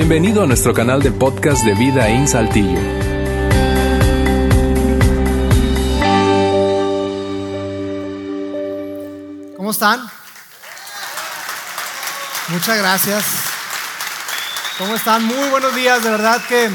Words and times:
Bienvenido 0.00 0.42
a 0.42 0.46
nuestro 0.46 0.72
canal 0.72 1.02
de 1.02 1.12
podcast 1.12 1.62
de 1.62 1.74
Vida 1.74 2.08
en 2.08 2.26
Saltillo. 2.26 2.80
¿Cómo 9.58 9.70
están? 9.70 10.00
Muchas 12.48 12.78
gracias. 12.78 13.24
¿Cómo 14.78 14.94
están? 14.94 15.22
Muy 15.22 15.50
buenos 15.50 15.74
días, 15.74 16.02
de 16.02 16.08
verdad 16.08 16.40
que 16.48 16.70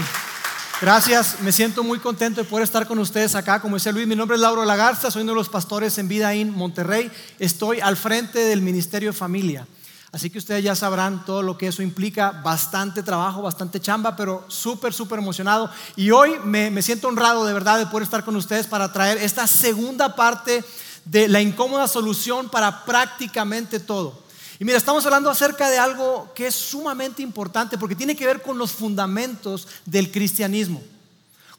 gracias. 0.80 1.42
Me 1.42 1.52
siento 1.52 1.84
muy 1.84 1.98
contento 1.98 2.44
de 2.44 2.48
poder 2.48 2.64
estar 2.64 2.86
con 2.86 3.00
ustedes 3.00 3.34
acá. 3.34 3.60
Como 3.60 3.78
dice 3.78 3.92
Luis, 3.92 4.06
mi 4.06 4.16
nombre 4.16 4.36
es 4.36 4.42
Lauro 4.42 4.64
Lagarza, 4.64 5.10
soy 5.10 5.24
uno 5.24 5.32
de 5.32 5.38
los 5.38 5.50
pastores 5.50 5.98
en 5.98 6.08
Vida 6.08 6.32
en 6.36 6.52
Monterrey. 6.52 7.12
Estoy 7.40 7.80
al 7.80 7.98
frente 7.98 8.38
del 8.38 8.62
Ministerio 8.62 9.12
de 9.12 9.18
Familia. 9.18 9.66
Así 10.12 10.30
que 10.30 10.38
ustedes 10.38 10.64
ya 10.64 10.76
sabrán 10.76 11.26
todo 11.26 11.42
lo 11.42 11.58
que 11.58 11.68
eso 11.68 11.82
implica, 11.82 12.32
bastante 12.32 13.04
trabajo, 13.04 13.42
bastante 13.42 13.82
chamba, 13.82 14.16
pero 14.16 14.46
súper, 14.48 14.94
súper 14.94 15.20
emocionado. 15.20 15.70
Y 15.96 16.12
hoy 16.12 16.40
me, 16.44 16.82
siento 16.82 17.08
honrado 17.08 17.46
de 17.46 17.54
verdad 17.54 17.80
de 17.80 17.88
poder 17.88 18.04
estar 18.04 18.24
con 18.24 18.36
ustedes 18.36 18.68
para 18.68 18.94
traer 18.94 19.18
esta 19.18 19.46
segunda 19.46 20.16
parte 20.16 20.64
de 21.04 21.28
la 21.28 21.42
incómoda 21.42 21.88
solución 21.88 22.50
para 22.50 22.86
prácticamente 22.86 23.80
todo. 23.80 24.24
Y 24.58 24.64
mira, 24.64 24.78
estamos 24.78 25.06
hablando 25.06 25.30
acerca 25.30 25.70
de 25.70 25.80
algo 25.80 26.32
que 26.34 26.48
es 26.48 26.56
sumamente 26.56 27.22
importante 27.22 27.78
porque 27.78 27.96
tiene 27.96 28.16
que 28.16 28.26
ver 28.26 28.42
con 28.42 28.58
los 28.58 28.72
fundamentos 28.72 29.68
del 29.86 30.12
cristianismo, 30.12 30.82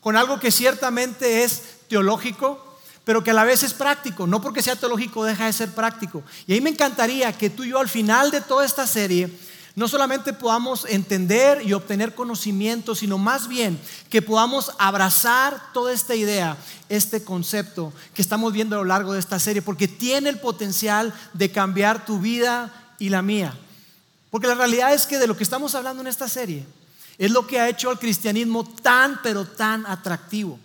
con 0.01 0.17
algo 0.17 0.41
que 0.41 0.51
ciertamente 0.51 1.45
es 1.45 1.62
teológico, 1.89 2.66
pero 3.06 3.23
que 3.23 3.30
a 3.30 3.34
la 3.34 3.45
vez 3.45 3.62
es 3.62 3.73
práctico. 3.73 4.27
No 4.27 4.41
porque 4.41 4.62
sea 4.62 4.74
teológico 4.74 5.24
deja 5.24 5.47
de 5.47 5.52
ser 5.52 5.70
práctico. 5.70 6.24
Y 6.45 6.55
ahí 6.55 6.60
me 6.60 6.70
encantaría 6.70 7.33
que 7.33 7.48
tú 7.48 7.62
y 7.62 7.69
yo 7.69 7.78
al 7.78 7.88
final 7.88 8.33
de 8.33 8.41
toda 8.41 8.66
esta 8.66 8.84
serie 8.84 9.30
no 9.77 9.87
solamente 9.87 10.33
podamos 10.33 10.84
entender 10.88 11.62
y 11.64 11.73
obtener 11.73 12.16
conocimiento, 12.16 12.97
sino 12.97 13.16
más 13.16 13.47
bien 13.47 13.78
que 14.11 14.22
podamos 14.22 14.72
abrazar 14.78 15.72
toda 15.72 15.92
esta 15.92 16.16
idea, 16.16 16.56
este 16.89 17.22
concepto 17.22 17.92
que 18.12 18.22
estamos 18.22 18.53
viendo 18.53 18.75
a 18.75 18.81
lo 18.81 18.86
largo 18.86 19.12
de 19.12 19.20
esta 19.20 19.38
serie, 19.38 19.62
porque 19.62 19.86
tiene 19.86 20.28
el 20.28 20.41
potencial 20.41 21.14
de 21.33 21.53
cambiar 21.53 22.05
tu 22.05 22.19
vida 22.19 22.97
y 22.98 23.11
la 23.11 23.22
mía. 23.22 23.56
Porque 24.31 24.48
la 24.48 24.56
realidad 24.56 24.92
es 24.92 25.06
que 25.06 25.19
de 25.19 25.28
lo 25.28 25.36
que 25.36 25.44
estamos 25.44 25.77
hablando 25.77 26.00
en 26.00 26.09
esta 26.09 26.28
serie 26.28 26.66
es 27.19 27.31
lo 27.31 27.47
que 27.47 27.61
ha 27.61 27.69
hecho 27.69 27.88
al 27.88 28.00
cristianismo 28.00 28.64
tan, 28.64 29.20
pero 29.22 29.44
tan 29.44 29.86
atractivo. 29.86 30.59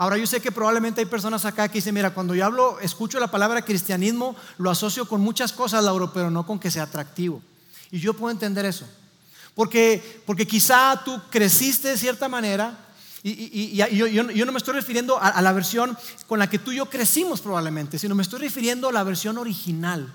Ahora 0.00 0.16
yo 0.16 0.28
sé 0.28 0.40
que 0.40 0.52
probablemente 0.52 1.00
hay 1.00 1.06
personas 1.06 1.44
acá 1.44 1.68
que 1.68 1.78
dicen, 1.78 1.92
mira, 1.92 2.14
cuando 2.14 2.32
yo 2.32 2.44
hablo, 2.44 2.78
escucho 2.78 3.18
la 3.18 3.32
palabra 3.32 3.64
cristianismo, 3.64 4.36
lo 4.56 4.70
asocio 4.70 5.08
con 5.08 5.20
muchas 5.20 5.52
cosas, 5.52 5.82
Lauro, 5.82 6.12
pero 6.12 6.30
no 6.30 6.46
con 6.46 6.60
que 6.60 6.70
sea 6.70 6.84
atractivo. 6.84 7.42
Y 7.90 7.98
yo 7.98 8.14
puedo 8.14 8.30
entender 8.30 8.64
eso. 8.64 8.86
Porque, 9.56 10.22
porque 10.24 10.46
quizá 10.46 11.02
tú 11.04 11.20
creciste 11.30 11.88
de 11.88 11.98
cierta 11.98 12.28
manera 12.28 12.78
y, 13.24 13.74
yo, 13.74 14.46
no 14.46 14.52
me 14.52 14.58
estoy 14.58 14.74
refiriendo 14.74 15.20
a 15.20 15.42
la 15.42 15.52
versión 15.52 15.98
con 16.28 16.38
la 16.38 16.48
que 16.48 16.60
tú 16.60 16.70
y 16.70 16.76
yo 16.76 16.86
crecimos 16.86 17.40
probablemente, 17.40 17.98
sino 17.98 18.14
me 18.14 18.22
estoy 18.22 18.38
refiriendo 18.38 18.88
a 18.88 18.92
la 18.92 19.02
versión 19.02 19.36
original 19.36 20.12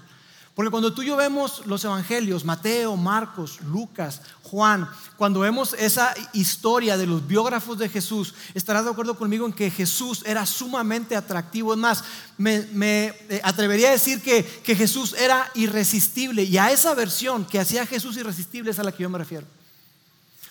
porque 0.56 0.70
cuando 0.70 0.94
tú 0.94 1.02
y 1.02 1.08
yo 1.08 1.16
vemos 1.16 1.64
los 1.66 1.84
evangelios, 1.84 2.46
Mateo, 2.46 2.96
Marcos, 2.96 3.60
Lucas, 3.62 4.22
Juan, 4.44 4.88
cuando 5.18 5.40
vemos 5.40 5.74
esa 5.80 6.14
historia 6.32 6.96
de 6.96 7.08
los 7.08 7.26
biógrafos 7.26 7.80
de 7.80 7.90
Jesús, 7.90 8.36
estarás 8.54 8.86
de 8.86 8.92
acuerdo 8.92 9.18
conmigo 9.18 9.48
en 9.48 9.54
que 9.54 9.72
Jesús 9.72 10.22
era 10.28 10.46
sumamente 10.46 11.16
atractivo. 11.16 11.74
Es 11.74 11.80
más, 11.80 12.04
me, 12.38 12.58
eh, 13.30 13.42
atrevería 13.44 13.90
a 13.90 13.94
decir 13.94 14.22
que, 14.22 14.46
que 14.46 14.76
Jesús 14.76 15.16
era 15.18 15.50
irresistible. 15.56 16.44
Y 16.44 16.60
a 16.60 16.72
esa 16.72 16.94
versión 16.94 17.46
que 17.46 17.60
hacía 17.60 17.88
Jesús 17.88 18.16
irresistible 18.18 18.70
es 18.70 18.78
a 18.78 18.84
la 18.84 18.92
que 18.92 19.02
yo 19.02 19.10
me 19.10 19.18
refiero. 19.18 19.48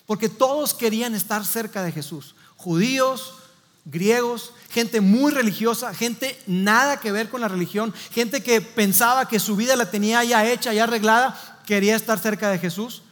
Porque 0.05 0.29
todos 0.29 0.75
querían 0.75 1.15
estar 1.15 1.45
cerca 1.45 1.81
de 1.85 1.93
Jesús. 1.93 2.35
Judíos, 2.57 3.35
griegos, 3.85 4.53
gente 4.71 5.01
muy 5.01 5.33
religiosa, 5.33 5.95
gente 5.95 6.41
nada 6.47 7.01
que 7.01 7.13
ver 7.13 7.29
con 7.29 7.41
la 7.41 7.49
religión, 7.49 7.93
gente 8.11 8.43
que 8.43 8.61
pensaba 8.61 9.29
que 9.29 9.41
su 9.41 9.57
vida 9.57 9.77
la 9.77 9.91
tenía 9.91 10.23
ya 10.25 10.47
hecha, 10.47 10.73
ya 10.73 10.85
arreglada, 10.85 11.63
quería 11.67 11.97
estar 11.97 12.19
cerca 12.19 12.51
de 12.51 12.59
Jesús. 12.59 13.03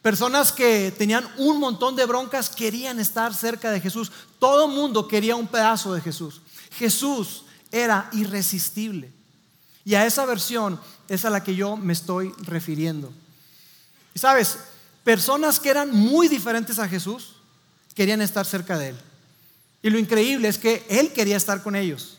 Personas 0.00 0.50
que 0.50 0.92
tenían 0.96 1.28
un 1.38 1.60
montón 1.60 1.94
de 1.94 2.06
broncas 2.06 2.50
querían 2.50 2.98
estar 2.98 3.34
cerca 3.34 3.70
de 3.70 3.80
Jesús. 3.80 4.10
Todo 4.40 4.66
mundo 4.66 5.06
quería 5.06 5.36
un 5.36 5.46
pedazo 5.46 5.94
de 5.94 6.00
Jesús. 6.00 6.40
Jesús 6.76 7.44
era 7.70 8.08
irresistible. 8.12 9.12
Y 9.84 9.94
a 9.94 10.04
esa 10.04 10.26
versión 10.26 10.80
es 11.08 11.24
a 11.24 11.30
la 11.30 11.44
que 11.44 11.54
yo 11.54 11.76
me 11.76 11.92
estoy 11.92 12.32
refiriendo. 12.42 13.12
Y 14.14 14.18
sabes, 14.18 14.58
personas 15.04 15.60
que 15.60 15.70
eran 15.70 15.90
muy 15.90 16.28
diferentes 16.28 16.78
a 16.78 16.88
Jesús 16.88 17.34
querían 17.94 18.22
estar 18.22 18.44
cerca 18.44 18.76
de 18.78 18.90
Él. 18.90 18.96
Y 19.82 19.90
lo 19.90 19.98
increíble 19.98 20.48
es 20.48 20.58
que 20.58 20.86
Él 20.88 21.12
quería 21.12 21.36
estar 21.36 21.62
con 21.62 21.74
ellos. 21.74 22.18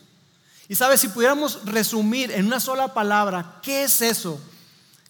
Y 0.68 0.74
sabes, 0.74 1.00
si 1.00 1.08
pudiéramos 1.08 1.64
resumir 1.64 2.30
en 2.30 2.46
una 2.46 2.60
sola 2.60 2.92
palabra, 2.92 3.58
¿qué 3.62 3.84
es 3.84 4.02
eso 4.02 4.40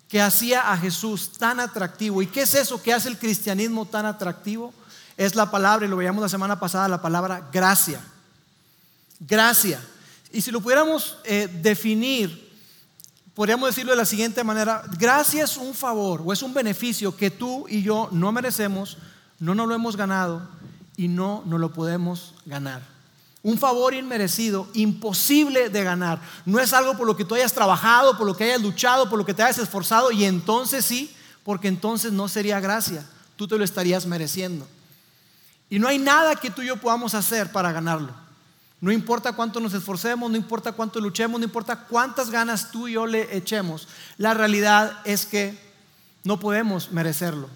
que 0.09 0.23
hacía 0.23 0.73
a 0.73 0.79
Jesús 0.79 1.33
tan 1.39 1.59
atractivo? 1.61 2.23
¿Y 2.23 2.29
qué 2.29 2.43
es 2.43 2.55
eso 2.55 2.81
que 2.81 2.93
hace 2.93 3.09
el 3.09 3.19
cristianismo 3.19 3.87
tan 3.87 4.07
atractivo? 4.07 4.73
Es 5.17 5.35
la 5.35 5.51
palabra, 5.51 5.87
y 5.87 5.89
lo 5.89 5.97
veíamos 5.97 6.23
la 6.23 6.29
semana 6.29 6.59
pasada, 6.59 6.89
la 6.89 7.03
palabra 7.03 7.49
gracia. 7.53 8.01
Gracia. 9.21 9.81
Y 10.33 10.41
si 10.41 10.51
lo 10.51 10.61
pudiéramos 10.61 11.19
eh, 11.25 11.49
definir, 11.63 12.53
podríamos 13.35 13.69
decirlo 13.69 13.93
de 13.93 13.99
la 13.99 14.05
siguiente 14.05 14.43
manera, 14.43 14.83
gracia 14.99 15.45
es 15.45 15.57
un 15.57 15.75
favor 15.75 16.23
o 16.25 16.33
es 16.33 16.43
un 16.43 16.55
beneficio 16.55 17.17
que 17.17 17.31
tú 17.31 17.67
y 17.69 17.83
yo 17.83 18.09
no 18.11 18.33
merecemos, 18.33 18.99
no 19.39 19.55
nos 19.55 19.69
lo 19.69 19.75
hemos 19.75 19.97
ganado 19.97 20.49
y 20.97 21.09
no 21.09 21.43
nos 21.47 21.60
lo 21.60 21.72
podemos 21.72 22.34
ganar. 22.47 22.82
Un 23.43 23.59
favor 23.59 23.93
inmerecido, 23.93 24.69
imposible 24.72 25.69
de 25.69 25.84
ganar. 25.84 26.21
No 26.47 26.60
es 26.60 26.72
algo 26.72 26.97
por 26.97 27.06
lo 27.06 27.16
que 27.16 27.25
tú 27.25 27.34
hayas 27.34 27.53
trabajado, 27.53 28.16
por 28.16 28.27
lo 28.27 28.37
que 28.37 28.44
hayas 28.44 28.62
luchado, 28.62 29.10
por 29.10 29.19
lo 29.19 29.27
que 29.27 29.34
te 29.34 29.43
hayas 29.43 29.59
esforzado 29.59 30.10
y 30.10 30.25
entonces 30.25 30.84
sí, 30.84 31.15
porque 31.43 31.69
entonces 31.69 32.12
no 32.12 32.27
sería 32.27 32.59
gracia. 32.60 33.06
Tú 33.37 33.47
te 33.47 33.59
lo 33.59 33.65
estarías 33.65 34.06
mereciendo. 34.06 34.66
Y 35.69 35.78
no 35.78 35.88
hay 35.88 35.99
nada 35.99 36.37
que 36.37 36.50
tú 36.50 36.62
y 36.62 36.66
yo 36.66 36.77
podamos 36.77 37.15
hacer 37.15 37.53
para 37.53 37.72
ganarlo. 37.72 38.15
No 38.81 38.93
importa 38.93 39.32
cuánto 39.32 39.61
nos 39.61 39.75
esforcemos, 39.75 40.31
no 40.31 40.37
importa 40.37 40.72
cuánto 40.72 41.00
luchemos, 41.00 41.41
no 41.41 41.44
importa 41.44 41.76
cuántas 41.87 42.31
ganas 42.31 42.71
tú 42.71 42.87
y 42.87 42.93
yo 42.93 43.06
le 43.06 43.37
echemos. 43.37 43.88
La 44.19 44.34
realidad 44.34 44.99
es 45.05 45.26
que 45.26 45.59
no 46.22 46.38
podemos 46.38 46.93
merecerlo. 46.93 47.49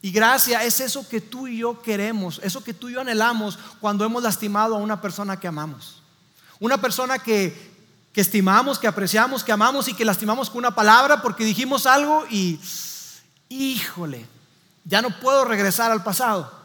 Y 0.00 0.12
gracia 0.12 0.62
es 0.64 0.80
eso 0.80 1.08
que 1.08 1.20
tú 1.20 1.48
y 1.48 1.58
yo 1.58 1.82
queremos, 1.82 2.40
eso 2.44 2.62
que 2.62 2.74
tú 2.74 2.88
y 2.88 2.92
yo 2.92 3.00
anhelamos 3.00 3.58
cuando 3.80 4.04
hemos 4.04 4.22
lastimado 4.22 4.76
a 4.76 4.78
una 4.78 5.00
persona 5.00 5.40
que 5.40 5.48
amamos. 5.48 6.02
Una 6.60 6.80
persona 6.80 7.18
que, 7.18 7.72
que 8.12 8.20
estimamos, 8.20 8.78
que 8.78 8.86
apreciamos, 8.86 9.42
que 9.42 9.52
amamos 9.52 9.88
y 9.88 9.94
que 9.94 10.04
lastimamos 10.04 10.50
con 10.50 10.58
una 10.58 10.74
palabra 10.74 11.20
porque 11.20 11.44
dijimos 11.44 11.86
algo 11.86 12.24
y, 12.30 12.60
híjole, 13.48 14.26
ya 14.84 15.02
no 15.02 15.10
puedo 15.20 15.44
regresar 15.44 15.90
al 15.90 16.04
pasado. 16.04 16.58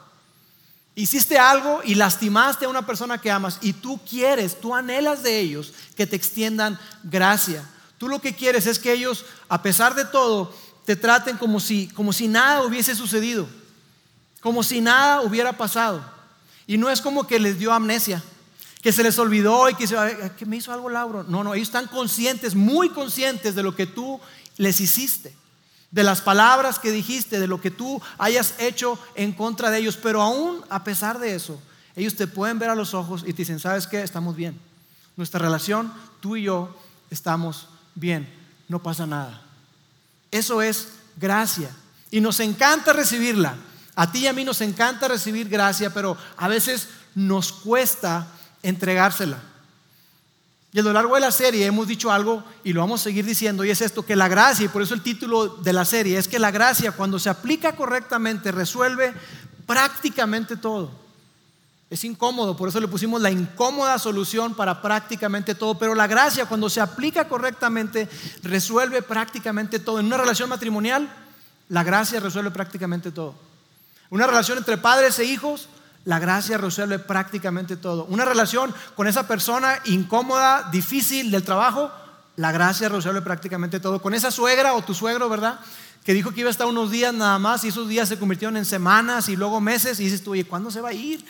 Hiciste 0.95 1.39
algo 1.39 1.81
y 1.83 1.95
lastimaste 1.95 2.65
a 2.65 2.69
una 2.69 2.85
persona 2.85 3.19
que 3.19 3.31
amas 3.31 3.57
y 3.61 3.73
tú 3.73 3.99
quieres, 4.07 4.61
tú 4.61 4.75
anhelas 4.75 5.23
de 5.23 5.39
ellos 5.39 5.73
que 5.95 6.05
te 6.05 6.15
extiendan 6.15 6.79
gracia. 7.01 7.67
Tú 7.97 8.07
lo 8.07 8.19
que 8.19 8.35
quieres 8.35 8.67
es 8.67 8.77
que 8.77 8.93
ellos, 8.93 9.25
a 9.49 9.63
pesar 9.63 9.95
de 9.95 10.05
todo, 10.05 10.53
te 10.85 10.95
traten 10.95 11.37
como 11.37 11.59
si, 11.59 11.87
como 11.89 12.13
si 12.13 12.27
nada 12.27 12.63
hubiese 12.63 12.95
sucedido, 12.95 13.47
como 14.41 14.63
si 14.63 14.81
nada 14.81 15.21
hubiera 15.21 15.53
pasado. 15.53 16.03
Y 16.67 16.77
no 16.77 16.89
es 16.89 17.01
como 17.01 17.27
que 17.27 17.39
les 17.39 17.59
dio 17.59 17.71
amnesia, 17.73 18.21
que 18.81 18.91
se 18.91 19.03
les 19.03 19.17
olvidó 19.17 19.69
y 19.69 19.75
que, 19.75 19.87
se, 19.87 19.95
que 20.37 20.45
me 20.45 20.57
hizo 20.57 20.73
algo 20.73 20.89
Lauro. 20.89 21.23
No, 21.23 21.43
no, 21.43 21.53
ellos 21.53 21.69
están 21.69 21.87
conscientes, 21.87 22.55
muy 22.55 22.89
conscientes 22.89 23.55
de 23.55 23.63
lo 23.63 23.75
que 23.75 23.85
tú 23.85 24.19
les 24.57 24.81
hiciste, 24.81 25.33
de 25.91 26.03
las 26.03 26.21
palabras 26.21 26.79
que 26.79 26.91
dijiste, 26.91 27.39
de 27.39 27.47
lo 27.47 27.61
que 27.61 27.71
tú 27.71 28.01
hayas 28.17 28.55
hecho 28.59 28.99
en 29.15 29.31
contra 29.31 29.71
de 29.71 29.79
ellos. 29.79 29.97
Pero 29.97 30.21
aún 30.21 30.61
a 30.69 30.83
pesar 30.83 31.19
de 31.19 31.35
eso, 31.35 31.59
ellos 31.95 32.15
te 32.15 32.27
pueden 32.27 32.59
ver 32.59 32.69
a 32.69 32.75
los 32.75 32.93
ojos 32.93 33.23
y 33.23 33.33
te 33.33 33.43
dicen, 33.43 33.59
¿sabes 33.59 33.87
qué? 33.87 34.01
Estamos 34.01 34.35
bien. 34.35 34.59
Nuestra 35.15 35.39
relación, 35.39 35.93
tú 36.19 36.35
y 36.35 36.43
yo, 36.43 36.75
estamos 37.09 37.67
bien. 37.95 38.27
No 38.67 38.81
pasa 38.81 39.05
nada. 39.05 39.42
Eso 40.33 40.63
es 40.63 40.87
gracia. 41.15 41.69
Y 42.09 42.19
nos 42.19 42.39
encanta 42.39 42.91
recibirla. 42.91 43.55
A 43.95 44.11
ti 44.11 44.21
y 44.21 44.27
a 44.27 44.33
mí 44.33 44.43
nos 44.43 44.61
encanta 44.61 45.07
recibir 45.07 45.47
gracia, 45.47 45.93
pero 45.93 46.17
a 46.37 46.47
veces 46.47 46.87
nos 47.13 47.53
cuesta 47.53 48.27
entregársela. 48.63 49.37
Y 50.71 50.79
a 50.79 50.81
lo 50.81 50.91
largo 50.91 51.13
de 51.13 51.21
la 51.21 51.31
serie 51.31 51.67
hemos 51.67 51.87
dicho 51.87 52.11
algo 52.11 52.43
y 52.63 52.73
lo 52.73 52.81
vamos 52.81 53.01
a 53.01 53.03
seguir 53.03 53.25
diciendo, 53.25 53.63
y 53.63 53.69
es 53.69 53.81
esto, 53.81 54.03
que 54.03 54.15
la 54.15 54.27
gracia, 54.27 54.65
y 54.65 54.69
por 54.69 54.81
eso 54.81 54.95
el 54.95 55.03
título 55.03 55.57
de 55.57 55.71
la 55.71 55.85
serie, 55.85 56.17
es 56.17 56.27
que 56.27 56.39
la 56.39 56.49
gracia 56.49 56.93
cuando 56.93 57.19
se 57.19 57.29
aplica 57.29 57.75
correctamente 57.75 58.51
resuelve 58.51 59.13
prácticamente 59.67 60.57
todo. 60.57 61.02
Es 61.93 62.03
incómodo, 62.03 62.57
por 62.57 62.69
eso 62.69 62.79
le 62.79 62.87
pusimos 62.87 63.21
la 63.21 63.29
incómoda 63.29 63.99
solución 63.99 64.55
para 64.55 64.81
prácticamente 64.81 65.53
todo. 65.53 65.77
Pero 65.77 65.93
la 65.93 66.07
gracia, 66.07 66.47
cuando 66.47 66.67
se 66.67 66.81
aplica 66.81 67.27
correctamente, 67.27 68.09
resuelve 68.41 69.03
prácticamente 69.03 69.77
todo. 69.77 69.99
En 69.99 70.07
una 70.07 70.17
relación 70.17 70.49
matrimonial, 70.49 71.07
la 71.69 71.83
gracia 71.83 72.19
resuelve 72.19 72.49
prácticamente 72.49 73.11
todo. 73.11 73.35
Una 74.09 74.25
relación 74.25 74.57
entre 74.57 74.79
padres 74.79 75.19
e 75.19 75.25
hijos, 75.25 75.69
la 76.03 76.17
gracia 76.17 76.57
resuelve 76.57 76.97
prácticamente 76.97 77.77
todo. 77.77 78.05
Una 78.05 78.25
relación 78.25 78.73
con 78.95 79.05
esa 79.05 79.27
persona 79.27 79.77
incómoda, 79.85 80.69
difícil 80.71 81.29
del 81.29 81.43
trabajo, 81.43 81.91
la 82.37 82.51
gracia 82.51 82.89
resuelve 82.89 83.21
prácticamente 83.21 83.79
todo. 83.79 84.01
Con 84.01 84.15
esa 84.15 84.31
suegra 84.31 84.73
o 84.73 84.81
tu 84.81 84.95
suegro, 84.95 85.29
¿verdad? 85.29 85.59
Que 86.03 86.15
dijo 86.15 86.31
que 86.31 86.39
iba 86.39 86.49
a 86.49 86.57
estar 86.57 86.65
unos 86.65 86.89
días 86.89 87.13
nada 87.13 87.37
más 87.37 87.63
y 87.63 87.67
esos 87.67 87.87
días 87.87 88.09
se 88.09 88.17
convirtieron 88.17 88.57
en 88.57 88.65
semanas 88.65 89.29
y 89.29 89.35
luego 89.35 89.61
meses 89.61 89.99
y 89.99 90.05
dices 90.05 90.23
tú, 90.23 90.31
oye, 90.31 90.43
¿cuándo 90.43 90.71
se 90.71 90.81
va 90.81 90.89
a 90.89 90.93
ir? 90.93 91.23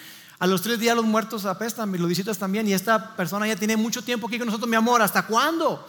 A 0.44 0.46
los 0.46 0.62
tres 0.62 0.78
días 0.78 0.94
los 0.94 1.06
muertos 1.06 1.46
apestan, 1.46 1.90
los 1.98 2.10
visitas 2.10 2.38
también 2.38 2.68
y 2.68 2.74
esta 2.74 3.16
persona 3.16 3.48
ya 3.48 3.56
tiene 3.56 3.78
mucho 3.78 4.04
tiempo 4.04 4.28
aquí 4.28 4.38
con 4.38 4.48
nosotros, 4.48 4.70
mi 4.70 4.76
amor, 4.76 5.02
¿hasta 5.02 5.26
cuándo? 5.26 5.88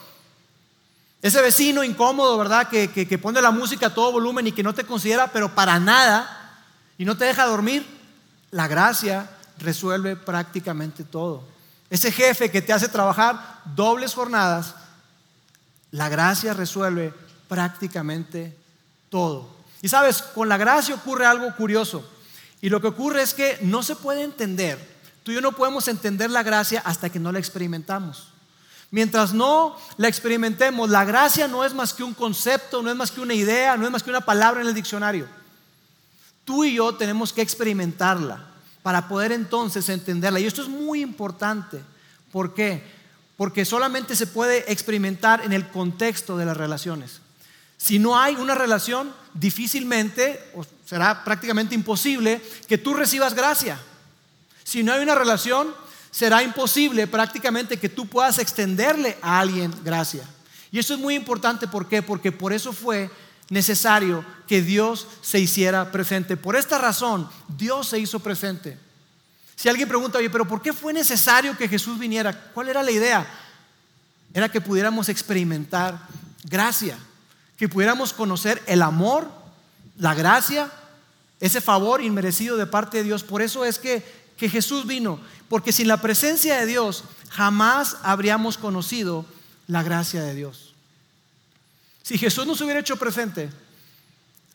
Ese 1.20 1.42
vecino 1.42 1.82
incómodo, 1.82 2.38
¿verdad? 2.38 2.68
Que, 2.68 2.88
que 2.88 3.18
pone 3.18 3.42
la 3.42 3.50
música 3.50 3.88
a 3.88 3.94
todo 3.94 4.12
volumen 4.12 4.46
y 4.46 4.52
que 4.52 4.62
no 4.62 4.72
te 4.72 4.84
considera, 4.84 5.26
pero 5.26 5.52
para 5.56 5.80
nada, 5.80 6.62
y 6.96 7.04
no 7.04 7.16
te 7.16 7.24
deja 7.24 7.46
dormir, 7.46 7.84
la 8.52 8.68
gracia 8.68 9.28
resuelve 9.58 10.14
prácticamente 10.14 11.02
todo. 11.02 11.42
Ese 11.90 12.12
jefe 12.12 12.48
que 12.48 12.62
te 12.62 12.72
hace 12.72 12.86
trabajar 12.86 13.60
dobles 13.74 14.14
jornadas, 14.14 14.76
la 15.90 16.08
gracia 16.08 16.54
resuelve 16.54 17.12
prácticamente 17.48 18.56
todo. 19.08 19.48
Y 19.82 19.88
sabes, 19.88 20.22
con 20.22 20.48
la 20.48 20.58
gracia 20.58 20.94
ocurre 20.94 21.26
algo 21.26 21.52
curioso. 21.56 22.08
Y 22.64 22.70
lo 22.70 22.80
que 22.80 22.86
ocurre 22.86 23.20
es 23.20 23.34
que 23.34 23.58
no 23.60 23.82
se 23.82 23.94
puede 23.94 24.22
entender. 24.22 24.78
Tú 25.22 25.30
y 25.30 25.34
yo 25.34 25.42
no 25.42 25.52
podemos 25.52 25.86
entender 25.86 26.30
la 26.30 26.42
gracia 26.42 26.80
hasta 26.86 27.10
que 27.10 27.20
no 27.20 27.30
la 27.30 27.38
experimentamos. 27.38 28.28
Mientras 28.90 29.34
no 29.34 29.76
la 29.98 30.08
experimentemos, 30.08 30.88
la 30.88 31.04
gracia 31.04 31.46
no 31.46 31.62
es 31.62 31.74
más 31.74 31.92
que 31.92 32.02
un 32.02 32.14
concepto, 32.14 32.82
no 32.82 32.90
es 32.90 32.96
más 32.96 33.10
que 33.10 33.20
una 33.20 33.34
idea, 33.34 33.76
no 33.76 33.84
es 33.84 33.90
más 33.92 34.02
que 34.02 34.08
una 34.08 34.22
palabra 34.22 34.62
en 34.62 34.68
el 34.68 34.72
diccionario. 34.72 35.28
Tú 36.46 36.64
y 36.64 36.76
yo 36.76 36.94
tenemos 36.94 37.34
que 37.34 37.42
experimentarla 37.42 38.46
para 38.82 39.08
poder 39.08 39.32
entonces 39.32 39.86
entenderla. 39.90 40.40
Y 40.40 40.46
esto 40.46 40.62
es 40.62 40.68
muy 40.68 41.02
importante. 41.02 41.82
¿Por 42.32 42.54
qué? 42.54 42.82
Porque 43.36 43.66
solamente 43.66 44.16
se 44.16 44.26
puede 44.26 44.72
experimentar 44.72 45.44
en 45.44 45.52
el 45.52 45.68
contexto 45.68 46.38
de 46.38 46.46
las 46.46 46.56
relaciones. 46.56 47.20
Si 47.84 47.98
no 47.98 48.18
hay 48.18 48.36
una 48.36 48.54
relación, 48.54 49.12
difícilmente, 49.34 50.42
o 50.54 50.64
será 50.86 51.22
prácticamente 51.22 51.74
imposible, 51.74 52.40
que 52.66 52.78
tú 52.78 52.94
recibas 52.94 53.34
gracia. 53.34 53.78
Si 54.62 54.82
no 54.82 54.94
hay 54.94 55.02
una 55.02 55.14
relación, 55.14 55.74
será 56.10 56.42
imposible 56.42 57.06
prácticamente 57.06 57.76
que 57.76 57.90
tú 57.90 58.06
puedas 58.06 58.38
extenderle 58.38 59.18
a 59.20 59.38
alguien 59.38 59.70
gracia. 59.84 60.24
Y 60.72 60.78
eso 60.78 60.94
es 60.94 61.00
muy 61.00 61.14
importante, 61.14 61.68
¿por 61.68 61.86
qué? 61.86 62.00
Porque 62.00 62.32
por 62.32 62.54
eso 62.54 62.72
fue 62.72 63.10
necesario 63.50 64.24
que 64.48 64.62
Dios 64.62 65.06
se 65.20 65.38
hiciera 65.38 65.92
presente. 65.92 66.38
Por 66.38 66.56
esta 66.56 66.78
razón, 66.78 67.28
Dios 67.48 67.88
se 67.88 67.98
hizo 67.98 68.18
presente. 68.18 68.78
Si 69.56 69.68
alguien 69.68 69.90
pregunta, 69.90 70.16
oye, 70.16 70.30
pero 70.30 70.48
¿por 70.48 70.62
qué 70.62 70.72
fue 70.72 70.94
necesario 70.94 71.54
que 71.54 71.68
Jesús 71.68 71.98
viniera? 71.98 72.50
¿Cuál 72.54 72.70
era 72.70 72.82
la 72.82 72.90
idea? 72.90 73.26
Era 74.32 74.48
que 74.48 74.62
pudiéramos 74.62 75.10
experimentar 75.10 75.98
gracia, 76.44 76.96
que 77.56 77.68
pudiéramos 77.68 78.12
conocer 78.12 78.62
el 78.66 78.82
amor, 78.82 79.30
la 79.96 80.14
gracia, 80.14 80.70
ese 81.40 81.60
favor 81.60 82.02
inmerecido 82.02 82.56
de 82.56 82.66
parte 82.66 82.98
de 82.98 83.04
Dios. 83.04 83.22
Por 83.22 83.42
eso 83.42 83.64
es 83.64 83.78
que, 83.78 84.02
que 84.36 84.48
Jesús 84.48 84.86
vino, 84.86 85.20
porque 85.48 85.72
sin 85.72 85.88
la 85.88 85.98
presencia 85.98 86.56
de 86.58 86.66
Dios 86.66 87.04
jamás 87.30 87.98
habríamos 88.02 88.58
conocido 88.58 89.26
la 89.66 89.82
gracia 89.82 90.22
de 90.22 90.34
Dios. 90.34 90.74
Si 92.02 92.18
Jesús 92.18 92.46
nos 92.46 92.60
hubiera 92.60 92.80
hecho 92.80 92.96
presente, 92.96 93.50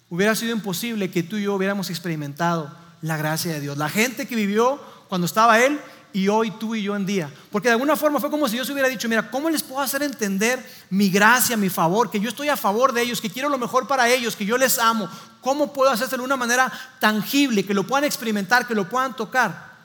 hubiera 0.09 0.35
sido 0.35 0.51
imposible 0.53 1.11
que 1.11 1.23
tú 1.23 1.37
y 1.37 1.43
yo 1.43 1.55
hubiéramos 1.55 1.89
experimentado 1.89 2.75
la 3.01 3.17
gracia 3.17 3.53
de 3.53 3.59
Dios. 3.59 3.77
La 3.77 3.89
gente 3.89 4.27
que 4.27 4.35
vivió 4.35 4.79
cuando 5.07 5.25
estaba 5.25 5.59
Él 5.59 5.79
y 6.13 6.27
hoy 6.27 6.51
tú 6.51 6.75
y 6.75 6.83
yo 6.83 6.95
en 6.95 7.05
día. 7.05 7.31
Porque 7.51 7.67
de 7.67 7.73
alguna 7.73 7.95
forma 7.95 8.19
fue 8.19 8.29
como 8.29 8.47
si 8.47 8.55
Dios 8.55 8.69
hubiera 8.69 8.87
dicho, 8.87 9.07
mira, 9.07 9.29
¿cómo 9.29 9.49
les 9.49 9.63
puedo 9.63 9.81
hacer 9.81 10.03
entender 10.03 10.63
mi 10.89 11.09
gracia, 11.09 11.57
mi 11.57 11.69
favor? 11.69 12.09
Que 12.09 12.19
yo 12.19 12.29
estoy 12.29 12.49
a 12.49 12.57
favor 12.57 12.93
de 12.93 13.01
ellos, 13.01 13.21
que 13.21 13.29
quiero 13.29 13.49
lo 13.49 13.57
mejor 13.57 13.87
para 13.87 14.09
ellos, 14.09 14.35
que 14.35 14.45
yo 14.45 14.57
les 14.57 14.79
amo. 14.79 15.09
¿Cómo 15.41 15.73
puedo 15.73 15.91
hacerlo 15.91 16.17
de 16.17 16.23
una 16.23 16.37
manera 16.37 16.71
tangible, 16.99 17.65
que 17.65 17.73
lo 17.73 17.85
puedan 17.85 18.03
experimentar, 18.03 18.67
que 18.67 18.75
lo 18.75 18.89
puedan 18.89 19.15
tocar? 19.15 19.77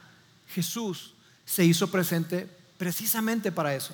Jesús 0.48 1.14
se 1.44 1.64
hizo 1.64 1.88
presente 1.90 2.48
precisamente 2.78 3.52
para 3.52 3.74
eso. 3.74 3.92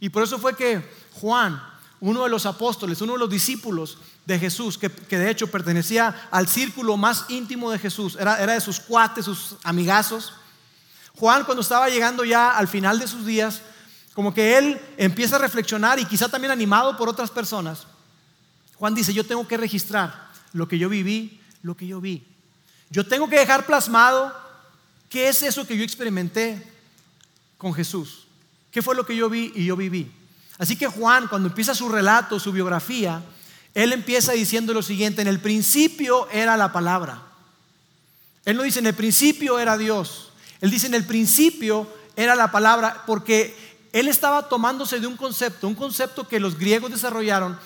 Y 0.00 0.08
por 0.08 0.22
eso 0.22 0.38
fue 0.38 0.56
que 0.56 0.82
Juan 1.14 1.60
uno 2.00 2.22
de 2.22 2.28
los 2.28 2.46
apóstoles, 2.46 3.00
uno 3.00 3.14
de 3.14 3.18
los 3.18 3.30
discípulos 3.30 3.98
de 4.24 4.38
Jesús, 4.38 4.78
que, 4.78 4.88
de 4.88 5.30
hecho 5.30 5.50
pertenecía 5.50 6.28
al 6.30 6.46
círculo 6.46 6.96
más 6.96 7.24
íntimo 7.28 7.70
de 7.70 7.78
Jesús, 7.78 8.16
era, 8.18 8.40
era 8.40 8.54
de 8.54 8.60
sus 8.60 8.78
cuates, 8.78 9.24
sus 9.24 9.56
amigazos. 9.64 10.32
Juan 11.18 11.44
cuando 11.44 11.62
estaba 11.62 11.88
llegando 11.88 12.24
ya 12.24 12.56
al 12.56 12.68
final 12.68 12.98
de 12.98 13.08
sus 13.08 13.26
días, 13.26 13.62
como 14.14 14.32
que 14.32 14.56
él 14.56 14.80
empieza 14.96 15.36
a 15.36 15.40
reflexionar 15.40 15.98
y 15.98 16.04
quizá 16.04 16.28
también 16.28 16.50
animado 16.52 16.96
por 16.96 17.08
otras 17.08 17.30
personas, 17.30 17.86
Juan 18.76 18.94
dice, 18.94 19.12
yo 19.12 19.24
tengo 19.24 19.46
que 19.46 19.56
registrar 19.56 20.28
lo 20.52 20.68
que 20.68 20.78
yo 20.78 20.88
viví, 20.88 21.40
lo 21.62 21.76
que 21.76 21.86
yo 21.86 22.00
vi. 22.00 22.24
Yo 22.90 23.06
tengo 23.06 23.28
que 23.28 23.38
dejar 23.38 23.66
plasmado 23.66 24.32
qué 25.08 25.28
es 25.28 25.42
eso 25.42 25.66
que 25.66 25.76
yo 25.76 25.82
experimenté 25.82 26.64
con 27.56 27.74
Jesús. 27.74 28.26
¿Qué 28.70 28.80
fue 28.80 28.94
lo 28.94 29.04
que 29.04 29.16
yo 29.16 29.28
vi 29.28 29.52
y 29.54 29.64
yo 29.66 29.76
viví? 29.76 30.10
Así 30.58 30.76
que 30.76 30.86
Juan, 30.86 31.26
cuando 31.26 31.48
empieza 31.48 31.74
su 31.74 31.88
relato, 31.88 32.38
su 32.38 32.52
biografía, 32.52 33.22
él 33.74 33.92
empieza 33.92 34.32
diciendo 34.32 34.72
lo 34.72 34.82
siguiente, 34.82 35.22
en 35.22 35.28
el 35.28 35.40
principio 35.40 36.28
era 36.30 36.56
la 36.56 36.72
palabra. 36.72 37.22
Él 38.44 38.56
no 38.56 38.62
dice 38.62 38.78
en 38.78 38.86
el 38.86 38.94
principio 38.94 39.58
era 39.58 39.76
Dios, 39.76 40.27
él 40.60 40.70
dice 40.70 40.86
en 40.86 40.94
el 40.94 41.04
principio 41.04 41.88
era 42.16 42.34
la 42.34 42.50
palabra 42.50 43.04
porque 43.06 43.56
él 43.92 44.08
estaba 44.08 44.48
tomándose 44.48 45.00
de 45.00 45.06
un 45.06 45.16
concepto, 45.16 45.68
un 45.68 45.74
concepto 45.74 46.26
que 46.26 46.40
los 46.40 46.58
griegos 46.58 46.90
desarrollaron 46.90 47.58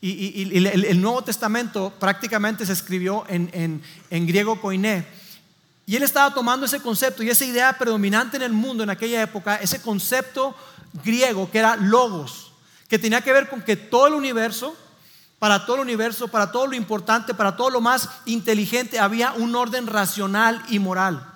y, 0.00 0.58
el, 0.66 1.00
Nuevo 1.00 1.22
Testamento 1.24 1.90
prácticamente 1.98 2.66
se 2.66 2.74
escribió 2.74 3.24
en, 3.26 3.82
en 4.10 4.26
griego 4.26 4.60
koiné. 4.60 5.06
Y 5.86 5.96
él 5.96 6.02
estaba 6.02 6.32
tomando 6.32 6.66
ese 6.66 6.80
concepto 6.80 7.22
y 7.22 7.30
esa 7.30 7.44
idea 7.44 7.76
predominante 7.78 8.36
en 8.36 8.42
el 8.42 8.52
mundo 8.52 8.82
en 8.82 8.90
aquella 8.90 9.22
época, 9.22 9.56
ese 9.56 9.82
concepto 9.82 10.54
griego 11.04 11.50
que 11.50 11.58
era 11.58 11.76
logos, 11.76 12.52
que 12.88 12.98
tenía 12.98 13.20
que 13.20 13.32
ver 13.32 13.48
con 13.48 13.60
que 13.60 13.76
todo 13.76 14.06
el 14.06 14.14
universo, 14.14 14.74
para 15.38 15.66
todo 15.66 15.76
el 15.76 15.82
universo, 15.82 16.28
para 16.28 16.52
todo 16.52 16.66
lo 16.66 16.74
importante, 16.74 17.34
para 17.34 17.56
todo 17.56 17.68
lo 17.68 17.80
más 17.80 18.08
inteligente, 18.24 18.98
había 18.98 19.32
un 19.32 19.54
orden 19.54 19.86
racional 19.86 20.62
y 20.68 20.78
moral. 20.78 21.33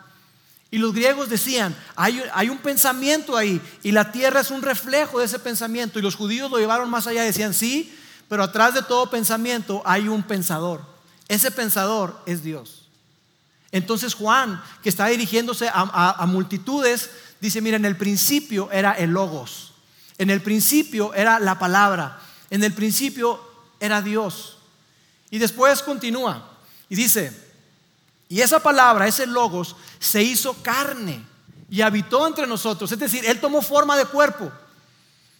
Y 0.70 0.78
los 0.78 0.92
griegos 0.92 1.30
decían, 1.30 1.74
hay, 1.96 2.50
un 2.50 2.58
pensamiento 2.58 3.36
ahí 3.36 3.60
y 3.82 3.90
la 3.90 4.12
tierra 4.12 4.40
es 4.40 4.50
un 4.50 4.60
reflejo 4.60 5.18
de 5.18 5.24
ese 5.24 5.38
pensamiento. 5.38 5.98
Y 5.98 6.02
los 6.02 6.14
judíos 6.14 6.50
lo 6.50 6.58
llevaron 6.58 6.90
más 6.90 7.06
allá, 7.06 7.22
decían, 7.22 7.54
sí, 7.54 7.94
pero 8.28 8.42
atrás 8.42 8.74
de 8.74 8.82
todo 8.82 9.08
pensamiento 9.08 9.82
hay 9.86 10.08
un 10.08 10.22
pensador. 10.22 10.82
Ese 11.26 11.50
pensador 11.50 12.20
es 12.26 12.42
Dios. 12.42 12.88
Entonces 13.72 14.14
Juan, 14.14 14.62
que 14.82 14.88
está 14.88 15.06
dirigiéndose 15.06 15.70
a 15.72 16.26
multitudes, 16.26 17.10
dice, 17.40 17.60
mira, 17.60 17.76
en 17.76 17.84
el 17.84 17.96
principio 17.96 18.70
era 18.70 18.92
el 18.92 19.10
logos, 19.10 19.72
en 20.16 20.30
el 20.30 20.40
principio 20.40 21.14
era 21.14 21.38
la 21.38 21.58
palabra, 21.58 22.18
en 22.50 22.64
el 22.64 22.72
principio 22.72 23.40
era 23.80 24.02
Dios. 24.02 24.58
Y 25.30 25.38
después 25.38 25.82
continúa 25.82 26.50
y 26.88 26.96
dice, 26.96 27.47
y 28.28 28.40
esa 28.42 28.60
palabra, 28.60 29.06
ese 29.06 29.26
logos, 29.26 29.74
se 29.98 30.22
hizo 30.22 30.54
carne 30.62 31.24
y 31.70 31.80
habitó 31.80 32.26
entre 32.26 32.46
nosotros, 32.46 32.92
es 32.92 32.98
decir, 32.98 33.24
Él 33.24 33.40
tomó 33.40 33.62
forma 33.62 33.96
de 33.96 34.04
cuerpo. 34.04 34.52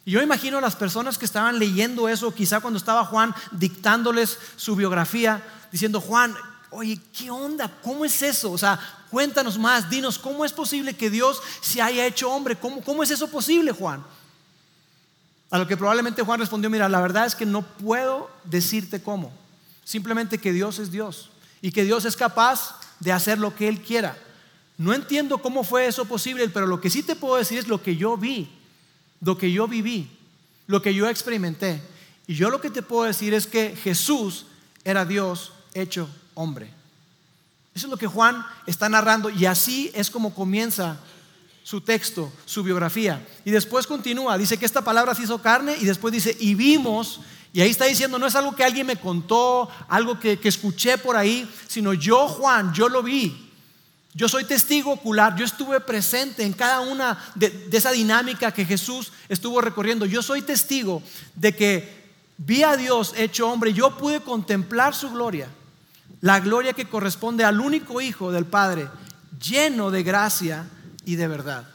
Y 0.05 0.13
yo 0.13 0.23
imagino 0.23 0.57
a 0.57 0.63
las 0.63 0.75
personas 0.75 1.19
que 1.19 1.27
estaban 1.27 1.59
leyendo 1.59 2.09
eso, 2.09 2.33
quizá 2.33 2.61
cuando 2.61 2.79
estaba 2.79 3.05
Juan 3.05 3.35
dictándoles 3.53 4.39
su 4.57 4.75
biografía, 4.75 5.43
diciendo, 5.71 6.01
Juan, 6.01 6.35
oye, 6.71 6.99
¿qué 7.17 7.31
onda? 7.31 7.71
¿Cómo 7.83 8.07
es 8.07 8.23
eso? 8.23 8.51
O 8.53 8.57
sea, 8.57 8.79
cuéntanos 9.11 9.59
más, 9.59 9.91
dinos, 9.91 10.19
¿cómo 10.19 10.47
es 10.47 10.53
posible 10.53 10.97
que 10.97 11.11
Dios 11.11 11.43
se 11.61 11.83
haya 11.83 12.07
hecho 12.07 12.31
hombre? 12.31 12.57
¿Cómo, 12.57 12.81
cómo 12.81 13.03
es 13.03 13.11
eso 13.11 13.31
posible, 13.31 13.73
Juan? 13.73 14.03
A 15.51 15.59
lo 15.59 15.67
que 15.67 15.77
probablemente 15.77 16.23
Juan 16.23 16.41
respondió, 16.41 16.71
mira, 16.71 16.89
la 16.89 17.03
verdad 17.03 17.27
es 17.27 17.35
que 17.35 17.45
no 17.45 17.61
puedo 17.61 18.31
decirte 18.45 19.03
cómo. 19.03 19.31
Simplemente 19.85 20.39
que 20.39 20.53
Dios 20.53 20.79
es 20.79 20.91
Dios 20.91 21.31
y 21.61 21.73
que 21.73 21.85
Dios 21.85 22.05
es 22.05 22.17
capaz 22.17 22.79
de 23.01 23.13
hacer 23.13 23.39
lo 23.39 23.55
que 23.55 23.69
Él 23.69 23.81
quiera. 23.81 24.17
No 24.77 24.95
entiendo 24.95 25.39
cómo 25.39 25.65
fue 25.65 25.87
eso 25.87 26.05
posible, 26.05 26.49
pero 26.49 26.67
lo 26.67 26.81
que 26.81 26.91
sí 26.91 27.03
te 27.03 27.17
puedo 27.17 27.37
decir 27.37 27.59
es 27.59 27.69
lo 27.69 27.83
que 27.83 27.97
yo 27.97 28.17
vi, 28.17 28.49
lo 29.21 29.37
que 29.37 29.51
yo 29.51 29.67
viví, 29.67 30.09
lo 30.67 30.81
que 30.81 30.95
yo 30.95 31.09
experimenté. 31.09 31.83
Y 32.27 32.35
yo 32.35 32.51
lo 32.51 32.61
que 32.61 32.71
te 32.71 32.83
puedo 32.83 33.05
decir 33.05 33.35
es 33.35 33.47
que 33.47 33.75
Jesús 33.75 34.47
era 34.85 35.05
Dios 35.05 35.53
hecho 35.75 36.09
hombre. 36.35 36.71
Eso 37.75 37.87
es 37.87 37.91
lo 37.91 37.97
que 37.97 38.07
Juan 38.07 38.45
está 38.67 38.89
narrando 38.89 39.31
y 39.31 39.47
así 39.47 39.91
es 39.95 40.11
como 40.11 40.35
comienza 40.35 40.99
su 41.63 41.81
texto, 41.81 42.33
su 42.45 42.63
biografía. 42.63 43.27
Y 43.45 43.51
después 43.51 43.87
continúa, 43.87 44.39
dice 44.39 44.57
que 44.57 44.67
esta 44.67 44.83
palabra 44.83 45.15
se 45.15 45.25
hizo 45.25 45.43
carne 45.43 45.77
y 45.81 45.85
después 45.85 46.13
dice, 46.13 46.37
y 46.41 46.55
vimos 46.55 47.21
Y 47.53 47.61
ahí 47.61 47.71
está 47.71 47.87
diciendo, 47.87 48.19
no 48.19 48.27
es 48.27 48.37
algo 48.37 48.55
que 48.55 48.65
alguien 48.65 48.87
me 48.87 48.97
contó, 48.97 49.69
algo 49.89 50.19
que, 50.21 50.39
escuché 50.43 50.99
por 50.99 51.17
ahí, 51.17 51.49
sino 51.67 51.95
yo, 51.95 52.29
Juan, 52.29 52.73
yo 52.73 52.89
lo 52.89 53.03
vi. 53.03 53.47
Yo 54.15 54.29
soy 54.29 54.45
testigo 54.45 54.93
ocular, 54.93 55.37
yo 55.37 55.45
estuve 55.45 55.81
presente 55.81 56.43
en 56.43 56.53
cada 56.53 56.81
una 56.81 57.19
de, 57.35 57.51
de, 57.51 57.77
esa 57.77 57.93
dinámica 57.93 58.53
que 58.53 58.65
Jesús 58.65 59.13
estuvo 59.29 59.61
recorriendo. 59.61 60.07
Yo 60.07 60.23
soy 60.23 60.43
testigo 60.43 61.03
de 61.35 61.55
que 61.55 62.11
vi 62.37 62.63
a 62.63 62.77
Dios 62.77 63.15
hecho 63.17 63.49
hombre, 63.49 63.73
yo 63.73 63.97
pude 63.97 64.21
contemplar 64.21 64.95
su 64.95 65.11
gloria, 65.11 65.49
la 66.21 66.41
gloria 66.41 66.73
que 66.73 66.89
corresponde 66.89 67.45
al 67.45 67.61
único 67.61 68.01
Hijo 68.01 68.33
del 68.33 68.47
Padre, 68.47 68.89
lleno 69.41 69.91
de 69.91 70.03
gracia 70.03 70.67
y 71.05 71.17
de 71.17 71.29
verdad. 71.29 71.69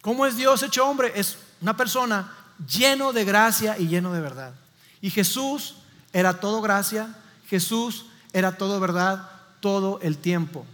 ¿Cómo 0.00 0.24
es 0.24 0.36
Dios 0.36 0.62
hecho 0.62 0.86
hombre? 0.86 1.12
Es 1.16 1.36
una 1.60 1.76
persona 1.76 2.32
lleno 2.68 3.12
de 3.12 3.24
gracia 3.24 3.76
y 3.78 3.88
lleno 3.88 4.12
de 4.12 4.20
verdad. 4.20 4.54
Y 5.00 5.10
Jesús 5.10 5.76
era 6.12 6.40
todo 6.40 6.60
gracia, 6.62 7.14
Jesús 7.48 8.06
era 8.32 8.56
todo 8.56 8.80
verdad 8.80 9.28
todo 9.60 9.98
el 10.02 10.18
tiempo. 10.18 10.64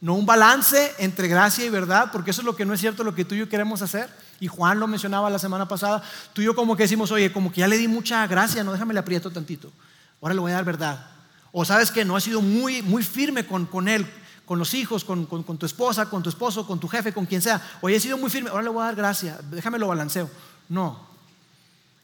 No 0.00 0.14
un 0.14 0.26
balance 0.26 0.94
entre 0.98 1.28
gracia 1.28 1.64
y 1.64 1.68
verdad, 1.68 2.10
porque 2.12 2.32
eso 2.32 2.40
es 2.40 2.44
lo 2.44 2.56
que 2.56 2.64
no 2.64 2.74
es 2.74 2.80
cierto, 2.80 3.04
lo 3.04 3.14
que 3.14 3.24
tú 3.24 3.34
y 3.34 3.38
yo 3.38 3.48
queremos 3.48 3.82
hacer. 3.82 4.10
Y 4.40 4.48
Juan 4.48 4.80
lo 4.80 4.88
mencionaba 4.88 5.30
la 5.30 5.38
semana 5.38 5.68
pasada. 5.68 6.02
Tú 6.32 6.42
y 6.42 6.44
yo 6.44 6.56
como 6.56 6.76
que 6.76 6.82
decimos, 6.82 7.12
oye, 7.12 7.32
como 7.32 7.52
que 7.52 7.60
ya 7.60 7.68
le 7.68 7.78
di 7.78 7.86
mucha 7.86 8.26
gracia, 8.26 8.64
no 8.64 8.72
déjame 8.72 8.94
le 8.94 9.00
aprieto 9.00 9.30
tantito. 9.30 9.70
Ahora 10.20 10.34
le 10.34 10.40
voy 10.40 10.50
a 10.50 10.56
dar 10.56 10.64
verdad. 10.64 11.06
O 11.52 11.64
sabes 11.64 11.90
que 11.90 12.04
no 12.04 12.16
has 12.16 12.24
sido 12.24 12.40
muy, 12.40 12.82
muy 12.82 13.04
firme 13.04 13.46
con, 13.46 13.66
con 13.66 13.86
él, 13.86 14.06
con 14.44 14.58
los 14.58 14.74
hijos, 14.74 15.04
con, 15.04 15.26
con, 15.26 15.44
con, 15.44 15.58
tu 15.58 15.66
esposa, 15.66 16.06
con 16.06 16.22
tu 16.22 16.30
esposo, 16.30 16.66
con 16.66 16.80
tu 16.80 16.88
jefe, 16.88 17.12
con 17.12 17.26
quien 17.26 17.42
sea. 17.42 17.62
Oye, 17.80 17.96
he 17.96 18.00
sido 18.00 18.18
muy 18.18 18.30
firme, 18.30 18.50
ahora 18.50 18.62
le 18.62 18.70
voy 18.70 18.82
a 18.82 18.86
dar 18.86 18.96
gracia, 18.96 19.38
déjame 19.50 19.78
lo 19.78 19.86
balanceo. 19.86 20.28
No. 20.72 20.98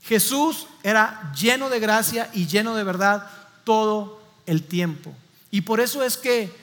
Jesús 0.02 0.66
era 0.82 1.32
lleno 1.34 1.70
de 1.70 1.80
gracia 1.80 2.28
y 2.34 2.46
lleno 2.46 2.74
de 2.74 2.84
verdad 2.84 3.26
todo 3.64 4.20
el 4.44 4.62
tiempo. 4.62 5.14
Y 5.50 5.62
por 5.62 5.80
eso 5.80 6.02
es 6.02 6.18
que, 6.18 6.54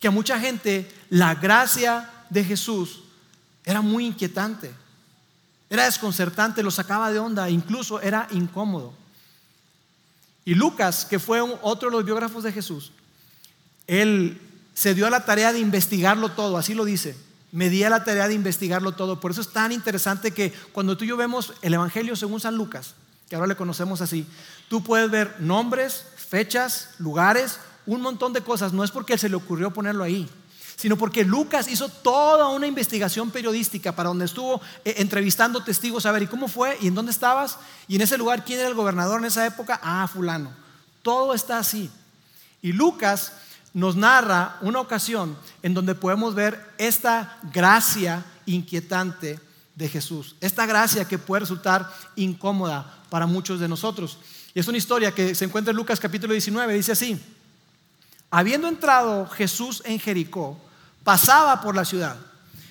que 0.00 0.08
a 0.08 0.10
mucha 0.10 0.40
gente 0.40 0.90
la 1.10 1.36
gracia 1.36 2.10
de 2.28 2.42
Jesús 2.42 3.04
era 3.64 3.82
muy 3.82 4.06
inquietante, 4.06 4.74
era 5.70 5.84
desconcertante, 5.84 6.60
lo 6.64 6.72
sacaba 6.72 7.12
de 7.12 7.20
onda, 7.20 7.48
incluso 7.48 8.00
era 8.00 8.26
incómodo. 8.32 8.92
Y 10.44 10.56
Lucas, 10.56 11.04
que 11.04 11.20
fue 11.20 11.40
otro 11.40 11.88
de 11.88 11.96
los 11.98 12.04
biógrafos 12.04 12.42
de 12.42 12.52
Jesús, 12.52 12.90
él 13.86 14.40
se 14.74 14.92
dio 14.92 15.06
a 15.06 15.10
la 15.10 15.24
tarea 15.24 15.52
de 15.52 15.60
investigarlo 15.60 16.32
todo, 16.32 16.56
así 16.56 16.74
lo 16.74 16.84
dice 16.84 17.27
me 17.52 17.70
di 17.70 17.82
a 17.84 17.90
la 17.90 18.04
tarea 18.04 18.28
de 18.28 18.34
investigarlo 18.34 18.92
todo. 18.92 19.20
Por 19.20 19.30
eso 19.30 19.40
es 19.40 19.48
tan 19.48 19.72
interesante 19.72 20.32
que 20.32 20.52
cuando 20.72 20.96
tú 20.96 21.04
y 21.04 21.08
yo 21.08 21.16
vemos 21.16 21.54
el 21.62 21.74
Evangelio 21.74 22.16
según 22.16 22.40
San 22.40 22.56
Lucas, 22.56 22.94
que 23.28 23.36
ahora 23.36 23.48
le 23.48 23.56
conocemos 23.56 24.00
así, 24.00 24.26
tú 24.68 24.82
puedes 24.82 25.10
ver 25.10 25.36
nombres, 25.38 26.04
fechas, 26.16 26.90
lugares, 26.98 27.58
un 27.86 28.02
montón 28.02 28.32
de 28.32 28.42
cosas. 28.42 28.72
No 28.72 28.84
es 28.84 28.90
porque 28.90 29.18
se 29.18 29.28
le 29.28 29.36
ocurrió 29.36 29.72
ponerlo 29.72 30.04
ahí, 30.04 30.28
sino 30.76 30.96
porque 30.96 31.24
Lucas 31.24 31.68
hizo 31.68 31.88
toda 31.88 32.48
una 32.48 32.66
investigación 32.66 33.30
periodística 33.30 33.92
para 33.92 34.08
donde 34.08 34.26
estuvo 34.26 34.60
eh, 34.84 34.94
entrevistando 34.98 35.64
testigos 35.64 36.06
a 36.06 36.12
ver, 36.12 36.22
¿y 36.22 36.26
cómo 36.26 36.48
fue? 36.48 36.76
¿Y 36.80 36.88
en 36.88 36.94
dónde 36.94 37.12
estabas? 37.12 37.58
¿Y 37.86 37.96
en 37.96 38.02
ese 38.02 38.18
lugar 38.18 38.44
quién 38.44 38.60
era 38.60 38.68
el 38.68 38.74
gobernador 38.74 39.20
en 39.20 39.26
esa 39.26 39.46
época? 39.46 39.80
Ah, 39.82 40.06
fulano. 40.06 40.52
Todo 41.02 41.32
está 41.34 41.58
así. 41.58 41.90
Y 42.60 42.72
Lucas 42.72 43.32
nos 43.74 43.96
narra 43.96 44.58
una 44.60 44.80
ocasión 44.80 45.36
en 45.62 45.74
donde 45.74 45.94
podemos 45.94 46.34
ver 46.34 46.74
esta 46.78 47.38
gracia 47.52 48.24
inquietante 48.46 49.38
de 49.74 49.88
Jesús, 49.88 50.34
esta 50.40 50.66
gracia 50.66 51.06
que 51.06 51.18
puede 51.18 51.40
resultar 51.40 51.88
incómoda 52.16 52.98
para 53.10 53.26
muchos 53.26 53.60
de 53.60 53.68
nosotros. 53.68 54.18
Y 54.54 54.60
es 54.60 54.68
una 54.68 54.78
historia 54.78 55.12
que 55.12 55.34
se 55.34 55.44
encuentra 55.44 55.70
en 55.70 55.76
Lucas 55.76 56.00
capítulo 56.00 56.32
19, 56.32 56.74
dice 56.74 56.92
así, 56.92 57.20
habiendo 58.30 58.66
entrado 58.66 59.26
Jesús 59.28 59.82
en 59.84 60.00
Jericó, 60.00 60.58
pasaba 61.04 61.60
por 61.60 61.76
la 61.76 61.84
ciudad. 61.84 62.16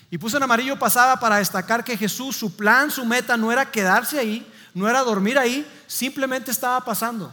Y 0.09 0.17
puso 0.17 0.37
en 0.37 0.43
amarillo 0.43 0.79
pasaba 0.79 1.19
para 1.19 1.37
destacar 1.37 1.83
que 1.83 1.97
Jesús, 1.97 2.35
su 2.35 2.55
plan, 2.55 2.91
su 2.91 3.05
meta 3.05 3.35
no 3.37 3.51
era 3.51 3.71
quedarse 3.71 4.19
ahí, 4.19 4.45
no 4.73 4.87
era 4.87 5.01
dormir 5.03 5.37
ahí, 5.37 5.67
simplemente 5.85 6.51
estaba 6.51 6.83
pasando 6.83 7.31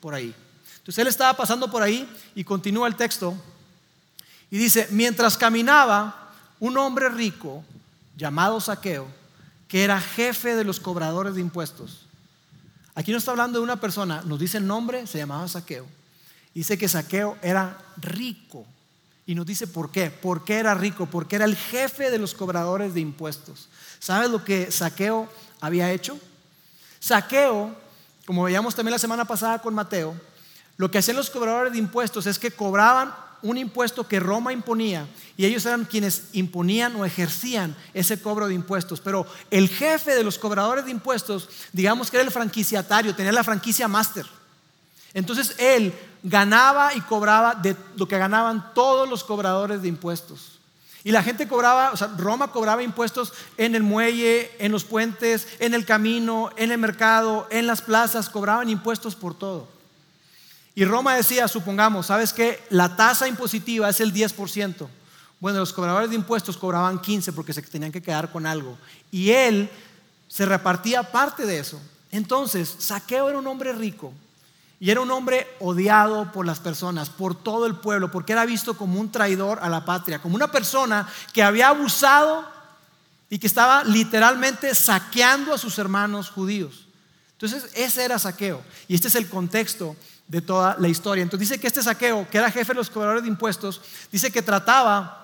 por 0.00 0.14
ahí. 0.14 0.34
Entonces 0.88 1.02
él 1.02 1.08
estaba 1.08 1.34
pasando 1.34 1.70
por 1.70 1.82
ahí 1.82 2.08
y 2.34 2.44
continúa 2.44 2.88
el 2.88 2.96
texto 2.96 3.36
y 4.50 4.56
dice, 4.56 4.88
mientras 4.90 5.36
caminaba, 5.36 6.32
un 6.60 6.78
hombre 6.78 7.10
rico 7.10 7.62
llamado 8.16 8.58
Saqueo, 8.58 9.06
que 9.68 9.84
era 9.84 10.00
jefe 10.00 10.54
de 10.54 10.64
los 10.64 10.80
cobradores 10.80 11.34
de 11.34 11.42
impuestos. 11.42 12.06
Aquí 12.94 13.12
no 13.12 13.18
está 13.18 13.32
hablando 13.32 13.58
de 13.58 13.64
una 13.64 13.78
persona, 13.78 14.22
nos 14.22 14.40
dice 14.40 14.56
el 14.56 14.66
nombre, 14.66 15.06
se 15.06 15.18
llamaba 15.18 15.46
Saqueo. 15.46 15.86
Dice 16.54 16.78
que 16.78 16.88
Saqueo 16.88 17.36
era 17.42 17.76
rico. 17.98 18.64
Y 19.26 19.34
nos 19.34 19.44
dice 19.44 19.66
por 19.66 19.90
qué. 19.90 20.10
¿Por 20.10 20.42
qué 20.42 20.54
era 20.54 20.72
rico? 20.72 21.04
Porque 21.04 21.36
era 21.36 21.44
el 21.44 21.54
jefe 21.54 22.10
de 22.10 22.18
los 22.18 22.32
cobradores 22.32 22.94
de 22.94 23.00
impuestos. 23.00 23.68
¿Sabes 23.98 24.30
lo 24.30 24.42
que 24.42 24.72
Saqueo 24.72 25.28
había 25.60 25.92
hecho? 25.92 26.18
Saqueo, 26.98 27.76
como 28.24 28.44
veíamos 28.44 28.74
también 28.74 28.92
la 28.92 28.98
semana 28.98 29.26
pasada 29.26 29.58
con 29.58 29.74
Mateo, 29.74 30.18
lo 30.78 30.90
que 30.90 30.98
hacían 30.98 31.16
los 31.16 31.28
cobradores 31.28 31.72
de 31.72 31.78
impuestos 31.78 32.26
es 32.26 32.38
que 32.38 32.52
cobraban 32.52 33.12
un 33.42 33.58
impuesto 33.58 34.06
que 34.06 34.20
Roma 34.20 34.52
imponía 34.52 35.06
y 35.36 35.44
ellos 35.44 35.66
eran 35.66 35.84
quienes 35.84 36.28
imponían 36.32 36.94
o 36.96 37.04
ejercían 37.04 37.76
ese 37.94 38.22
cobro 38.22 38.48
de 38.48 38.54
impuestos. 38.54 39.00
Pero 39.00 39.26
el 39.50 39.68
jefe 39.68 40.14
de 40.14 40.22
los 40.22 40.38
cobradores 40.38 40.84
de 40.84 40.92
impuestos, 40.92 41.48
digamos 41.72 42.10
que 42.10 42.16
era 42.16 42.24
el 42.24 42.32
franquiciatario, 42.32 43.14
tenía 43.14 43.32
la 43.32 43.44
franquicia 43.44 43.88
máster. 43.88 44.24
Entonces 45.14 45.56
él 45.58 45.92
ganaba 46.22 46.94
y 46.94 47.00
cobraba 47.00 47.56
de 47.56 47.76
lo 47.96 48.06
que 48.06 48.18
ganaban 48.18 48.72
todos 48.72 49.08
los 49.08 49.24
cobradores 49.24 49.82
de 49.82 49.88
impuestos. 49.88 50.60
Y 51.02 51.10
la 51.10 51.24
gente 51.24 51.48
cobraba, 51.48 51.90
o 51.92 51.96
sea, 51.96 52.08
Roma 52.16 52.52
cobraba 52.52 52.84
impuestos 52.84 53.32
en 53.56 53.74
el 53.74 53.82
muelle, 53.82 54.52
en 54.58 54.70
los 54.70 54.84
puentes, 54.84 55.48
en 55.58 55.74
el 55.74 55.84
camino, 55.84 56.50
en 56.56 56.70
el 56.70 56.78
mercado, 56.78 57.48
en 57.50 57.66
las 57.66 57.82
plazas, 57.82 58.28
cobraban 58.28 58.68
impuestos 58.68 59.16
por 59.16 59.34
todo. 59.34 59.77
Y 60.78 60.84
Roma 60.84 61.16
decía, 61.16 61.48
supongamos, 61.48 62.06
¿sabes 62.06 62.32
qué? 62.32 62.62
La 62.70 62.94
tasa 62.94 63.26
impositiva 63.26 63.88
es 63.88 63.98
el 63.98 64.14
10%. 64.14 64.86
Bueno, 65.40 65.58
los 65.58 65.72
cobradores 65.72 66.08
de 66.08 66.14
impuestos 66.14 66.56
cobraban 66.56 67.00
15 67.00 67.32
porque 67.32 67.52
se 67.52 67.62
tenían 67.62 67.90
que 67.90 68.00
quedar 68.00 68.30
con 68.30 68.46
algo. 68.46 68.78
Y 69.10 69.30
él 69.30 69.68
se 70.28 70.46
repartía 70.46 71.02
parte 71.02 71.46
de 71.46 71.58
eso. 71.58 71.80
Entonces, 72.12 72.76
Saqueo 72.78 73.28
era 73.28 73.40
un 73.40 73.48
hombre 73.48 73.72
rico 73.72 74.12
y 74.78 74.92
era 74.92 75.00
un 75.00 75.10
hombre 75.10 75.48
odiado 75.58 76.30
por 76.30 76.46
las 76.46 76.60
personas, 76.60 77.10
por 77.10 77.34
todo 77.34 77.66
el 77.66 77.74
pueblo, 77.74 78.12
porque 78.12 78.34
era 78.34 78.46
visto 78.46 78.76
como 78.76 79.00
un 79.00 79.10
traidor 79.10 79.58
a 79.60 79.68
la 79.68 79.84
patria, 79.84 80.22
como 80.22 80.36
una 80.36 80.52
persona 80.52 81.08
que 81.32 81.42
había 81.42 81.70
abusado 81.70 82.48
y 83.28 83.40
que 83.40 83.48
estaba 83.48 83.82
literalmente 83.82 84.72
saqueando 84.76 85.52
a 85.52 85.58
sus 85.58 85.76
hermanos 85.76 86.30
judíos. 86.30 86.86
Entonces, 87.32 87.68
ese 87.74 88.04
era 88.04 88.20
Saqueo. 88.20 88.62
Y 88.86 88.94
este 88.94 89.08
es 89.08 89.16
el 89.16 89.28
contexto 89.28 89.96
de 90.28 90.40
toda 90.40 90.76
la 90.78 90.88
historia. 90.88 91.22
Entonces 91.22 91.48
dice 91.48 91.60
que 91.60 91.66
este 91.66 91.82
saqueo, 91.82 92.28
que 92.30 92.38
era 92.38 92.50
jefe 92.50 92.72
de 92.72 92.76
los 92.76 92.90
cobradores 92.90 93.22
de 93.22 93.28
impuestos, 93.28 93.80
dice 94.12 94.30
que 94.30 94.42
trataba 94.42 95.18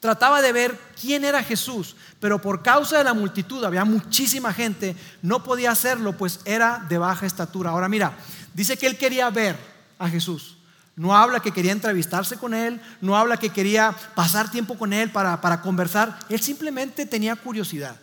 trataba 0.00 0.40
de 0.40 0.52
ver 0.52 0.80
quién 0.98 1.24
era 1.24 1.44
Jesús, 1.44 1.94
pero 2.18 2.40
por 2.40 2.62
causa 2.62 2.98
de 2.98 3.04
la 3.04 3.14
multitud, 3.14 3.62
había 3.64 3.84
muchísima 3.84 4.52
gente, 4.52 4.96
no 5.22 5.44
podía 5.44 5.70
hacerlo, 5.70 6.16
pues 6.16 6.40
era 6.46 6.84
de 6.88 6.98
baja 6.98 7.26
estatura. 7.26 7.70
Ahora 7.70 7.88
mira, 7.88 8.16
dice 8.54 8.76
que 8.76 8.86
él 8.86 8.96
quería 8.96 9.28
ver 9.30 9.56
a 9.98 10.08
Jesús. 10.08 10.56
No 10.96 11.16
habla 11.16 11.40
que 11.40 11.52
quería 11.52 11.72
entrevistarse 11.72 12.36
con 12.36 12.52
él, 12.52 12.80
no 13.00 13.16
habla 13.16 13.36
que 13.36 13.50
quería 13.50 13.94
pasar 14.14 14.50
tiempo 14.50 14.76
con 14.76 14.92
él 14.92 15.10
para, 15.10 15.40
para 15.40 15.62
conversar. 15.62 16.18
Él 16.28 16.40
simplemente 16.40 17.06
tenía 17.06 17.36
curiosidad. 17.36 17.96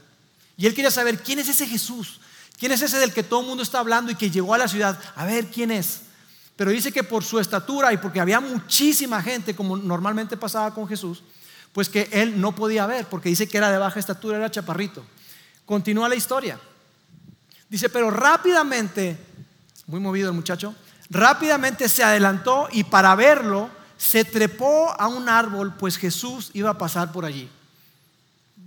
Y 0.55 0.65
él 0.65 0.73
quería 0.73 0.89
saber 0.89 1.21
quién 1.21 1.39
es 1.39 1.49
ese 1.49 1.67
Jesús, 1.67 2.19
quién 2.57 2.71
es 2.71 2.81
ese 2.81 2.97
del 2.97 3.13
que 3.13 3.23
todo 3.23 3.41
el 3.41 3.47
mundo 3.47 3.61
está 3.61 3.79
hablando 3.79 4.11
y 4.11 4.15
que 4.15 4.31
llegó 4.31 4.53
a 4.53 4.57
la 4.57 4.67
ciudad. 4.67 4.97
A 5.15 5.25
ver 5.25 5.47
quién 5.47 5.71
es. 5.71 6.01
Pero 6.57 6.71
dice 6.71 6.91
que 6.91 7.03
por 7.03 7.23
su 7.23 7.39
estatura 7.39 7.93
y 7.93 7.97
porque 7.97 8.19
había 8.19 8.39
muchísima 8.39 9.21
gente, 9.21 9.55
como 9.55 9.77
normalmente 9.77 10.35
pasaba 10.35 10.73
con 10.73 10.87
Jesús, 10.87 11.23
pues 11.71 11.87
que 11.87 12.09
él 12.11 12.41
no 12.41 12.55
podía 12.55 12.87
ver, 12.87 13.05
porque 13.05 13.29
dice 13.29 13.47
que 13.47 13.59
era 13.59 13.71
de 13.71 13.77
baja 13.77 13.99
estatura, 13.99 14.37
era 14.37 14.49
chaparrito. 14.49 15.05
Continúa 15.67 16.09
la 16.09 16.15
historia. 16.15 16.59
Dice, 17.69 17.89
pero 17.89 18.09
rápidamente, 18.09 19.17
muy 19.85 19.99
movido 19.99 20.29
el 20.29 20.35
muchacho, 20.35 20.73
rápidamente 21.11 21.87
se 21.87 22.03
adelantó 22.03 22.67
y 22.71 22.83
para 22.83 23.13
verlo 23.13 23.69
se 23.95 24.25
trepó 24.25 24.99
a 24.99 25.07
un 25.07 25.29
árbol, 25.29 25.75
pues 25.77 25.97
Jesús 25.97 26.49
iba 26.53 26.71
a 26.71 26.77
pasar 26.79 27.11
por 27.11 27.23
allí. 27.23 27.47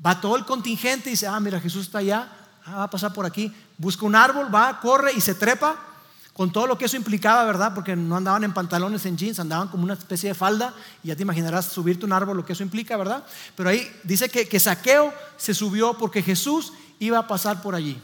Va 0.06 0.20
todo 0.20 0.36
el 0.36 0.44
contingente 0.44 1.08
y 1.08 1.12
dice, 1.12 1.26
ah, 1.26 1.40
mira, 1.40 1.58
Jesús 1.58 1.86
está 1.86 1.98
allá, 1.98 2.30
ah, 2.64 2.76
va 2.76 2.82
a 2.84 2.90
pasar 2.90 3.12
por 3.12 3.26
aquí. 3.26 3.52
Busca 3.78 4.06
un 4.06 4.14
árbol, 4.14 4.54
va, 4.54 4.78
corre 4.78 5.12
y 5.12 5.20
se 5.20 5.34
trepa 5.34 5.89
con 6.32 6.52
todo 6.52 6.66
lo 6.66 6.78
que 6.78 6.86
eso 6.86 6.96
implicaba, 6.96 7.44
¿verdad? 7.44 7.74
Porque 7.74 7.96
no 7.96 8.16
andaban 8.16 8.44
en 8.44 8.54
pantalones, 8.54 9.04
en 9.04 9.16
jeans, 9.16 9.40
andaban 9.40 9.68
como 9.68 9.84
una 9.84 9.94
especie 9.94 10.30
de 10.30 10.34
falda, 10.34 10.74
y 11.02 11.08
ya 11.08 11.16
te 11.16 11.22
imaginarás 11.22 11.66
subirte 11.66 12.06
un 12.06 12.12
árbol, 12.12 12.36
lo 12.36 12.46
que 12.46 12.52
eso 12.52 12.62
implica, 12.62 12.96
¿verdad? 12.96 13.24
Pero 13.56 13.68
ahí 13.68 13.90
dice 14.04 14.28
que, 14.28 14.48
que 14.48 14.60
Saqueo 14.60 15.12
se 15.36 15.54
subió 15.54 15.94
porque 15.98 16.22
Jesús 16.22 16.72
iba 16.98 17.18
a 17.18 17.26
pasar 17.26 17.60
por 17.62 17.74
allí. 17.74 18.00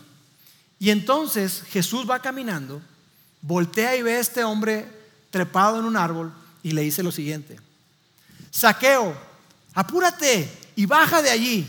Y 0.78 0.90
entonces 0.90 1.62
Jesús 1.71 2.09
va 2.09 2.21
caminando, 2.21 2.83
voltea 3.40 3.97
y 3.97 4.02
ve 4.02 4.16
a 4.16 4.21
este 4.21 4.45
hombre 4.45 4.90
trepado 5.30 5.78
en 5.78 5.85
un 5.85 5.97
árbol 5.97 6.33
y 6.62 6.73
le 6.73 6.83
dice 6.83 7.02
lo 7.02 7.12
siguiente, 7.12 7.59
saqueo, 8.50 9.16
apúrate 9.73 10.50
y 10.75 10.85
baja 10.85 11.23
de 11.23 11.30
allí. 11.30 11.66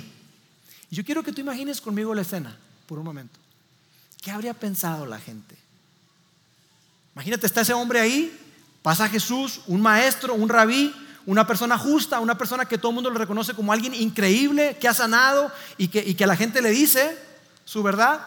Y 0.89 0.95
yo 0.95 1.05
quiero 1.05 1.23
que 1.23 1.31
tú 1.31 1.41
imagines 1.41 1.79
conmigo 1.79 2.15
la 2.15 2.21
escena 2.21 2.57
por 2.85 2.97
un 2.97 3.05
momento. 3.05 3.39
¿Qué 4.21 4.31
habría 4.31 4.53
pensado 4.53 5.05
la 5.05 5.19
gente? 5.19 5.55
Imagínate, 7.17 7.47
está 7.47 7.61
ese 7.61 7.73
hombre 7.73 7.99
ahí, 7.99 8.31
pasa 8.83 9.09
Jesús, 9.09 9.61
un 9.65 9.81
maestro, 9.81 10.35
un 10.35 10.47
rabí, 10.47 10.93
una 11.25 11.47
persona 11.47 11.75
justa, 11.75 12.19
una 12.19 12.37
persona 12.37 12.67
que 12.67 12.77
todo 12.77 12.91
el 12.91 12.93
mundo 12.93 13.09
lo 13.09 13.17
reconoce 13.17 13.55
como 13.55 13.73
alguien 13.73 13.95
increíble, 13.95 14.77
que 14.79 14.87
ha 14.87 14.93
sanado 14.93 15.51
y 15.79 15.87
que, 15.87 15.97
y 15.97 16.13
que 16.13 16.25
a 16.25 16.27
la 16.27 16.35
gente 16.35 16.61
le 16.61 16.69
dice 16.69 17.17
su 17.65 17.81
verdad, 17.81 18.21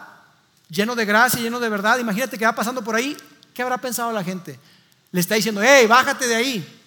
lleno 0.69 0.93
de 0.93 1.05
gracia, 1.05 1.39
lleno 1.39 1.61
de 1.61 1.69
verdad. 1.69 1.99
Imagínate 1.99 2.37
que 2.37 2.43
va 2.43 2.53
pasando 2.53 2.83
por 2.83 2.95
ahí, 2.95 3.15
¿qué 3.53 3.61
habrá 3.61 3.77
pensado 3.77 4.11
la 4.11 4.25
gente? 4.25 4.59
Le 5.13 5.21
está 5.21 5.35
diciendo, 5.35 5.61
hey, 5.63 5.87
bájate 5.87 6.27
de 6.27 6.35
ahí. 6.35 6.81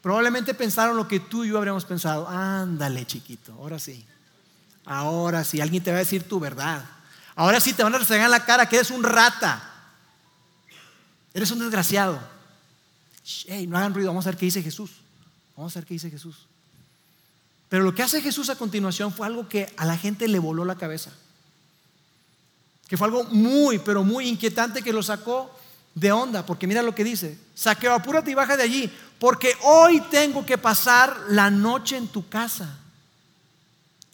Probablemente 0.00 0.54
pensaron 0.54 0.96
lo 0.96 1.06
que 1.06 1.20
tú 1.20 1.44
y 1.44 1.50
yo 1.50 1.58
habríamos 1.58 1.84
pensado. 1.84 2.26
Ándale, 2.26 3.04
chiquito, 3.04 3.52
ahora 3.52 3.78
sí. 3.78 4.02
Ahora 4.86 5.44
sí, 5.44 5.60
alguien 5.60 5.84
te 5.84 5.90
va 5.90 5.98
a 5.98 6.00
decir 6.00 6.26
tu 6.26 6.40
verdad. 6.40 6.82
Ahora 7.36 7.60
sí 7.60 7.74
te 7.74 7.82
van 7.82 7.94
a 7.94 7.98
resegar 7.98 8.24
en 8.24 8.30
la 8.30 8.46
cara 8.46 8.66
que 8.66 8.76
eres 8.76 8.90
un 8.90 9.04
rata. 9.04 9.67
Eres 11.34 11.50
un 11.50 11.58
desgraciado. 11.58 12.18
Hey, 13.46 13.66
no 13.66 13.76
hagan 13.76 13.94
ruido, 13.94 14.08
vamos 14.08 14.26
a 14.26 14.30
ver 14.30 14.38
qué 14.38 14.46
dice 14.46 14.62
Jesús. 14.62 14.90
Vamos 15.56 15.76
a 15.76 15.80
ver 15.80 15.86
qué 15.86 15.94
dice 15.94 16.10
Jesús. 16.10 16.46
Pero 17.68 17.84
lo 17.84 17.94
que 17.94 18.02
hace 18.02 18.22
Jesús 18.22 18.48
a 18.48 18.56
continuación 18.56 19.12
fue 19.12 19.26
algo 19.26 19.48
que 19.48 19.72
a 19.76 19.84
la 19.84 19.98
gente 19.98 20.26
le 20.28 20.38
voló 20.38 20.64
la 20.64 20.76
cabeza. 20.76 21.12
Que 22.86 22.96
fue 22.96 23.06
algo 23.06 23.24
muy, 23.24 23.78
pero 23.78 24.02
muy 24.02 24.26
inquietante 24.28 24.82
que 24.82 24.92
lo 24.92 25.02
sacó 25.02 25.54
de 25.94 26.10
onda. 26.10 26.46
Porque 26.46 26.66
mira 26.66 26.82
lo 26.82 26.94
que 26.94 27.04
dice. 27.04 27.38
Saqueo, 27.54 27.92
apúrate 27.92 28.30
y 28.30 28.34
baja 28.34 28.56
de 28.56 28.62
allí. 28.62 28.90
Porque 29.18 29.52
hoy 29.62 30.00
tengo 30.10 30.46
que 30.46 30.56
pasar 30.56 31.14
la 31.28 31.50
noche 31.50 31.98
en 31.98 32.08
tu 32.08 32.26
casa. 32.28 32.78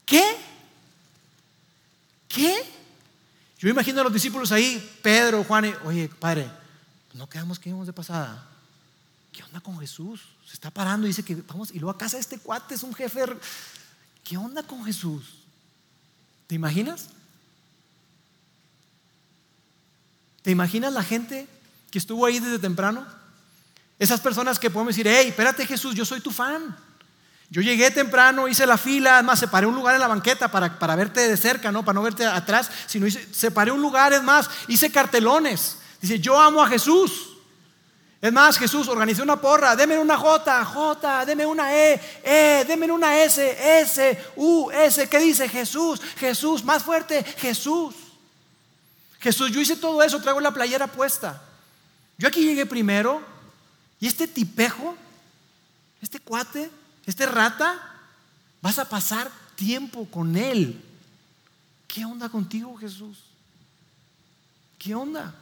¿Qué? 0.04 0.36
¿Qué? 2.26 2.64
Yo 3.58 3.68
imagino 3.68 4.00
a 4.00 4.04
los 4.04 4.12
discípulos 4.12 4.50
ahí, 4.50 4.98
Pedro, 5.00 5.44
Juan, 5.44 5.66
y, 5.66 5.74
oye, 5.86 6.10
padre, 6.18 6.50
no 7.14 7.28
quedamos 7.28 7.58
que 7.58 7.70
íbamos 7.70 7.86
de 7.86 7.92
pasada. 7.92 8.44
¿Qué 9.32 9.42
onda 9.42 9.60
con 9.60 9.78
Jesús? 9.78 10.20
Se 10.46 10.54
está 10.54 10.70
parando 10.70 11.06
y 11.06 11.10
dice 11.10 11.24
que 11.24 11.36
vamos, 11.36 11.70
y 11.70 11.78
luego 11.78 11.90
a 11.90 11.98
casa 11.98 12.16
de 12.16 12.20
este 12.20 12.38
cuate 12.38 12.74
es 12.74 12.82
un 12.82 12.94
jefe. 12.94 13.24
¿Qué 14.22 14.36
onda 14.36 14.62
con 14.62 14.84
Jesús? 14.84 15.22
¿Te 16.46 16.54
imaginas? 16.54 17.08
¿Te 20.42 20.50
imaginas 20.50 20.92
la 20.92 21.02
gente 21.02 21.48
que 21.90 21.98
estuvo 21.98 22.26
ahí 22.26 22.38
desde 22.38 22.58
temprano? 22.58 23.06
Esas 23.98 24.20
personas 24.20 24.58
que 24.58 24.70
podemos 24.70 24.94
decir, 24.94 25.08
hey, 25.08 25.28
espérate 25.28 25.66
Jesús, 25.66 25.94
yo 25.94 26.04
soy 26.04 26.20
tu 26.20 26.30
fan. 26.30 26.76
Yo 27.48 27.62
llegué 27.62 27.90
temprano, 27.90 28.48
hice 28.48 28.66
la 28.66 28.76
fila, 28.76 29.14
además 29.14 29.38
separé 29.38 29.66
un 29.66 29.74
lugar 29.74 29.94
en 29.94 30.00
la 30.00 30.08
banqueta 30.08 30.50
para, 30.50 30.78
para 30.78 30.96
verte 30.96 31.28
de 31.28 31.36
cerca, 31.36 31.70
¿no? 31.70 31.84
Para 31.84 31.94
no 31.94 32.02
verte 32.02 32.26
atrás, 32.26 32.70
sino 32.86 33.06
hice, 33.06 33.32
separé 33.32 33.70
un 33.70 33.80
lugar, 33.80 34.12
es 34.12 34.22
más, 34.22 34.50
hice 34.66 34.90
cartelones. 34.90 35.78
Dice, 36.04 36.20
yo 36.20 36.38
amo 36.38 36.62
a 36.62 36.68
Jesús. 36.68 37.30
Es 38.20 38.30
más, 38.30 38.58
Jesús 38.58 38.88
organizó 38.88 39.22
una 39.22 39.40
porra, 39.40 39.74
deme 39.74 39.98
una 39.98 40.18
J, 40.18 40.62
J, 40.62 41.24
deme 41.24 41.46
una 41.46 41.74
E, 41.74 41.98
E, 42.22 42.64
deme 42.68 42.92
una 42.92 43.18
S, 43.22 43.80
S, 43.80 44.24
U, 44.36 44.70
S. 44.70 45.08
¿Qué 45.08 45.18
dice 45.18 45.48
Jesús? 45.48 46.02
Jesús, 46.18 46.62
más 46.62 46.82
fuerte, 46.82 47.24
Jesús. 47.38 47.94
Jesús, 49.18 49.50
yo 49.50 49.62
hice 49.62 49.76
todo 49.76 50.02
eso, 50.02 50.20
traigo 50.20 50.40
la 50.40 50.52
playera 50.52 50.88
puesta. 50.88 51.42
Yo 52.18 52.28
aquí 52.28 52.44
llegué 52.44 52.66
primero 52.66 53.22
y 53.98 54.06
este 54.06 54.28
tipejo, 54.28 54.94
este 56.02 56.20
cuate, 56.20 56.70
este 57.06 57.24
rata, 57.24 57.80
vas 58.60 58.78
a 58.78 58.86
pasar 58.86 59.30
tiempo 59.56 60.06
con 60.10 60.36
él. 60.36 60.84
¿Qué 61.88 62.04
onda 62.04 62.28
contigo, 62.28 62.76
Jesús? 62.76 63.24
¿Qué 64.78 64.94
onda? 64.94 65.34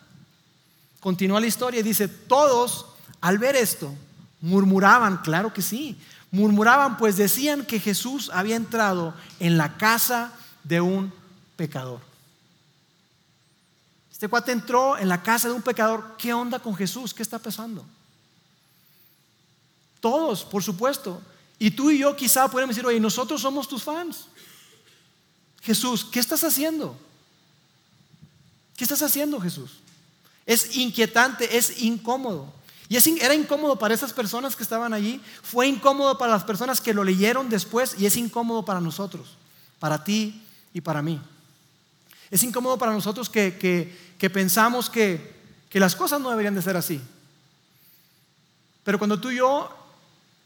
Continúa 1.03 1.41
la 1.41 1.49
historia 1.49 1.81
y 1.81 1.83
dice, 1.83 2.07
todos 2.07 2.87
al 3.21 3.39
ver 3.39 3.57
esto 3.57 3.93
murmuraban, 4.41 5.17
claro 5.19 5.53
que 5.53 5.61
sí, 5.61 5.99
murmuraban 6.31 6.97
pues 6.97 7.17
decían 7.17 7.67
que 7.67 7.81
Jesús 7.81 8.31
había 8.33 8.55
entrado 8.55 9.13
en 9.41 9.59
la 9.59 9.77
casa 9.77 10.33
de 10.63 10.81
un 10.81 11.13
pecador. 11.57 12.01
Este 14.13 14.29
cuate 14.29 14.53
entró 14.53 14.97
en 14.97 15.09
la 15.09 15.25
casa 15.25 15.49
de 15.49 15.55
un 15.55 15.63
pecador. 15.63 16.15
¿Qué 16.17 16.33
onda 16.33 16.61
con 16.61 16.77
Jesús? 16.77 17.13
¿Qué 17.13 17.25
está 17.25 17.41
pasando? 17.41 17.85
Todos, 20.01 20.45
por 20.45 20.63
supuesto. 20.63 21.21
Y 21.59 21.73
tú 21.73 21.91
y 21.91 21.99
yo 21.99 22.15
quizá 22.15 22.47
podemos 22.47 22.77
decir, 22.77 22.87
oye, 22.87 23.01
nosotros 23.01 23.41
somos 23.41 23.67
tus 23.67 23.83
fans. 23.83 24.27
Jesús, 25.63 26.05
¿qué 26.05 26.21
estás 26.21 26.45
haciendo? 26.45 26.97
¿Qué 28.77 28.85
estás 28.85 29.03
haciendo, 29.03 29.41
Jesús? 29.41 29.81
Es 30.47 30.77
inquietante, 30.77 31.57
es 31.57 31.83
incómodo. 31.83 32.53
Y 32.93 32.97
era 33.21 33.35
incómodo 33.35 33.79
para 33.79 33.95
esas 33.95 34.13
personas 34.13 34.55
que 34.55 34.63
estaban 34.63 34.93
allí, 34.93 35.19
fue 35.43 35.67
incómodo 35.67 36.19
para 36.19 36.33
las 36.33 36.45
personas 36.45 36.79
que 36.79 36.93
lo 36.93 37.05
leyeron 37.05 37.49
después 37.49 37.97
y 37.99 38.05
es 38.05 38.19
incómodo 38.19 38.67
para 38.67 38.83
nosotros, 38.83 39.39
para 39.79 40.05
ti 40.05 40.43
y 40.75 40.83
para 40.83 41.01
mí. 41.01 41.19
Es 42.31 42.43
incómodo 42.43 42.77
para 42.77 42.93
nosotros 42.93 43.31
que, 43.31 43.97
pensamos 44.31 44.91
que, 44.91 45.35
que 45.71 45.81
las 45.81 45.97
cosas 45.97 46.21
no 46.21 46.29
deberían 46.29 46.55
de 46.55 46.61
ser 46.61 46.77
así. 46.77 47.01
Pero 48.85 48.99
cuando 48.99 49.19
tú 49.19 49.31
y 49.31 49.37
yo 49.37 49.71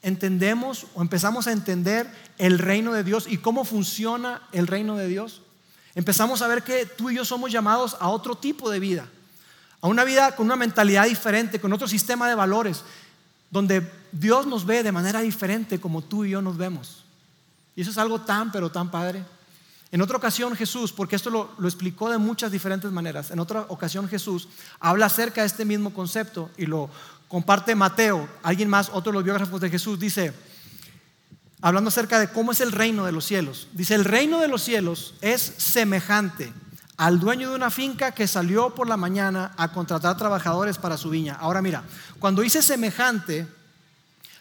entendemos 0.03 0.87
o 0.95 1.03
empezamos 1.03 1.49
a 1.49 1.53
entender 1.53 2.09
el 2.39 2.61
reino 2.61 2.93
de 2.93 3.03
Dios 3.03 3.27
y 3.29 3.39
cómo 3.39 3.65
funciona 3.65 4.41
el 4.53 4.69
reino 4.69 4.97
de 4.97 5.09
Dios, 5.09 5.43
empezamos 5.97 6.43
a 6.43 6.47
ver 6.47 6.63
que 6.63 6.87
tú 6.87 7.11
y 7.11 7.17
yo 7.17 7.25
somos 7.25 7.51
llamados 7.51 7.97
a 7.99 8.09
otro 8.09 8.37
tipo 8.37 8.71
de 8.71 8.79
vida 8.79 9.09
a 9.87 9.89
una 9.89 10.03
vida 10.03 10.35
con 10.35 10.47
una 10.47 10.57
mentalidad 10.57 11.07
diferente, 11.07 11.61
con 11.61 11.73
otro 11.73 11.87
sistema 11.87 12.29
de 12.29 12.35
valores, 12.35 12.83
donde 13.53 13.89
Dios 14.11 14.45
nos 14.45 14.67
ve 14.67 14.83
de 14.83 14.91
manera 14.91 15.21
diferente 15.21 15.79
como 15.79 16.03
tú 16.03 16.25
y 16.25 16.31
yo 16.31 16.43
nos 16.43 16.57
vemos. 16.57 17.05
Y 17.77 17.83
eso 17.83 17.93
es 17.93 17.99
algo 17.99 18.21
tan, 18.21 18.51
pero 18.51 18.69
tan 18.69 18.91
padre. 18.91 19.25
En 19.93 20.03
otra 20.03 20.17
ocasión 20.17 20.57
Jesús, 20.57 20.93
porque 20.93 21.15
esto 21.15 21.31
lo, 21.31 21.55
explicó 21.63 22.11
de 22.11 22.19
muchas 22.19 22.51
diferentes 22.51 22.91
maneras, 22.91 23.31
en 23.31 23.39
otra 23.39 23.61
ocasión 23.69 24.09
Jesús 24.09 24.49
habla 24.81 25.07
acerca 25.07 25.43
de 25.43 25.47
este 25.47 25.65
mismo 25.65 25.95
concepto 25.95 26.51
y 26.57 26.67
lo 26.67 26.91
comparte 27.29 27.77
Mateo, 27.77 28.29
alguien 28.43 28.69
más, 28.69 28.89
otro 28.89 29.13
de 29.13 29.19
los 29.19 29.25
biógrafos 29.25 29.61
de 29.61 29.71
Jesús, 29.71 30.01
dice, 30.01 30.35
hablando 31.61 31.89
acerca 31.89 32.19
de 32.19 32.27
cómo 32.27 32.51
es 32.51 32.61
el 32.61 32.73
reino 32.73 33.07
de 33.07 33.13
los 33.13 33.25
cielos, 33.25 33.69
dice, 33.73 33.95
el 33.95 34.05
reino 34.05 34.41
de 34.41 34.49
los 34.49 34.63
cielos 34.65 35.15
es 35.21 35.41
semejante 35.43 36.53
al 36.97 37.21
dueño 37.21 37.51
de 37.51 37.57
una 37.57 37.71
finca 37.71 38.13
que 38.13 38.27
salió 38.27 38.75
por 38.75 38.89
la 38.89 38.97
mañana 38.97 39.53
a 39.57 39.73
contratar 39.73 40.17
trabajadores 40.17 40.79
para 40.79 40.97
su 40.97 41.11
viña. 41.11 41.37
Ahora 41.39 41.61
mira, 41.61 41.85
cuando 42.19 42.43
dice 42.43 42.63
semejante, 42.63 43.47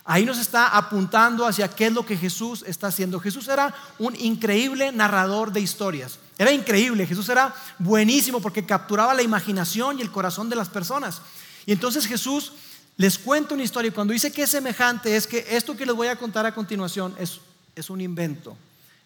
ahí 0.05 0.25
nos 0.25 0.37
está 0.37 0.69
apuntando 0.69 1.45
hacia 1.45 1.67
qué 1.67 1.87
es 1.87 1.93
lo 1.93 2.05
que 2.05 2.15
Jesús 2.15 2.63
está 2.65 2.87
haciendo. 2.87 3.19
Jesús 3.19 3.47
era 3.47 3.73
un 3.99 4.15
increíble 4.15 4.91
narrador 4.91 5.51
de 5.51 5.59
historias. 5.59 6.19
Era 6.37 6.51
increíble, 6.51 7.07
Jesús 7.07 7.27
era 7.29 7.53
buenísimo 7.79 8.41
porque 8.41 8.65
capturaba 8.65 9.13
la 9.13 9.21
imaginación 9.21 9.99
y 9.99 10.01
el 10.01 10.11
corazón 10.11 10.49
de 10.49 10.55
las 10.55 10.69
personas. 10.69 11.21
Y 11.65 11.71
entonces 11.73 12.05
Jesús 12.05 12.53
les 12.97 13.17
cuenta 13.17 13.53
una 13.53 13.63
historia 13.63 13.89
y 13.89 13.93
cuando 13.93 14.13
dice 14.13 14.31
que 14.31 14.43
es 14.43 14.49
semejante 14.49 15.15
es 15.15 15.27
que 15.27 15.45
esto 15.49 15.75
que 15.75 15.85
les 15.85 15.95
voy 15.95 16.07
a 16.07 16.15
contar 16.15 16.45
a 16.45 16.53
continuación 16.53 17.15
es, 17.19 17.39
es 17.75 17.89
un 17.89 17.99
invento. 17.99 18.55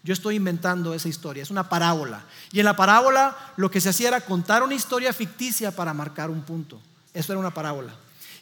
Yo 0.04 0.14
estoy 0.14 0.36
inventando 0.36 0.94
esa 0.94 1.10
historia, 1.10 1.44
es 1.44 1.52
una 1.52 1.68
parábola. 1.68 2.24
Y 2.52 2.60
en 2.60 2.66
la 2.66 2.76
parábola 2.76 3.36
lo 3.58 3.70
que 3.70 3.82
se 3.82 3.90
hacía 3.90 4.08
era 4.08 4.22
contar 4.22 4.64
una 4.64 4.76
historia 4.76 5.12
ficticia 5.12 5.72
para 5.72 5.94
marcar 5.94 6.30
un 6.30 6.42
punto. 6.42 6.80
Eso 7.14 7.34
era 7.34 7.40
una 7.40 7.54
parábola. 7.54 7.94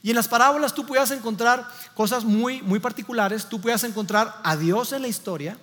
Y 0.03 0.11
en 0.11 0.15
las 0.15 0.27
parábolas 0.27 0.73
tú 0.73 0.85
podías 0.85 1.09
encontrar 1.11 1.67
cosas 1.95 2.23
muy, 2.23 2.61
muy 2.61 2.79
particulares. 2.79 3.49
Tú 3.49 3.59
podías 3.59 3.83
encontrar 3.83 4.39
a 4.43 4.55
Dios 4.55 4.93
en 4.93 5.01
la 5.01 5.07
historia 5.07 5.57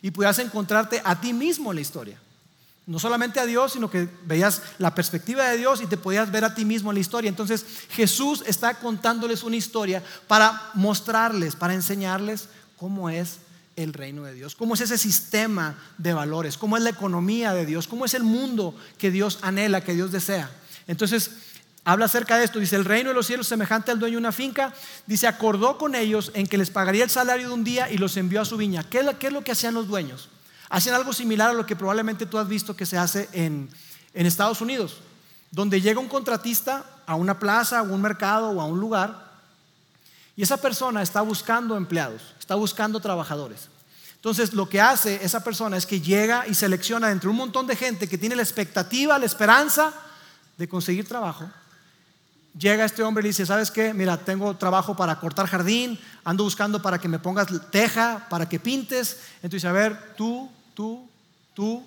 y 0.00 0.12
podías 0.12 0.38
encontrarte 0.38 1.02
a 1.04 1.20
ti 1.20 1.32
mismo 1.32 1.70
en 1.70 1.76
la 1.76 1.82
historia. 1.82 2.20
No 2.86 2.98
solamente 2.98 3.40
a 3.40 3.46
Dios, 3.46 3.72
sino 3.72 3.90
que 3.90 4.08
veías 4.24 4.62
la 4.78 4.94
perspectiva 4.94 5.48
de 5.48 5.58
Dios 5.58 5.82
y 5.82 5.86
te 5.86 5.96
podías 5.96 6.30
ver 6.30 6.44
a 6.44 6.54
ti 6.54 6.64
mismo 6.64 6.90
en 6.90 6.94
la 6.94 7.00
historia. 7.00 7.28
Entonces 7.28 7.64
Jesús 7.90 8.42
está 8.46 8.74
contándoles 8.74 9.42
una 9.42 9.56
historia 9.56 10.02
para 10.28 10.70
mostrarles, 10.74 11.56
para 11.56 11.74
enseñarles 11.74 12.48
cómo 12.76 13.10
es 13.10 13.38
el 13.82 13.92
reino 13.92 14.22
de 14.24 14.34
Dios, 14.34 14.54
cómo 14.54 14.74
es 14.74 14.80
ese 14.80 14.98
sistema 14.98 15.78
de 15.98 16.12
valores, 16.12 16.56
cómo 16.56 16.76
es 16.76 16.82
la 16.82 16.90
economía 16.90 17.52
de 17.52 17.66
Dios, 17.66 17.86
cómo 17.86 18.04
es 18.04 18.14
el 18.14 18.22
mundo 18.22 18.74
que 18.98 19.10
Dios 19.10 19.38
anhela, 19.42 19.82
que 19.82 19.94
Dios 19.94 20.12
desea. 20.12 20.50
Entonces, 20.86 21.30
habla 21.84 22.06
acerca 22.06 22.38
de 22.38 22.44
esto, 22.44 22.58
dice, 22.58 22.76
el 22.76 22.84
reino 22.84 23.10
de 23.10 23.14
los 23.14 23.26
cielos 23.26 23.46
semejante 23.46 23.90
al 23.90 23.98
dueño 23.98 24.14
de 24.14 24.18
una 24.18 24.32
finca, 24.32 24.72
dice, 25.06 25.26
acordó 25.26 25.78
con 25.78 25.94
ellos 25.94 26.30
en 26.34 26.46
que 26.46 26.58
les 26.58 26.70
pagaría 26.70 27.04
el 27.04 27.10
salario 27.10 27.48
de 27.48 27.54
un 27.54 27.64
día 27.64 27.90
y 27.90 27.98
los 27.98 28.16
envió 28.16 28.40
a 28.40 28.44
su 28.44 28.56
viña. 28.56 28.84
¿Qué 28.84 28.98
es 28.98 29.32
lo, 29.32 29.44
que 29.44 29.52
hacían 29.52 29.74
los 29.74 29.88
dueños? 29.88 30.28
Hacían 30.68 30.94
algo 30.94 31.12
similar 31.12 31.50
a 31.50 31.54
lo 31.54 31.66
que 31.66 31.76
probablemente 31.76 32.26
tú 32.26 32.38
has 32.38 32.48
visto 32.48 32.76
que 32.76 32.86
se 32.86 32.98
hace 32.98 33.28
en, 33.32 33.68
en 34.14 34.26
Estados 34.26 34.60
Unidos. 34.60 35.00
donde 35.52 35.80
llega 35.80 35.98
un 35.98 36.08
contratista 36.08 36.84
a 37.06 37.16
una 37.16 37.40
plaza 37.40 37.82
o 37.82 37.92
un 37.92 38.00
mercado 38.00 38.50
o 38.50 38.60
a 38.60 38.66
un 38.66 38.78
lugar 38.78 39.29
y 40.36 40.42
esa 40.42 40.56
persona 40.56 41.02
está 41.02 41.20
buscando 41.20 41.76
empleados, 41.76 42.34
está 42.38 42.54
buscando 42.54 43.00
trabajadores. 43.00 43.68
Entonces 44.14 44.52
lo 44.52 44.68
que 44.68 44.80
hace 44.80 45.24
esa 45.24 45.42
persona 45.42 45.76
es 45.76 45.86
que 45.86 46.00
llega 46.00 46.46
y 46.46 46.54
selecciona 46.54 47.10
entre 47.10 47.30
un 47.30 47.36
montón 47.36 47.66
de 47.66 47.74
gente 47.74 48.08
que 48.08 48.18
tiene 48.18 48.36
la 48.36 48.42
expectativa, 48.42 49.18
la 49.18 49.24
esperanza 49.24 49.94
de 50.58 50.68
conseguir 50.68 51.08
trabajo. 51.08 51.50
Llega 52.58 52.84
este 52.84 53.02
hombre 53.02 53.24
y 53.24 53.28
dice, 53.28 53.46
¿sabes 53.46 53.70
qué? 53.70 53.94
Mira, 53.94 54.18
tengo 54.18 54.54
trabajo 54.56 54.94
para 54.94 55.18
cortar 55.18 55.46
jardín, 55.46 55.98
ando 56.22 56.44
buscando 56.44 56.82
para 56.82 56.98
que 56.98 57.08
me 57.08 57.18
pongas 57.18 57.48
teja, 57.70 58.26
para 58.28 58.46
que 58.46 58.60
pintes. 58.60 59.20
Entonces, 59.42 59.64
a 59.64 59.72
ver, 59.72 60.14
tú, 60.16 60.50
tú, 60.74 61.08
tú, 61.54 61.82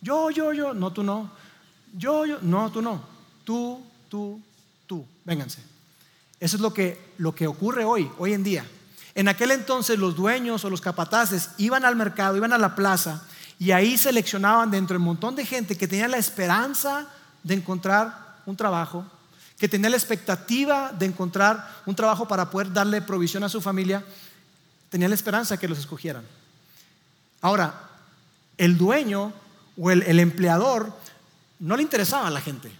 yo, 0.00 0.30
yo, 0.30 0.52
yo, 0.52 0.74
no, 0.74 0.92
tú 0.92 1.02
no, 1.02 1.30
yo, 1.96 2.26
yo, 2.26 2.38
no, 2.42 2.72
tú 2.72 2.82
no, 2.82 3.00
tú, 3.44 3.80
tú, 4.08 4.40
tú, 4.86 5.06
vénganse. 5.24 5.75
Eso 6.38 6.56
es 6.56 6.62
lo 6.62 6.74
que, 6.74 7.00
lo 7.18 7.34
que 7.34 7.46
ocurre 7.46 7.84
hoy, 7.84 8.10
hoy 8.18 8.32
en 8.32 8.44
día. 8.44 8.64
En 9.14 9.28
aquel 9.28 9.50
entonces 9.50 9.98
los 9.98 10.14
dueños 10.14 10.64
o 10.64 10.70
los 10.70 10.82
capataces 10.82 11.50
iban 11.56 11.84
al 11.84 11.96
mercado, 11.96 12.36
iban 12.36 12.52
a 12.52 12.58
la 12.58 12.74
plaza 12.74 13.22
y 13.58 13.70
ahí 13.70 13.96
seleccionaban 13.96 14.70
dentro 14.70 14.94
de 14.94 14.98
un 14.98 15.04
montón 15.04 15.34
de 15.34 15.46
gente 15.46 15.76
que 15.76 15.88
tenía 15.88 16.08
la 16.08 16.18
esperanza 16.18 17.08
de 17.42 17.54
encontrar 17.54 18.42
un 18.44 18.56
trabajo, 18.56 19.06
que 19.58 19.68
tenía 19.68 19.88
la 19.88 19.96
expectativa 19.96 20.92
de 20.92 21.06
encontrar 21.06 21.66
un 21.86 21.94
trabajo 21.94 22.28
para 22.28 22.50
poder 22.50 22.70
darle 22.72 23.00
provisión 23.00 23.42
a 23.42 23.48
su 23.48 23.62
familia, 23.62 24.04
tenía 24.90 25.08
la 25.08 25.14
esperanza 25.14 25.56
que 25.56 25.68
los 25.68 25.78
escogieran. 25.78 26.24
Ahora, 27.40 27.88
el 28.58 28.76
dueño 28.76 29.32
o 29.78 29.90
el, 29.90 30.02
el 30.02 30.20
empleador 30.20 30.92
no 31.58 31.76
le 31.76 31.82
interesaba 31.82 32.26
a 32.26 32.30
la 32.30 32.42
gente. 32.42 32.70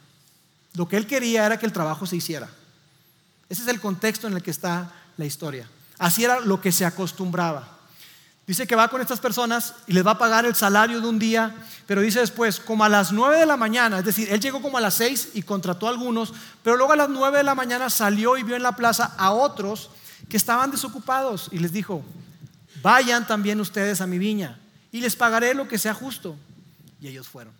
Lo 0.74 0.86
que 0.86 0.98
él 0.98 1.06
quería 1.06 1.46
era 1.46 1.58
que 1.58 1.64
el 1.64 1.72
trabajo 1.72 2.04
se 2.04 2.16
hiciera. 2.16 2.50
Ese 3.48 3.62
es 3.62 3.68
el 3.68 3.80
contexto 3.80 4.26
en 4.26 4.34
el 4.34 4.42
que 4.42 4.50
está 4.50 4.92
la 5.16 5.24
historia. 5.24 5.68
Así 5.98 6.24
era 6.24 6.40
lo 6.40 6.60
que 6.60 6.72
se 6.72 6.84
acostumbraba. 6.84 7.76
Dice 8.46 8.66
que 8.66 8.76
va 8.76 8.88
con 8.88 9.00
estas 9.00 9.18
personas 9.18 9.74
y 9.88 9.92
les 9.92 10.06
va 10.06 10.12
a 10.12 10.18
pagar 10.18 10.44
el 10.44 10.54
salario 10.54 11.00
de 11.00 11.08
un 11.08 11.18
día, 11.18 11.52
pero 11.86 12.00
dice 12.00 12.20
después, 12.20 12.60
como 12.60 12.84
a 12.84 12.88
las 12.88 13.10
nueve 13.10 13.40
de 13.40 13.46
la 13.46 13.56
mañana, 13.56 13.98
es 13.98 14.04
decir, 14.04 14.28
él 14.30 14.40
llegó 14.40 14.62
como 14.62 14.78
a 14.78 14.80
las 14.80 14.94
seis 14.94 15.30
y 15.34 15.42
contrató 15.42 15.86
a 15.86 15.90
algunos, 15.90 16.32
pero 16.62 16.76
luego 16.76 16.92
a 16.92 16.96
las 16.96 17.08
nueve 17.08 17.38
de 17.38 17.44
la 17.44 17.56
mañana 17.56 17.90
salió 17.90 18.36
y 18.36 18.44
vio 18.44 18.54
en 18.54 18.62
la 18.62 18.76
plaza 18.76 19.14
a 19.18 19.32
otros 19.32 19.90
que 20.28 20.36
estaban 20.36 20.70
desocupados 20.70 21.48
y 21.50 21.58
les 21.58 21.72
dijo, 21.72 22.04
vayan 22.82 23.26
también 23.26 23.60
ustedes 23.60 24.00
a 24.00 24.06
mi 24.06 24.18
viña 24.18 24.60
y 24.92 25.00
les 25.00 25.16
pagaré 25.16 25.52
lo 25.52 25.66
que 25.66 25.78
sea 25.78 25.92
justo. 25.92 26.36
Y 27.00 27.08
ellos 27.08 27.28
fueron. 27.28 27.52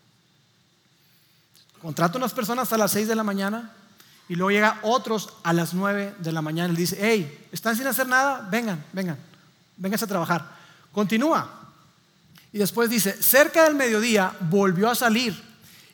Contrata 1.82 2.16
unas 2.16 2.32
personas 2.32 2.72
a 2.72 2.78
las 2.78 2.92
seis 2.92 3.08
de 3.08 3.16
la 3.16 3.24
mañana, 3.24 3.72
y 4.28 4.34
luego 4.34 4.50
llega 4.50 4.80
otros 4.82 5.34
a 5.42 5.52
las 5.52 5.72
9 5.72 6.16
de 6.18 6.32
la 6.32 6.42
mañana 6.42 6.72
y 6.72 6.76
dice, 6.76 6.98
hey, 7.00 7.48
¿están 7.52 7.76
sin 7.76 7.86
hacer 7.86 8.08
nada? 8.08 8.46
Vengan, 8.50 8.84
vengan, 8.92 9.18
vénganse 9.76 10.04
a 10.04 10.08
trabajar. 10.08 10.56
Continúa. 10.92 11.72
Y 12.52 12.58
después 12.58 12.90
dice, 12.90 13.22
cerca 13.22 13.64
del 13.64 13.74
mediodía 13.74 14.34
volvió 14.40 14.90
a 14.90 14.94
salir 14.94 15.40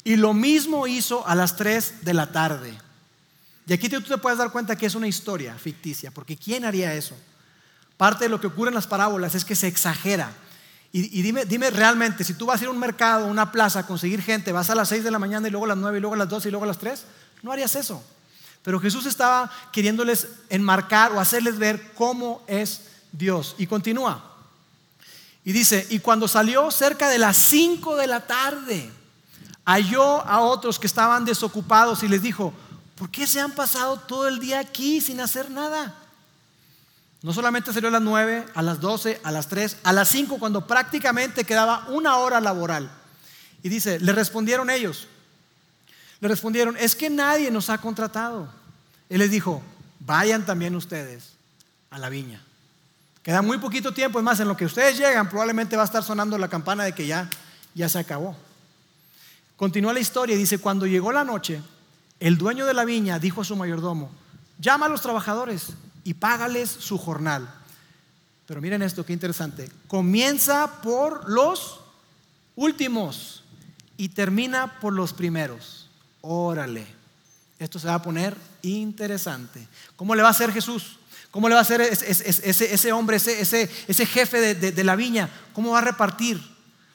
y 0.04 0.16
lo 0.16 0.32
mismo 0.34 0.86
hizo 0.86 1.26
a 1.26 1.34
las 1.34 1.56
3 1.56 2.04
de 2.04 2.14
la 2.14 2.32
tarde. 2.32 2.78
Y 3.66 3.72
aquí 3.72 3.88
tú 3.88 4.00
te 4.00 4.18
puedes 4.18 4.38
dar 4.38 4.50
cuenta 4.50 4.76
que 4.76 4.86
es 4.86 4.94
una 4.94 5.06
historia 5.06 5.54
ficticia, 5.54 6.10
porque 6.10 6.36
¿quién 6.36 6.64
haría 6.64 6.94
eso? 6.94 7.16
Parte 7.96 8.24
de 8.24 8.28
lo 8.28 8.40
que 8.40 8.48
ocurre 8.48 8.70
en 8.70 8.74
las 8.74 8.86
parábolas 8.86 9.34
es 9.34 9.44
que 9.44 9.54
se 9.54 9.68
exagera. 9.68 10.32
Y, 10.94 11.22
dime, 11.22 11.46
dime 11.46 11.70
realmente, 11.70 12.22
si 12.22 12.34
tú 12.34 12.44
vas 12.44 12.60
a 12.60 12.64
ir 12.64 12.68
a 12.68 12.72
un 12.72 12.78
mercado, 12.78 13.26
una 13.26 13.50
plaza, 13.50 13.78
a 13.78 13.86
conseguir 13.86 14.20
gente, 14.20 14.52
vas 14.52 14.68
a 14.68 14.74
las 14.74 14.90
6 14.90 15.04
de 15.04 15.10
la 15.10 15.18
mañana 15.18 15.48
y 15.48 15.50
luego 15.50 15.64
a 15.64 15.68
las 15.68 15.78
9 15.78 15.96
y 15.96 16.00
luego 16.02 16.14
a 16.14 16.18
las 16.18 16.28
12 16.28 16.48
y 16.48 16.50
luego 16.50 16.64
a 16.64 16.68
las 16.68 16.78
3, 16.78 17.04
no 17.42 17.50
harías 17.50 17.74
eso. 17.76 18.04
Pero 18.62 18.80
Jesús 18.80 19.06
estaba 19.06 19.50
queriéndoles 19.72 20.28
enmarcar 20.48 21.12
o 21.12 21.20
hacerles 21.20 21.58
ver 21.58 21.92
cómo 21.94 22.42
es 22.46 22.82
Dios. 23.10 23.54
Y 23.58 23.66
continúa. 23.66 24.32
Y 25.44 25.52
dice, 25.52 25.86
y 25.90 25.98
cuando 25.98 26.28
salió 26.28 26.70
cerca 26.70 27.08
de 27.08 27.18
las 27.18 27.36
5 27.36 27.96
de 27.96 28.06
la 28.06 28.20
tarde, 28.20 28.90
halló 29.64 30.20
a 30.24 30.40
otros 30.40 30.78
que 30.78 30.86
estaban 30.86 31.24
desocupados 31.24 32.02
y 32.04 32.08
les 32.08 32.22
dijo, 32.22 32.52
¿por 32.96 33.10
qué 33.10 33.26
se 33.26 33.40
han 33.40 33.52
pasado 33.52 33.98
todo 33.98 34.28
el 34.28 34.38
día 34.38 34.60
aquí 34.60 35.00
sin 35.00 35.20
hacer 35.20 35.50
nada? 35.50 35.96
No 37.22 37.32
solamente 37.32 37.72
salió 37.72 37.88
a 37.88 37.92
las 37.92 38.02
9, 38.02 38.46
a 38.54 38.62
las 38.62 38.80
12, 38.80 39.20
a 39.22 39.30
las 39.32 39.48
3, 39.48 39.78
a 39.82 39.92
las 39.92 40.08
5, 40.08 40.38
cuando 40.38 40.66
prácticamente 40.66 41.44
quedaba 41.44 41.86
una 41.88 42.16
hora 42.16 42.40
laboral. 42.40 42.90
Y 43.62 43.68
dice, 43.68 43.98
le 44.00 44.12
respondieron 44.12 44.70
ellos, 44.70 45.06
le 46.22 46.28
respondieron, 46.28 46.76
es 46.78 46.94
que 46.94 47.10
nadie 47.10 47.50
nos 47.50 47.68
ha 47.68 47.78
contratado. 47.78 48.48
Él 49.08 49.18
les 49.18 49.30
dijo, 49.32 49.60
vayan 49.98 50.46
también 50.46 50.76
ustedes 50.76 51.32
a 51.90 51.98
la 51.98 52.08
viña. 52.08 52.40
Queda 53.24 53.42
muy 53.42 53.58
poquito 53.58 53.92
tiempo, 53.92 54.20
es 54.20 54.24
más, 54.24 54.38
en 54.38 54.46
lo 54.46 54.56
que 54.56 54.64
ustedes 54.64 54.96
llegan 54.96 55.28
probablemente 55.28 55.74
va 55.74 55.82
a 55.82 55.86
estar 55.86 56.04
sonando 56.04 56.38
la 56.38 56.46
campana 56.46 56.84
de 56.84 56.92
que 56.92 57.08
ya, 57.08 57.28
ya 57.74 57.88
se 57.88 57.98
acabó. 57.98 58.36
Continúa 59.56 59.92
la 59.92 59.98
historia 59.98 60.36
y 60.36 60.38
dice, 60.38 60.58
cuando 60.58 60.86
llegó 60.86 61.10
la 61.10 61.24
noche, 61.24 61.60
el 62.20 62.38
dueño 62.38 62.66
de 62.66 62.74
la 62.74 62.84
viña 62.84 63.18
dijo 63.18 63.40
a 63.40 63.44
su 63.44 63.56
mayordomo, 63.56 64.08
llama 64.60 64.86
a 64.86 64.90
los 64.90 65.02
trabajadores 65.02 65.70
y 66.04 66.14
págales 66.14 66.70
su 66.70 66.98
jornal. 66.98 67.52
Pero 68.46 68.60
miren 68.60 68.82
esto, 68.82 69.04
qué 69.04 69.12
interesante. 69.12 69.68
Comienza 69.88 70.82
por 70.82 71.28
los 71.28 71.80
últimos 72.54 73.42
y 73.96 74.10
termina 74.10 74.78
por 74.78 74.92
los 74.92 75.12
primeros. 75.12 75.81
Órale, 76.22 76.86
esto 77.58 77.78
se 77.78 77.88
va 77.88 77.94
a 77.94 78.02
poner 78.02 78.36
interesante. 78.62 79.66
¿Cómo 79.96 80.14
le 80.14 80.22
va 80.22 80.28
a 80.28 80.30
hacer 80.32 80.52
Jesús? 80.52 80.98
¿Cómo 81.30 81.48
le 81.48 81.54
va 81.54 81.60
a 81.60 81.62
hacer 81.62 81.80
ese, 81.80 82.92
hombre, 82.92 83.16
ese, 83.16 84.06
jefe 84.06 84.54
de, 84.54 84.84
la 84.84 84.96
viña? 84.96 85.28
¿Cómo 85.52 85.72
va 85.72 85.78
a 85.78 85.82
repartir? 85.82 86.40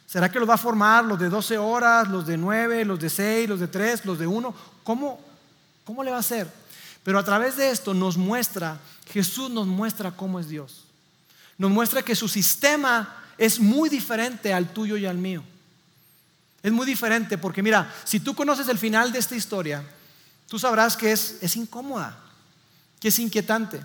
¿Será 0.06 0.32
que 0.32 0.40
los 0.40 0.48
va 0.48 0.54
a 0.54 0.58
formar 0.58 1.04
los 1.04 1.20
de 1.20 1.28
12 1.28 1.58
horas, 1.58 2.08
los 2.08 2.26
de 2.26 2.38
9, 2.38 2.86
los 2.86 3.00
de 3.00 3.10
6, 3.10 3.50
los 3.50 3.60
de 3.60 3.68
3, 3.68 4.06
los 4.06 4.18
de 4.20 4.28
1? 4.28 4.56
¿Cómo, 4.84 5.20
¿Cómo 5.84 6.04
le 6.04 6.12
va 6.12 6.18
a 6.18 6.22
hacer? 6.22 6.48
Pero 7.04 7.20
a 7.20 7.24
través 7.24 7.58
de 7.58 7.72
esto 7.72 7.94
nos 7.94 8.16
muestra, 8.16 8.80
Jesús 9.12 9.50
nos 9.50 9.68
muestra 9.68 10.12
cómo 10.12 10.40
es 10.40 10.48
Dios. 10.48 10.86
Nos 11.58 11.72
muestra 11.72 12.02
que 12.02 12.16
su 12.16 12.28
sistema 12.28 13.24
es 13.38 13.60
muy 13.60 13.90
diferente 13.90 14.54
al 14.54 14.72
tuyo 14.72 14.98
y 14.98 15.06
al 15.06 15.18
mío. 15.18 15.44
Es 16.68 16.74
muy 16.74 16.86
diferente 16.86 17.38
porque 17.38 17.64
mira, 17.64 17.90
si 18.04 18.20
tú 18.20 18.36
conoces 18.36 18.68
el 18.68 18.78
final 18.78 19.14
de 19.14 19.20
esta 19.20 19.38
historia, 19.38 19.82
tú 20.50 20.60
sabrás 20.60 20.98
que 20.98 21.14
es, 21.14 21.38
es 21.40 21.56
incómoda, 21.56 22.20
que 23.00 23.08
es 23.08 23.18
inquietante. 23.20 23.82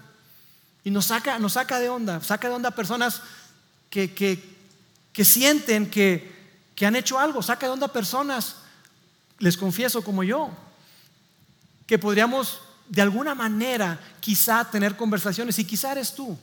Y 0.82 0.90
nos 0.90 1.06
saca, 1.06 1.38
nos 1.38 1.52
saca 1.52 1.78
de 1.78 1.88
onda, 1.88 2.20
saca 2.22 2.48
de 2.48 2.54
onda 2.54 2.72
personas 2.72 3.22
que, 3.88 4.12
que, 4.12 5.24
sienten 5.24 5.88
que, 5.92 6.58
que 6.74 6.84
han 6.84 6.96
hecho 6.96 7.20
algo, 7.20 7.40
saca 7.40 7.66
de 7.66 7.72
onda 7.72 7.86
personas, 7.86 8.56
les 9.38 9.56
confieso 9.56 10.02
como 10.02 10.24
yo, 10.24 10.50
que 11.86 12.00
podríamos 12.00 12.62
de 12.88 13.02
alguna 13.02 13.36
manera 13.36 14.00
quizá 14.18 14.68
tener 14.68 14.96
conversaciones, 14.96 15.56
y 15.60 15.64
quizá 15.64 15.92
eres 15.92 16.16
tú, 16.16 16.36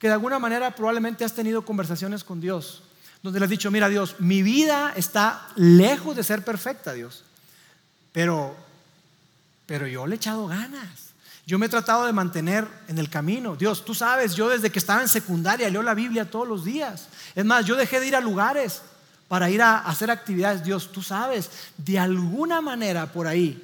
que 0.00 0.08
de 0.08 0.14
alguna 0.14 0.40
manera 0.40 0.74
probablemente 0.74 1.24
has 1.24 1.32
tenido 1.32 1.64
conversaciones 1.64 2.24
con 2.24 2.40
Dios 2.40 2.82
donde 3.22 3.38
le 3.38 3.44
has 3.44 3.50
dicho, 3.50 3.70
mira 3.70 3.88
Dios, 3.88 4.16
mi 4.18 4.42
vida 4.42 4.92
está 4.96 5.48
lejos 5.56 6.16
de 6.16 6.24
ser 6.24 6.44
perfecta, 6.44 6.92
Dios, 6.92 7.24
pero, 8.12 8.56
pero 9.66 9.86
yo 9.86 10.06
le 10.06 10.14
he 10.14 10.16
echado 10.16 10.46
ganas. 10.46 11.12
Yo 11.44 11.58
me 11.58 11.66
he 11.66 11.68
tratado 11.68 12.06
de 12.06 12.12
mantener 12.12 12.68
en 12.86 12.98
el 12.98 13.10
camino. 13.10 13.56
Dios, 13.56 13.84
tú 13.84 13.94
sabes, 13.94 14.34
yo 14.34 14.48
desde 14.48 14.70
que 14.70 14.78
estaba 14.78 15.02
en 15.02 15.08
secundaria 15.08 15.68
leo 15.70 15.82
la 15.82 15.94
Biblia 15.94 16.30
todos 16.30 16.46
los 16.46 16.64
días. 16.64 17.08
Es 17.34 17.44
más, 17.44 17.66
yo 17.66 17.74
dejé 17.74 17.98
de 17.98 18.06
ir 18.06 18.16
a 18.16 18.20
lugares 18.20 18.82
para 19.26 19.50
ir 19.50 19.60
a 19.60 19.78
hacer 19.78 20.10
actividades. 20.10 20.62
Dios, 20.62 20.92
tú 20.92 21.02
sabes, 21.02 21.50
de 21.76 21.98
alguna 21.98 22.60
manera 22.60 23.06
por 23.06 23.26
ahí, 23.26 23.60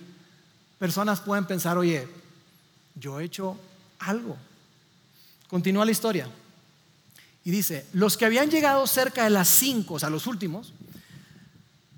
personas 0.79 1.21
pueden 1.21 1.47
pensar, 1.47 1.79
oye, 1.79 2.09
yo 2.97 3.21
he 3.21 3.25
hecho 3.25 3.57
algo. 4.01 4.37
Continúa 5.47 5.85
la 5.85 5.92
historia. 5.92 6.29
Y 7.48 7.50
dice, 7.50 7.87
los 7.94 8.18
que 8.18 8.26
habían 8.26 8.50
llegado 8.50 8.87
cerca 8.87 9.24
de 9.24 9.30
las 9.30 9.48
cinco, 9.48 9.94
o 9.94 9.98
sea, 9.98 10.11
los 10.11 10.26
últimos, 10.26 10.74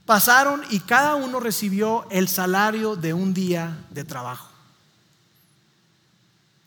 pasaron 0.06 0.62
y 0.70 0.78
cada 0.78 1.16
uno 1.16 1.40
recibió 1.40 2.06
el 2.08 2.28
salario 2.28 2.94
de 2.94 3.14
un 3.14 3.34
día 3.34 3.76
de 3.90 4.04
trabajo. 4.04 4.48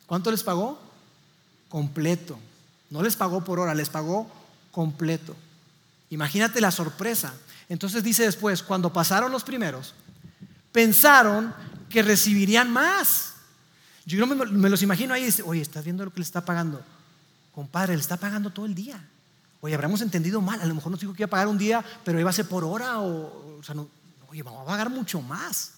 ¿Cuánto 0.05 0.31
les 0.31 0.43
pagó? 0.43 0.81
Completo. 1.69 2.37
No 2.89 3.01
les 3.01 3.15
pagó 3.15 3.41
por 3.41 3.57
hora, 3.57 3.73
les 3.73 3.87
pagó 3.87 4.29
completo. 4.73 5.33
Imagínate 6.09 6.59
la 6.59 6.71
sorpresa. 6.71 7.33
Entonces 7.69 8.03
dice 8.03 8.23
después, 8.23 8.61
cuando 8.61 8.91
pasaron 8.91 9.31
los 9.31 9.45
primeros, 9.45 9.93
pensaron 10.73 11.55
que 11.89 12.03
recibirían 12.03 12.69
más. 12.69 13.35
Yo 14.05 14.27
me, 14.27 14.35
me 14.35 14.69
los 14.69 14.81
imagino 14.81 15.13
ahí 15.13 15.21
y 15.21 15.27
dice, 15.27 15.41
oye, 15.43 15.61
¿estás 15.61 15.85
viendo 15.85 16.03
lo 16.03 16.11
que 16.11 16.19
le 16.19 16.25
está 16.25 16.43
pagando? 16.43 16.83
Compadre, 17.53 17.95
le 17.95 18.01
está 18.01 18.17
pagando 18.17 18.49
todo 18.49 18.65
el 18.65 18.75
día. 18.75 19.01
Oye, 19.61 19.75
habremos 19.75 20.01
entendido 20.01 20.41
mal. 20.41 20.59
A 20.59 20.65
lo 20.65 20.75
mejor 20.75 20.91
nos 20.91 20.99
dijo 20.99 21.13
que 21.13 21.23
iba 21.23 21.27
a 21.27 21.29
pagar 21.29 21.47
un 21.47 21.57
día, 21.57 21.83
pero 22.03 22.19
iba 22.19 22.29
a 22.29 22.33
ser 22.33 22.47
por 22.47 22.63
hora. 22.63 22.99
O, 22.99 23.59
o 23.59 23.63
sea, 23.63 23.75
no, 23.75 23.87
oye, 24.27 24.43
vamos 24.43 24.63
a 24.63 24.65
pagar 24.65 24.89
mucho 24.89 25.21
más. 25.21 25.75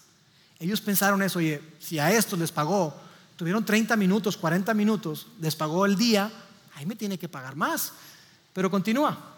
Ellos 0.58 0.80
pensaron 0.80 1.22
eso, 1.22 1.38
oye, 1.38 1.62
si 1.78 1.98
a 1.98 2.10
estos 2.10 2.38
les 2.38 2.50
pagó, 2.50 2.94
tuvieron 3.36 3.64
30 3.64 3.94
minutos, 3.96 4.36
40 4.36 4.72
minutos, 4.74 5.26
les 5.40 5.54
pagó 5.54 5.84
el 5.84 5.96
día, 5.96 6.32
ahí 6.74 6.86
me 6.86 6.96
tiene 6.96 7.18
que 7.18 7.28
pagar 7.28 7.56
más. 7.56 7.92
Pero 8.52 8.70
continúa. 8.70 9.34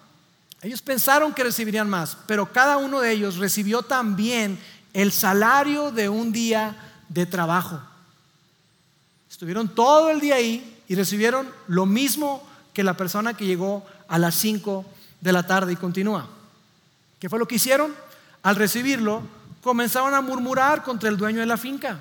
Ellos 0.63 0.81
pensaron 0.81 1.35
que 1.35 1.45
recibirían 1.45 1.89
más, 1.89 2.17
pero 2.27 2.53
cada 2.53 2.79
uno 2.79 3.01
de 3.01 3.13
ellos 3.13 3.37
recibió 3.37 3.83
también 3.83 4.59
el 4.93 5.13
salario 5.13 5.91
de 5.91 6.09
un 6.09 6.33
día 6.33 6.77
de 7.09 7.27
trabajo. 7.27 7.81
Estuvieron 9.31 9.69
todo 9.75 10.11
el 10.11 10.21
día 10.21 10.37
ahí 10.37 10.78
y 10.89 10.95
recibieron 10.95 11.49
lo 11.67 11.87
mismo 11.87 12.43
que 12.73 12.83
la 12.83 12.97
persona 12.97 13.35
que 13.35 13.47
llegó 13.47 13.87
a 14.09 14.19
las 14.19 14.35
5 14.37 14.85
de 15.21 15.33
la 15.33 15.47
tarde 15.47 15.75
y 15.75 15.77
continúa. 15.77 16.29
¿Qué 17.21 17.29
fue 17.29 17.39
lo 17.39 17.47
que 17.47 17.57
hicieron? 17.57 17.95
Al 18.43 18.57
recibirlo, 18.57 19.23
comenzaron 19.63 20.15
a 20.15 20.21
murmurar 20.21 20.83
contra 20.83 21.09
el 21.09 21.17
dueño 21.17 21.41
de 21.41 21.47
la 21.47 21.57
finca. 21.57 22.01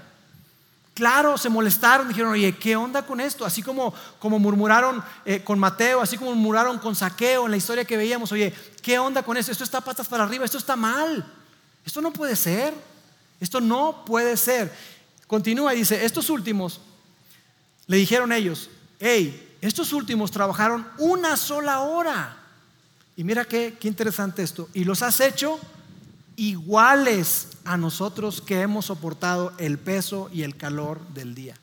Claro, 0.93 1.37
se 1.37 1.49
molestaron, 1.49 2.07
dijeron, 2.07 2.31
oye, 2.31 2.55
¿qué 2.55 2.75
onda 2.75 3.05
con 3.05 3.19
esto? 3.19 3.45
Así 3.45 3.61
como, 3.61 3.93
como 4.19 4.39
murmuraron 4.39 5.03
eh, 5.25 5.43
con 5.43 5.59
Mateo, 5.59 6.01
así 6.01 6.17
como 6.17 6.33
murmuraron 6.33 6.79
con 6.79 6.95
Saqueo 6.95 7.45
en 7.45 7.51
la 7.51 7.57
historia 7.57 7.85
que 7.85 7.97
veíamos, 7.97 8.31
oye, 8.31 8.53
¿qué 8.81 8.97
onda 8.97 9.21
con 9.21 9.37
esto? 9.37 9.51
Esto 9.51 9.63
está 9.63 9.81
patas 9.81 10.07
para 10.07 10.23
arriba, 10.23 10.45
esto 10.45 10.57
está 10.57 10.75
mal, 10.75 11.23
esto 11.85 12.01
no 12.01 12.11
puede 12.11 12.35
ser, 12.35 12.73
esto 13.39 13.61
no 13.61 14.05
puede 14.05 14.37
ser. 14.37 14.73
Continúa 15.27 15.75
y 15.75 15.79
dice, 15.79 16.03
estos 16.03 16.29
últimos, 16.29 16.81
le 17.85 17.97
dijeron 17.97 18.31
ellos, 18.31 18.69
hey, 18.99 19.57
estos 19.61 19.93
últimos 19.93 20.31
trabajaron 20.31 20.87
una 20.97 21.37
sola 21.37 21.79
hora. 21.81 22.37
Y 23.15 23.23
mira 23.23 23.45
qué, 23.45 23.77
qué 23.79 23.87
interesante 23.87 24.43
esto, 24.43 24.69
y 24.73 24.83
los 24.83 25.01
has 25.01 25.19
hecho 25.19 25.59
iguales 26.35 27.47
a 27.65 27.75
nosotros 27.77 28.41
que 28.41 28.61
hemos 28.61 28.85
soportado 28.85 29.53
el 29.57 29.79
peso 29.79 30.29
y 30.31 30.43
el 30.43 30.55
calor 30.55 31.01
del 31.09 31.33
día. 31.33 31.57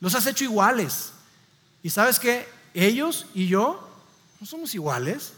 Los 0.00 0.14
has 0.14 0.26
hecho 0.26 0.44
iguales. 0.44 1.12
Y 1.82 1.90
sabes 1.90 2.18
que 2.18 2.48
ellos 2.74 3.26
y 3.34 3.46
yo 3.46 3.88
no 4.40 4.46
somos 4.46 4.74
iguales, 4.74 5.32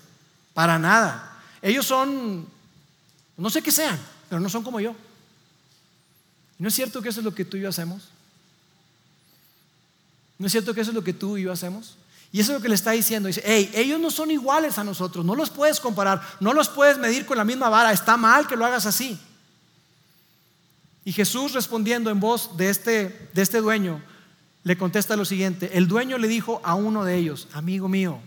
para 0.54 0.78
nada. 0.78 1.38
Ellos 1.60 1.86
son, 1.86 2.46
no 3.36 3.50
sé 3.50 3.60
qué 3.60 3.70
sean, 3.70 3.98
pero 4.28 4.40
no 4.40 4.48
son 4.48 4.64
como 4.64 4.80
yo. 4.80 4.96
¿No 6.58 6.68
es 6.68 6.74
cierto 6.74 7.02
que 7.02 7.10
eso 7.10 7.20
es 7.20 7.24
lo 7.24 7.34
que 7.34 7.44
tú 7.44 7.58
y 7.58 7.60
yo 7.60 7.68
hacemos? 7.68 8.08
¿No 10.38 10.46
es 10.46 10.52
cierto 10.52 10.74
que 10.74 10.80
eso 10.80 10.90
es 10.90 10.94
lo 10.94 11.04
que 11.04 11.12
tú 11.12 11.36
y 11.36 11.42
yo 11.42 11.52
hacemos? 11.52 11.96
Y 12.32 12.40
eso 12.40 12.52
es 12.52 12.58
lo 12.58 12.62
que 12.62 12.68
le 12.68 12.74
está 12.74 12.90
diciendo. 12.90 13.28
Dice, 13.28 13.42
hey, 13.44 13.70
ellos 13.74 14.00
no 14.00 14.10
son 14.10 14.30
iguales 14.30 14.78
a 14.78 14.84
nosotros, 14.84 15.24
no 15.24 15.34
los 15.34 15.50
puedes 15.50 15.80
comparar, 15.80 16.20
no 16.40 16.52
los 16.52 16.68
puedes 16.68 16.98
medir 16.98 17.24
con 17.24 17.38
la 17.38 17.44
misma 17.44 17.68
vara, 17.68 17.92
está 17.92 18.16
mal 18.16 18.46
que 18.46 18.56
lo 18.56 18.66
hagas 18.66 18.86
así. 18.86 19.18
Y 21.04 21.12
Jesús 21.12 21.52
respondiendo 21.52 22.10
en 22.10 22.18
voz 22.20 22.56
de 22.56 22.68
este, 22.68 23.30
de 23.32 23.42
este 23.42 23.60
dueño, 23.60 24.02
le 24.64 24.76
contesta 24.76 25.14
lo 25.14 25.24
siguiente, 25.24 25.78
el 25.78 25.86
dueño 25.86 26.18
le 26.18 26.26
dijo 26.26 26.60
a 26.64 26.74
uno 26.74 27.04
de 27.04 27.14
ellos, 27.14 27.46
amigo 27.52 27.88
mío, 27.88 28.18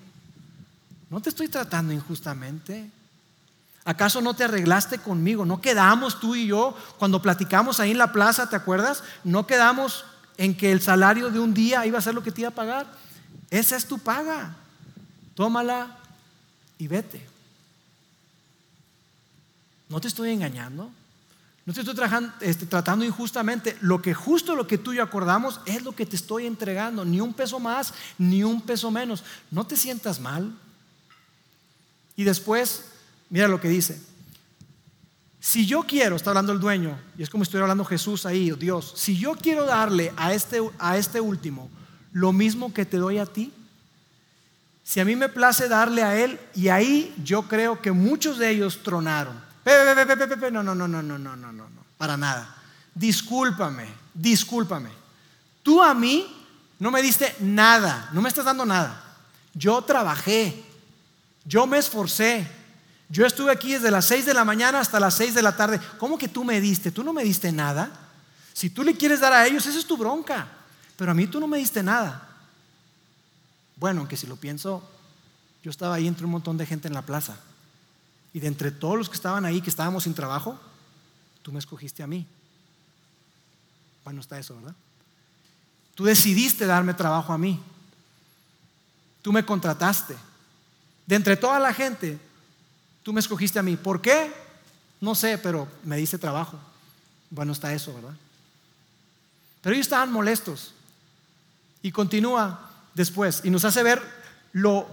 ¿no 1.10 1.19
te 1.19 1.30
estoy 1.30 1.50
tratando 1.50 1.91
injustamente? 1.91 2.89
¿Acaso 3.84 4.22
no 4.22 4.34
te 4.34 4.45
arreglaste 4.45 5.00
conmigo? 5.00 5.45
¿No 5.45 5.62
quedamos 5.62 6.19
tú 6.19 6.36
y 6.36 6.48
yo 6.48 6.78
cuando 6.98 7.22
platicamos 7.22 7.80
ahí 7.80 7.91
en 7.91 7.98
la 7.98 8.13
plaza, 8.13 8.50
¿te 8.50 8.56
acuerdas? 8.56 9.04
¿No 9.26 9.45
quedamos 9.45 10.06
en 10.39 10.56
que 10.56 10.71
el 10.71 10.82
salario 10.82 11.30
de 11.30 11.38
un 11.38 11.54
día 11.54 11.86
iba 11.86 11.99
a 11.99 12.02
ser 12.02 12.15
lo 12.15 12.23
que 12.23 12.32
te 12.32 12.41
iba 12.41 12.49
a 12.49 12.56
pagar? 12.56 12.88
Esa 13.49 13.75
es 13.75 13.86
tu 13.86 13.99
paga. 13.99 14.56
Tómala 15.36 15.97
y 16.78 16.88
vete. 16.88 17.28
No 19.89 19.99
te 19.99 20.08
estoy 20.08 20.32
engañando. 20.32 20.89
No 21.65 21.73
te 21.73 21.82
estoy 21.82 21.93
este, 22.39 22.65
tratando 22.65 23.04
injustamente. 23.04 23.78
Lo 23.82 24.02
que 24.02 24.13
justo 24.13 24.56
lo 24.56 24.65
que 24.65 24.78
tú 24.78 24.93
y 24.93 24.95
yo 24.95 25.04
acordamos 25.04 25.60
es 25.65 25.84
lo 25.84 25.91
que 25.91 26.06
te 26.06 26.15
estoy 26.15 26.45
entregando. 26.45 27.04
Ni 27.04 27.19
un 27.19 27.34
peso 27.34 27.60
más, 27.60 27.93
ni 28.17 28.41
un 28.41 28.62
peso 28.62 28.91
menos. 28.91 29.25
No 29.52 29.67
te 29.67 29.75
sientas 29.75 30.21
mal. 30.21 30.54
Y 32.15 32.23
después, 32.23 32.86
mira 33.30 33.49
lo 33.49 33.60
que 33.60 33.67
dice. 33.67 34.02
Si 35.39 35.65
yo 35.65 35.84
quiero, 35.84 36.15
está 36.15 36.32
hablando 36.32 36.52
el 36.52 36.60
dueño, 36.60 36.99
y 37.17 37.23
es 37.23 37.30
como 37.30 37.43
estoy 37.43 37.62
hablando 37.62 37.86
Jesús 37.86 38.25
ahí, 38.25 38.52
Dios, 38.52 38.93
si 38.95 39.17
yo 39.17 39.36
quiero 39.36 39.65
darle 39.65 40.12
a 40.17 40.34
este, 40.34 40.62
a 40.78 40.97
este 40.97 41.21
último 41.21 41.69
lo 42.12 42.34
mismo 42.34 42.73
que 42.73 42.86
te 42.86 42.97
doy 42.97 43.19
a 43.19 43.25
ti, 43.25 43.54
si 44.84 44.99
a 44.99 45.06
mí 45.06 45.15
me 45.15 45.30
place 45.30 45.69
darle 45.69 46.04
a 46.04 46.19
él, 46.19 46.39
y 46.56 46.69
ahí 46.69 47.13
yo 47.23 47.43
creo 47.43 47.82
que 47.82 47.91
muchos 47.91 48.38
de 48.39 48.49
ellos 48.49 48.82
tronaron. 48.84 49.39
No, 49.65 50.63
no, 50.63 50.75
no, 50.75 50.88
no, 50.88 51.02
no, 51.04 51.17
no, 51.17 51.36
no, 51.36 51.52
no, 51.52 51.69
para 51.97 52.17
nada. 52.17 52.56
Discúlpame, 52.95 53.86
discúlpame. 54.13 54.89
Tú 55.62 55.82
a 55.82 55.93
mí 55.93 56.25
no 56.80 56.91
me 56.91 57.02
diste 57.02 57.36
nada, 57.39 58.10
no 58.13 58.21
me 58.21 58.30
estás 58.30 58.45
dando 58.45 58.65
nada. 58.65 59.04
Yo 59.54 59.82
trabajé, 59.84 60.63
yo 61.45 61.67
me 61.67 61.78
esforcé, 61.78 62.47
yo 63.10 63.26
estuve 63.26 63.52
aquí 63.52 63.74
desde 63.74 63.91
las 63.91 64.06
6 64.06 64.26
de 64.26 64.34
la 64.34 64.45
mañana 64.45 64.80
hasta 64.80 65.00
las 65.00 65.15
6 65.15 65.34
de 65.34 65.41
la 65.41 65.56
tarde. 65.56 65.80
¿Cómo 65.98 66.17
que 66.17 66.28
tú 66.28 66.43
me 66.43 66.62
diste? 66.62 66.91
Tú 66.91 67.04
no 67.04 67.12
me 67.12 67.24
diste 67.24 67.52
nada. 67.52 67.91
Si 68.54 68.69
tú 68.69 68.84
le 68.84 68.95
quieres 68.95 69.19
dar 69.19 69.34
a 69.34 69.45
ellos, 69.45 69.65
esa 69.65 69.80
es 69.80 69.86
tu 69.86 69.98
bronca 69.98 70.48
pero 71.00 71.12
a 71.12 71.13
mí 71.13 71.28
tú 71.28 71.39
no 71.39 71.48
me 71.48 71.58
diste 71.58 71.82
nada. 71.82 72.28
Bueno, 73.78 74.02
aunque 74.02 74.17
si 74.17 74.28
lo 74.28 74.36
pienso, 74.36 74.84
yo 75.63 75.72
estaba 75.72 75.95
ahí 75.95 76.06
entre 76.10 76.26
un 76.26 76.32
montón 76.32 76.58
de 76.58 76.65
gente 76.65 76.89
en 76.89 76.93
la 76.93 77.04
plaza. 77.04 77.38
Y 78.34 78.41
de 78.41 78.48
entre 78.48 78.69
todos 78.69 78.98
los 78.98 79.08
que 79.08 79.15
estaban 79.15 79.45
ahí, 79.45 79.62
que 79.62 79.69
estábamos 79.69 80.04
sin 80.04 80.13
trabajo, 80.13 80.60
tú 81.41 81.54
me 81.54 81.60
escogiste 81.60 82.04
a 82.04 82.08
mí. 82.08 82.28
Bueno, 84.04 84.19
está 84.19 84.38
eso, 84.38 84.58
¿verdad? 84.58 84.76
Tú 85.95 86.04
decidiste 86.04 86.65
darme 86.65 86.93
trabajo 86.93 87.32
a 87.32 87.38
mí. 87.38 87.63
Tú 89.22 89.32
me 89.32 89.45
contrataste. 89.45 90.17
De 91.06 91.15
entre 91.15 91.38
toda 91.38 91.62
la 91.62 91.74
gente, 91.74 92.19
tú 93.10 93.13
me 93.13 93.22
escogiste 93.22 93.58
a 93.58 93.63
mí. 93.63 93.76
¿Por 93.76 94.02
qué? 94.02 94.32
No 95.02 95.15
sé, 95.15 95.39
pero 95.39 95.67
me 95.84 95.98
diste 95.98 96.19
trabajo. 96.19 96.60
Bueno, 97.32 97.54
está 97.54 97.74
eso, 97.74 97.91
¿verdad? 97.91 98.13
Pero 99.63 99.74
ellos 99.74 99.88
estaban 99.88 100.12
molestos. 100.12 100.76
Y 101.82 101.91
continúa 101.91 102.69
después 102.93 103.41
y 103.43 103.50
nos 103.50 103.65
hace 103.65 103.82
ver 103.82 104.00
lo, 104.54 104.88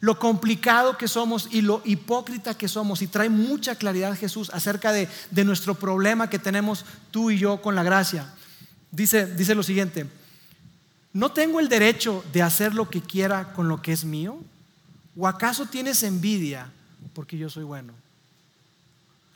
lo 0.00 0.18
complicado 0.18 0.96
que 0.96 1.08
somos 1.08 1.46
y 1.50 1.60
lo 1.60 1.82
hipócrita 1.84 2.56
que 2.56 2.68
somos. 2.68 3.02
Y 3.02 3.06
trae 3.06 3.28
mucha 3.28 3.74
claridad 3.74 4.16
Jesús 4.16 4.48
acerca 4.54 4.90
de, 4.90 5.06
de 5.30 5.44
nuestro 5.44 5.74
problema 5.74 6.30
que 6.30 6.38
tenemos 6.38 6.86
tú 7.10 7.30
y 7.30 7.36
yo 7.36 7.60
con 7.60 7.74
la 7.74 7.82
gracia. 7.82 8.32
Dice, 8.90 9.26
dice 9.26 9.54
lo 9.54 9.62
siguiente, 9.62 10.06
¿no 11.12 11.32
tengo 11.32 11.60
el 11.60 11.68
derecho 11.68 12.24
de 12.32 12.40
hacer 12.40 12.74
lo 12.74 12.88
que 12.88 13.02
quiera 13.02 13.52
con 13.52 13.68
lo 13.68 13.82
que 13.82 13.92
es 13.92 14.06
mío? 14.06 14.38
¿O 15.18 15.28
acaso 15.28 15.66
tienes 15.66 16.02
envidia 16.02 16.72
porque 17.18 17.36
yo 17.36 17.50
soy 17.50 17.64
bueno? 17.64 17.92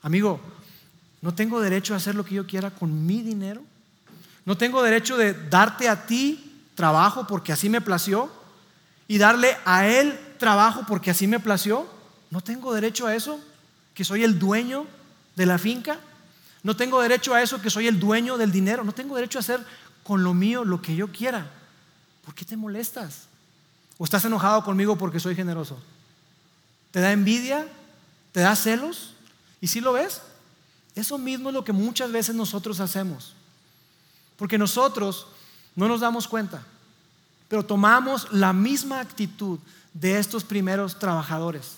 Amigo, 0.03 0.38
¿no 1.21 1.35
tengo 1.35 1.61
derecho 1.61 1.95
a 1.95 1.97
hacer 1.97 2.14
lo 2.14 2.25
que 2.25 2.37
yo 2.37 2.47
quiera 2.47 2.71
con 2.71 3.07
mi 3.07 3.23
dinero? 3.23 3.61
¿No 4.45 4.57
tengo 4.57 4.85
derecho 4.85 5.16
de 5.16 5.35
darte 5.35 5.88
a 5.88 6.07
ti 6.07 6.62
trabajo 6.77 7.27
porque 7.27 7.53
así 7.53 7.68
me 7.68 7.81
plació 7.81 8.31
y 9.09 9.18
darle 9.18 9.57
a 9.64 9.88
él 9.88 10.16
trabajo 10.38 10.85
porque 10.87 11.11
así 11.11 11.27
me 11.27 11.40
plació? 11.40 11.85
¿No 12.31 12.40
tengo 12.40 12.73
derecho 12.73 13.09
a 13.09 13.16
eso? 13.16 13.40
¿Que 13.95 14.05
soy 14.05 14.23
el 14.23 14.38
dueño 14.38 14.87
de 15.35 15.47
la 15.47 15.59
finca? 15.59 15.99
¿No 16.62 16.77
tengo 16.77 17.03
derecho 17.03 17.35
a 17.35 17.42
eso 17.42 17.61
que 17.61 17.68
soy 17.68 17.88
el 17.88 17.99
dueño 17.99 18.38
del 18.38 18.53
dinero? 18.53 18.85
¿No 18.85 18.92
tengo 18.92 19.16
derecho 19.16 19.40
a 19.40 19.40
hacer 19.40 19.59
con 20.05 20.23
lo 20.23 20.35
mío 20.35 20.64
lo 20.64 20.81
que 20.81 20.95
yo 20.95 21.09
quiera? 21.09 21.51
¿Por 22.25 22.33
qué 22.33 22.45
te 22.45 22.57
molestas? 22.57 23.25
¿O 23.99 24.05
estás 24.05 24.25
enojado 24.25 24.62
conmigo 24.62 24.97
porque 24.97 25.18
soy 25.18 25.35
generoso? 25.35 25.83
¿Te 26.92 27.00
da 27.00 27.11
envidia? 27.11 27.66
¿Te 28.31 28.40
da 28.40 28.55
celos? 28.55 29.14
¿Y 29.61 29.66
si 29.66 29.81
lo 29.81 29.94
ves? 29.94 30.22
Eso 30.94 31.18
mismo 31.18 31.48
es 31.48 31.55
lo 31.55 31.64
que 31.64 31.72
muchas 31.72 32.12
veces 32.12 32.35
nosotros 32.35 32.78
hacemos. 32.78 33.35
Porque 34.37 34.59
nosotros 34.59 35.26
no 35.74 35.88
nos 35.88 36.00
damos 36.00 36.28
cuenta, 36.28 36.62
pero 37.48 37.64
tomamos 37.64 38.31
la 38.31 38.52
misma 38.52 39.00
actitud 39.00 39.59
de 39.94 40.18
estos 40.18 40.44
primeros 40.44 40.98
trabajadores. 40.98 41.76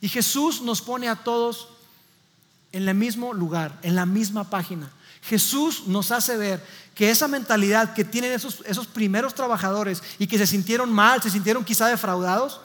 Y 0.00 0.08
Jesús 0.08 0.62
nos 0.62 0.82
pone 0.82 1.08
a 1.08 1.16
todos 1.16 1.68
en 2.72 2.88
el 2.88 2.94
mismo 2.94 3.32
lugar, 3.32 3.78
en 3.82 3.94
la 3.94 4.06
misma 4.06 4.48
página. 4.48 4.90
Jesús 5.22 5.86
nos 5.86 6.10
hace 6.10 6.36
ver 6.36 6.64
que 6.94 7.10
esa 7.10 7.28
mentalidad 7.28 7.94
que 7.94 8.04
tienen 8.04 8.32
esos, 8.32 8.62
esos 8.64 8.86
primeros 8.86 9.34
trabajadores 9.34 10.02
y 10.18 10.26
que 10.26 10.38
se 10.38 10.46
sintieron 10.46 10.92
mal, 10.92 11.22
se 11.22 11.30
sintieron 11.30 11.64
quizá 11.64 11.86
defraudados, 11.86 12.60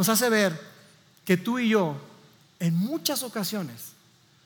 nos 0.00 0.08
hace 0.08 0.30
ver 0.30 0.58
que 1.26 1.36
tú 1.36 1.58
y 1.58 1.68
yo 1.68 1.94
en 2.58 2.74
muchas 2.74 3.22
ocasiones 3.22 3.92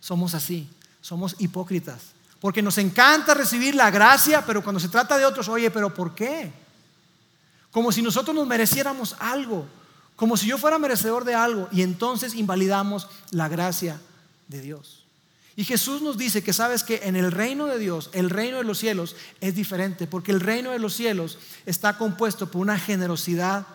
somos 0.01 0.35
así, 0.35 0.69
somos 1.01 1.37
hipócritas. 1.39 2.07
Porque 2.41 2.61
nos 2.61 2.77
encanta 2.79 3.35
recibir 3.35 3.77
la 3.77 3.89
gracia, 3.93 4.45
pero 4.45 4.65
cuando 4.65 4.81
se 4.81 4.89
trata 4.89 5.17
de 5.17 5.25
otros, 5.25 5.49
oye, 5.49 5.71
pero 5.71 5.95
¿por 5.95 6.13
qué? 6.13 6.51
Como 7.71 7.93
si 7.93 8.03
nosotros 8.03 8.35
nos 8.35 8.49
mereciéramos 8.49 9.15
algo, 9.21 9.65
como 10.17 10.37
si 10.37 10.49
yo 10.49 10.59
fuera 10.59 10.77
merecedor 10.77 11.25
de 11.25 11.37
algo, 11.37 11.69
y 11.71 11.83
entonces 11.83 12.35
invalidamos 12.35 13.07
la 13.31 13.47
gracia 13.47 14.01
de 14.49 14.61
Dios. 14.61 15.05
Y 15.55 15.63
Jesús 15.63 16.03
nos 16.03 16.19
dice 16.19 16.43
que 16.43 16.53
sabes 16.53 16.83
que 16.83 17.03
en 17.05 17.15
el 17.15 17.31
reino 17.31 17.67
de 17.67 17.79
Dios, 17.79 18.11
el 18.13 18.29
reino 18.29 18.57
de 18.57 18.65
los 18.65 18.79
cielos 18.79 19.15
es 19.41 19.55
diferente, 19.55 20.09
porque 20.09 20.33
el 20.33 20.41
reino 20.41 20.73
de 20.73 20.81
los 20.81 20.95
cielos 20.95 21.39
está 21.65 21.97
compuesto 21.97 22.51
por 22.51 22.61
una 22.61 22.77
generosidad 22.77 23.69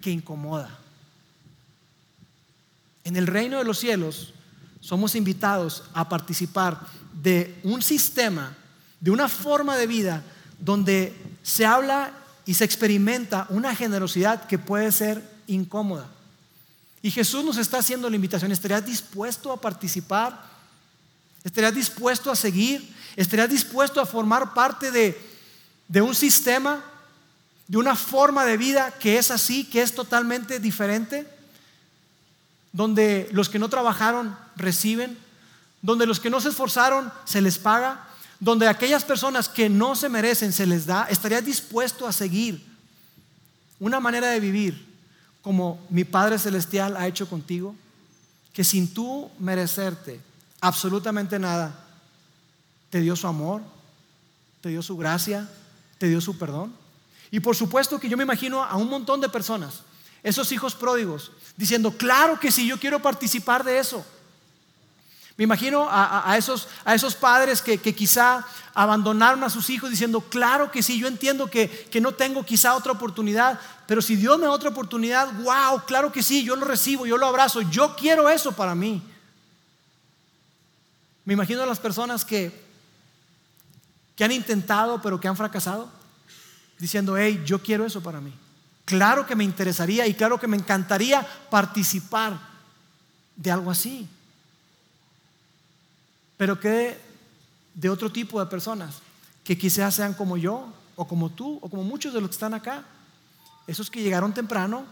que 0.00 0.12
incomoda. 0.12 0.78
En 3.04 3.16
el 3.16 3.26
reino 3.26 3.58
de 3.58 3.64
los 3.64 3.78
cielos 3.78 4.32
somos 4.80 5.14
invitados 5.14 5.84
a 5.92 6.08
participar 6.08 6.80
de 7.22 7.58
un 7.62 7.82
sistema, 7.82 8.56
de 9.00 9.10
una 9.10 9.28
forma 9.28 9.76
de 9.76 9.86
vida 9.86 10.22
donde 10.58 11.14
se 11.42 11.66
habla 11.66 12.12
y 12.46 12.54
se 12.54 12.64
experimenta 12.64 13.46
una 13.50 13.74
generosidad 13.74 14.46
que 14.46 14.58
puede 14.58 14.90
ser 14.92 15.22
incómoda. 15.46 16.08
Y 17.02 17.10
Jesús 17.10 17.44
nos 17.44 17.58
está 17.58 17.78
haciendo 17.78 18.08
la 18.08 18.16
invitación, 18.16 18.50
¿estarías 18.50 18.84
dispuesto 18.84 19.52
a 19.52 19.60
participar? 19.60 20.42
¿Estarías 21.44 21.74
dispuesto 21.74 22.30
a 22.30 22.36
seguir? 22.36 22.94
¿Estarías 23.16 23.50
dispuesto 23.50 24.00
a 24.00 24.06
formar 24.06 24.54
parte 24.54 24.90
de, 24.90 25.18
de 25.86 26.00
un 26.00 26.14
sistema, 26.14 26.82
de 27.68 27.76
una 27.76 27.94
forma 27.94 28.46
de 28.46 28.56
vida 28.56 28.90
que 28.98 29.18
es 29.18 29.30
así, 29.30 29.64
que 29.64 29.82
es 29.82 29.94
totalmente 29.94 30.58
diferente? 30.58 31.33
Donde 32.74 33.30
los 33.32 33.48
que 33.48 33.58
no 33.58 33.70
trabajaron 33.70 34.36
reciben, 34.56 35.16
donde 35.80 36.04
los 36.04 36.20
que 36.20 36.28
no 36.28 36.40
se 36.40 36.50
esforzaron 36.50 37.10
se 37.24 37.40
les 37.40 37.56
paga, 37.56 38.08
donde 38.40 38.68
aquellas 38.68 39.04
personas 39.04 39.48
que 39.48 39.70
no 39.70 39.96
se 39.96 40.10
merecen 40.10 40.52
se 40.52 40.66
les 40.66 40.84
da, 40.84 41.04
¿estarías 41.04 41.44
dispuesto 41.44 42.06
a 42.06 42.12
seguir 42.12 42.62
una 43.80 44.00
manera 44.00 44.28
de 44.28 44.40
vivir 44.40 44.86
como 45.40 45.80
mi 45.88 46.04
Padre 46.04 46.38
Celestial 46.38 46.96
ha 46.96 47.06
hecho 47.06 47.28
contigo? 47.28 47.74
Que 48.52 48.64
sin 48.64 48.92
tú 48.92 49.30
merecerte 49.38 50.20
absolutamente 50.60 51.38
nada, 51.38 51.86
te 52.90 53.00
dio 53.00 53.14
su 53.14 53.26
amor, 53.26 53.62
te 54.60 54.70
dio 54.70 54.82
su 54.82 54.96
gracia, 54.96 55.48
te 55.98 56.08
dio 56.08 56.20
su 56.20 56.36
perdón. 56.36 56.72
Y 57.30 57.40
por 57.40 57.56
supuesto 57.56 58.00
que 58.00 58.08
yo 58.08 58.16
me 58.16 58.24
imagino 58.24 58.62
a 58.62 58.76
un 58.76 58.88
montón 58.88 59.20
de 59.20 59.28
personas, 59.28 59.82
esos 60.24 60.50
hijos 60.50 60.74
pródigos, 60.74 61.30
diciendo, 61.56 61.92
claro 61.92 62.40
que 62.40 62.50
sí, 62.50 62.66
yo 62.66 62.80
quiero 62.80 62.98
participar 62.98 63.62
de 63.62 63.78
eso. 63.78 64.04
Me 65.36 65.44
imagino 65.44 65.86
a, 65.90 66.36
esos, 66.38 66.68
a 66.84 66.94
esos, 66.94 67.14
padres 67.14 67.60
que, 67.60 67.78
quizá 67.78 68.46
abandonaron 68.72 69.42
a 69.44 69.50
sus 69.50 69.68
hijos 69.68 69.90
diciendo, 69.90 70.20
claro 70.20 70.70
que 70.70 70.82
sí, 70.82 70.98
yo 70.98 71.08
entiendo 71.08 71.48
que, 71.48 71.68
que, 71.68 72.00
no 72.00 72.12
tengo 72.12 72.44
quizá 72.44 72.74
otra 72.74 72.92
oportunidad, 72.92 73.60
pero 73.86 74.00
si 74.00 74.16
Dios 74.16 74.38
me 74.38 74.46
da 74.46 74.52
otra 74.52 74.70
oportunidad, 74.70 75.30
wow, 75.42 75.82
claro 75.86 76.10
que 76.10 76.22
sí, 76.22 76.44
yo 76.44 76.56
lo 76.56 76.64
recibo, 76.64 77.04
yo 77.04 77.18
lo 77.18 77.26
abrazo, 77.26 77.60
yo 77.62 77.94
quiero 77.96 78.28
eso 78.30 78.52
para 78.52 78.74
mí. 78.74 79.02
Me 81.24 81.34
imagino 81.34 81.62
a 81.62 81.66
las 81.66 81.80
personas 81.80 82.24
que, 82.24 82.64
que 84.16 84.24
han 84.24 84.32
intentado 84.32 85.02
pero 85.02 85.20
que 85.20 85.28
han 85.28 85.36
fracasado, 85.36 85.90
diciendo, 86.78 87.18
hey, 87.18 87.42
yo 87.44 87.60
quiero 87.60 87.84
eso 87.84 88.00
para 88.02 88.20
mí. 88.20 88.32
Claro 88.84 89.26
que 89.26 89.36
me 89.36 89.44
interesaría 89.44 90.06
y 90.06 90.14
claro 90.14 90.38
que 90.38 90.46
me 90.46 90.56
encantaría 90.56 91.26
participar 91.50 92.38
de 93.36 93.50
algo 93.50 93.70
así. 93.70 94.08
Pero 96.36 96.58
que 96.58 97.00
de 97.74 97.88
otro 97.88 98.10
tipo 98.10 98.40
de 98.40 98.46
personas, 98.46 98.96
que 99.42 99.56
quizás 99.58 99.94
sean 99.94 100.14
como 100.14 100.36
yo, 100.36 100.72
o 100.96 101.06
como 101.06 101.30
tú, 101.30 101.58
o 101.60 101.68
como 101.68 101.84
muchos 101.84 102.12
de 102.12 102.20
los 102.20 102.30
que 102.30 102.34
están 102.34 102.54
acá. 102.54 102.84
Esos 103.66 103.90
que 103.90 104.02
llegaron 104.02 104.32
temprano, 104.32 104.84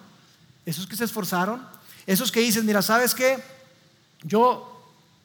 esos 0.65 0.87
que 0.87 0.97
se 0.97 1.05
esforzaron, 1.05 1.65
esos 2.07 2.33
que 2.33 2.41
dicen, 2.41 2.67
mira, 2.67 2.83
¿sabes 2.83 3.15
qué? 3.15 3.43
Yo 4.23 4.69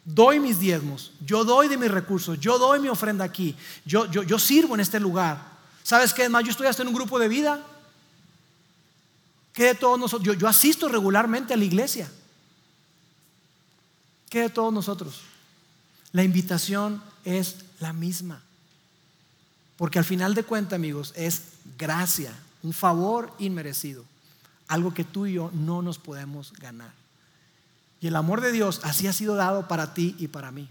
doy 0.06 0.40
mis 0.40 0.60
diezmos, 0.60 1.12
yo 1.26 1.44
doy 1.44 1.68
de 1.68 1.78
mis 1.78 1.92
recursos, 1.92 2.40
yo 2.40 2.58
doy 2.58 2.80
mi 2.80 2.88
ofrenda 2.88 3.26
aquí, 3.26 3.56
yo, 3.86 4.06
yo, 4.06 4.24
yo 4.24 4.40
sirvo 4.40 4.76
en 4.76 4.82
este 4.82 5.00
lugar. 5.00 5.58
¿Sabes 5.84 6.14
qué? 6.14 6.28
más, 6.30 6.44
yo 6.44 6.52
estoy 6.52 6.68
hasta 6.68 6.82
en 6.82 6.90
un 6.90 6.94
grupo 6.94 7.18
de 7.20 7.28
vida. 7.28 7.64
¿Qué 9.58 9.64
de 9.64 9.74
todos 9.74 9.98
nosotros? 10.00 10.24
Yo, 10.24 10.34
yo 10.36 10.48
asisto 10.48 10.88
regularmente 10.88 11.52
a 11.52 11.58
la 11.58 11.66
iglesia. 11.66 12.08
¿Qué 14.30 14.42
de 14.42 14.50
todos 14.50 14.72
nosotros? 14.72 15.22
La 16.12 16.24
invitación 16.24 17.02
es 17.26 17.56
la 17.80 17.92
misma. 17.92 18.44
Porque 19.76 19.98
al 19.98 20.06
final 20.06 20.36
de 20.36 20.44
cuentas, 20.44 20.76
amigos, 20.76 21.12
es 21.16 21.42
gracia, 21.76 22.32
un 22.62 22.72
favor 22.72 23.34
inmerecido, 23.40 24.06
algo 24.68 24.94
que 24.94 25.04
tú 25.04 25.26
y 25.26 25.34
yo 25.34 25.50
no 25.56 25.82
nos 25.82 25.98
podemos 25.98 26.54
ganar. 26.54 26.94
Y 28.00 28.06
el 28.06 28.16
amor 28.16 28.42
de 28.42 28.52
Dios 28.52 28.82
así 28.84 29.08
ha 29.08 29.14
sido 29.14 29.34
dado 29.34 29.68
para 29.68 29.96
ti 29.96 30.16
y 30.20 30.28
para 30.28 30.52
mí. 30.52 30.70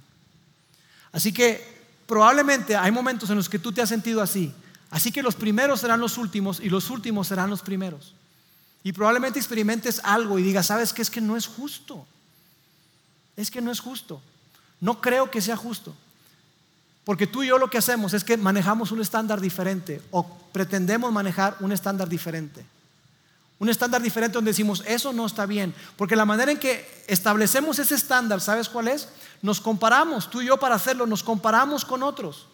Así 1.11 1.33
que 1.33 1.77
probablemente 2.07 2.77
hay 2.77 2.93
momentos 2.93 3.31
en 3.31 3.37
los 3.37 3.49
que 3.49 3.59
tú 3.59 3.73
te 3.73 3.83
has 3.83 3.89
sentido 3.89 4.23
así. 4.23 4.55
Así 4.91 5.11
que 5.11 5.25
los 5.25 5.35
primeros 5.35 5.81
serán 5.81 5.99
los 5.99 6.19
últimos 6.19 6.61
y 6.61 6.71
los 6.71 6.89
últimos 6.89 7.27
serán 7.27 7.51
los 7.51 7.63
primeros. 7.63 8.15
Y 8.87 8.93
probablemente 8.93 9.41
experimentes 9.41 10.01
algo 10.05 10.39
y 10.39 10.45
digas, 10.45 10.67
¿sabes 10.67 10.93
qué? 10.93 11.03
Es 11.03 11.11
que 11.11 11.21
no 11.21 11.37
es 11.37 11.49
justo. 11.49 12.07
Es 13.37 13.51
que 13.51 13.61
no 13.61 13.73
es 13.73 13.81
justo. 13.81 14.23
No 14.81 15.01
creo 15.01 15.29
que 15.29 15.41
sea 15.41 15.57
justo. 15.57 15.93
Porque 17.03 17.27
tú 17.27 17.43
y 17.43 17.49
yo 17.49 17.59
lo 17.59 17.69
que 17.69 17.79
hacemos 17.79 18.15
es 18.15 18.23
que 18.23 18.37
manejamos 18.37 18.93
un 18.93 19.01
estándar 19.01 19.41
diferente 19.41 20.01
o 20.13 20.25
pretendemos 20.53 21.13
manejar 21.13 21.57
un 21.59 21.73
estándar 21.73 22.09
diferente. 22.09 22.65
Un 23.59 23.71
estándar 23.71 24.01
diferente 24.01 24.35
donde 24.35 24.53
decimos, 24.53 24.85
eso 24.87 25.13
no 25.13 25.27
está 25.27 25.47
bien. 25.47 25.75
Porque 25.97 26.15
la 26.15 26.25
manera 26.25 26.53
en 26.53 26.59
que 26.61 26.89
establecemos 27.09 27.81
ese 27.81 27.97
estándar, 27.97 28.41
¿sabes 28.41 28.69
cuál 28.69 28.87
es? 28.87 29.09
Nos 29.43 29.61
comparamos, 29.61 30.31
tú 30.31 30.43
y 30.43 30.47
yo 30.47 30.61
para 30.61 30.77
hacerlo, 30.77 31.09
nos 31.09 31.25
comparamos 31.25 31.85
con 31.85 32.05
otros. 32.05 32.47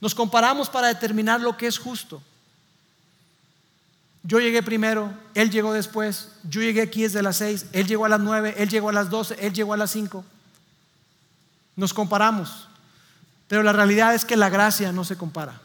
Nos 0.00 0.14
comparamos 0.14 0.70
para 0.70 0.86
determinar 0.86 1.40
lo 1.40 1.56
que 1.56 1.66
es 1.66 1.76
justo. 1.76 2.22
Yo 4.22 4.38
llegué 4.38 4.62
primero, 4.62 5.12
él 5.34 5.50
llegó 5.50 5.72
después, 5.72 6.28
yo 6.44 6.60
llegué 6.60 6.82
aquí 6.82 7.02
desde 7.02 7.22
las 7.22 7.36
seis, 7.36 7.66
él 7.72 7.86
llegó 7.86 8.04
a 8.04 8.08
las 8.10 8.20
nueve, 8.20 8.54
él 8.58 8.68
llegó 8.68 8.90
a 8.90 8.92
las 8.92 9.08
doce, 9.08 9.36
él 9.40 9.52
llegó 9.52 9.72
a 9.72 9.78
las 9.78 9.90
cinco. 9.90 10.24
Nos 11.76 11.94
comparamos. 11.94 12.68
Pero 13.48 13.62
la 13.62 13.72
realidad 13.72 14.14
es 14.14 14.24
que 14.24 14.36
la 14.36 14.50
gracia 14.50 14.92
no 14.92 15.04
se 15.04 15.16
compara. 15.16 15.60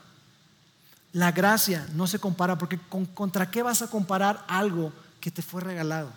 La 1.11 1.31
gracia 1.31 1.85
no 1.93 2.07
se 2.07 2.19
compara 2.19 2.57
porque 2.57 2.79
¿contra 3.13 3.51
qué 3.51 3.61
vas 3.61 3.81
a 3.81 3.89
comparar 3.89 4.43
algo 4.47 4.91
que 5.19 5.31
te 5.31 5.41
fue 5.41 5.61
regalado? 5.61 6.11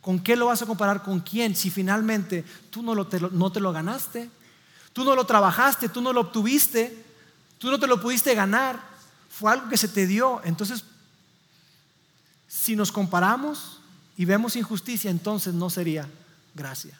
¿Con 0.00 0.20
qué 0.20 0.36
lo 0.36 0.46
vas 0.46 0.62
a 0.62 0.66
comparar? 0.66 1.02
¿Con 1.02 1.20
quién? 1.20 1.56
Si 1.56 1.70
finalmente 1.70 2.44
tú 2.70 2.82
no, 2.82 3.06
te, 3.06 3.18
lo, 3.18 3.30
no 3.30 3.50
te 3.50 3.58
lo 3.58 3.72
ganaste, 3.72 4.30
tú 4.92 5.04
no 5.04 5.14
lo 5.14 5.24
trabajaste, 5.26 5.88
tú 5.88 6.00
no 6.00 6.12
lo 6.12 6.20
obtuviste, 6.20 7.04
tú 7.58 7.70
no 7.70 7.78
te 7.80 7.86
lo 7.86 8.00
pudiste 8.00 8.34
ganar, 8.34 8.80
fue 9.28 9.52
algo 9.52 9.68
que 9.68 9.76
se 9.76 9.88
te 9.88 10.06
dio. 10.06 10.40
Entonces, 10.44 10.84
si 12.58 12.74
nos 12.74 12.90
comparamos 12.90 13.78
y 14.16 14.24
vemos 14.24 14.56
injusticia, 14.56 15.10
entonces 15.10 15.52
no 15.52 15.68
sería 15.68 16.08
gracia. 16.54 16.98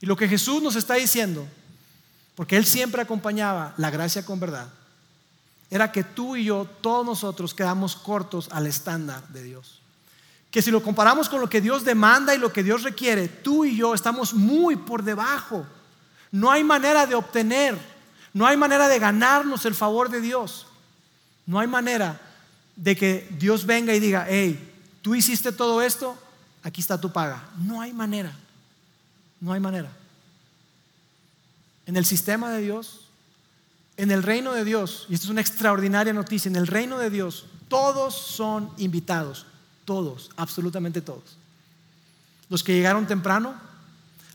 Y 0.00 0.06
lo 0.06 0.14
que 0.16 0.28
Jesús 0.28 0.62
nos 0.62 0.76
está 0.76 0.94
diciendo, 0.94 1.46
porque 2.34 2.56
Él 2.56 2.66
siempre 2.66 3.00
acompañaba 3.00 3.74
la 3.78 3.90
gracia 3.90 4.24
con 4.24 4.38
verdad, 4.38 4.68
era 5.70 5.90
que 5.90 6.04
tú 6.04 6.36
y 6.36 6.44
yo, 6.44 6.66
todos 6.80 7.06
nosotros, 7.06 7.54
quedamos 7.54 7.96
cortos 7.96 8.48
al 8.52 8.66
estándar 8.66 9.26
de 9.28 9.42
Dios. 9.42 9.80
Que 10.50 10.62
si 10.62 10.70
lo 10.70 10.82
comparamos 10.82 11.28
con 11.28 11.40
lo 11.40 11.48
que 11.48 11.60
Dios 11.60 11.84
demanda 11.84 12.34
y 12.34 12.38
lo 12.38 12.52
que 12.52 12.62
Dios 12.62 12.82
requiere, 12.82 13.28
tú 13.28 13.64
y 13.64 13.76
yo 13.76 13.94
estamos 13.94 14.34
muy 14.34 14.76
por 14.76 15.02
debajo. 15.02 15.64
No 16.30 16.50
hay 16.50 16.62
manera 16.62 17.06
de 17.06 17.14
obtener, 17.14 17.78
no 18.34 18.46
hay 18.46 18.56
manera 18.56 18.88
de 18.88 18.98
ganarnos 18.98 19.64
el 19.64 19.74
favor 19.74 20.10
de 20.10 20.20
Dios. 20.20 20.66
No 21.46 21.58
hay 21.58 21.68
manera 21.68 22.20
de 22.76 22.96
que 22.96 23.28
Dios 23.38 23.64
venga 23.64 23.94
y 23.94 24.00
diga, 24.00 24.26
hey, 24.28 24.69
tú 25.02 25.14
hiciste 25.14 25.52
todo 25.52 25.82
esto, 25.82 26.16
aquí 26.62 26.80
está 26.80 27.00
tu 27.00 27.12
paga. 27.12 27.48
No 27.58 27.80
hay 27.80 27.92
manera, 27.92 28.32
no 29.40 29.52
hay 29.52 29.60
manera. 29.60 29.90
En 31.86 31.96
el 31.96 32.04
sistema 32.04 32.50
de 32.50 32.60
Dios, 32.60 33.08
en 33.96 34.10
el 34.10 34.22
reino 34.22 34.52
de 34.52 34.64
Dios, 34.64 35.06
y 35.08 35.14
esto 35.14 35.26
es 35.26 35.30
una 35.30 35.40
extraordinaria 35.40 36.12
noticia, 36.12 36.48
en 36.48 36.56
el 36.56 36.66
reino 36.66 36.98
de 36.98 37.10
Dios 37.10 37.46
todos 37.68 38.14
son 38.14 38.70
invitados, 38.78 39.46
todos, 39.84 40.30
absolutamente 40.36 41.00
todos. 41.00 41.36
Los 42.48 42.64
que 42.64 42.74
llegaron 42.74 43.06
temprano, 43.06 43.54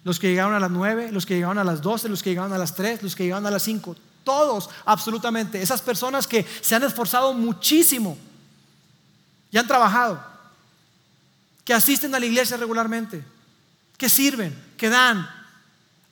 los 0.04 0.20
que 0.20 0.30
llegaron 0.30 0.54
a 0.54 0.60
las 0.60 0.72
9, 0.72 1.12
los 1.12 1.26
que 1.26 1.34
llegaron 1.34 1.58
a 1.58 1.64
las 1.64 1.82
12, 1.82 2.10
los 2.10 2.22
que 2.22 2.30
llegaron 2.30 2.54
a 2.54 2.58
las 2.58 2.76
3, 2.76 3.04
los 3.04 3.16
que 3.16 3.24
llegaron 3.24 3.46
a 3.46 3.52
las 3.52 3.64
5, 3.64 3.96
todos, 4.24 4.70
absolutamente. 4.86 5.62
Esas 5.62 5.82
personas 5.82 6.28
que 6.28 6.46
se 6.62 6.76
han 6.76 6.84
esforzado 6.84 7.34
muchísimo 7.34 8.18
y 9.52 9.58
han 9.58 9.68
trabajado, 9.68 10.24
que 11.66 11.74
asisten 11.74 12.16
a 12.16 12.20
la 12.20 12.26
iglesia 12.26 12.56
regularmente, 12.56 13.22
que 13.98 14.08
sirven, 14.08 14.56
que 14.78 14.90
dan, 14.90 15.28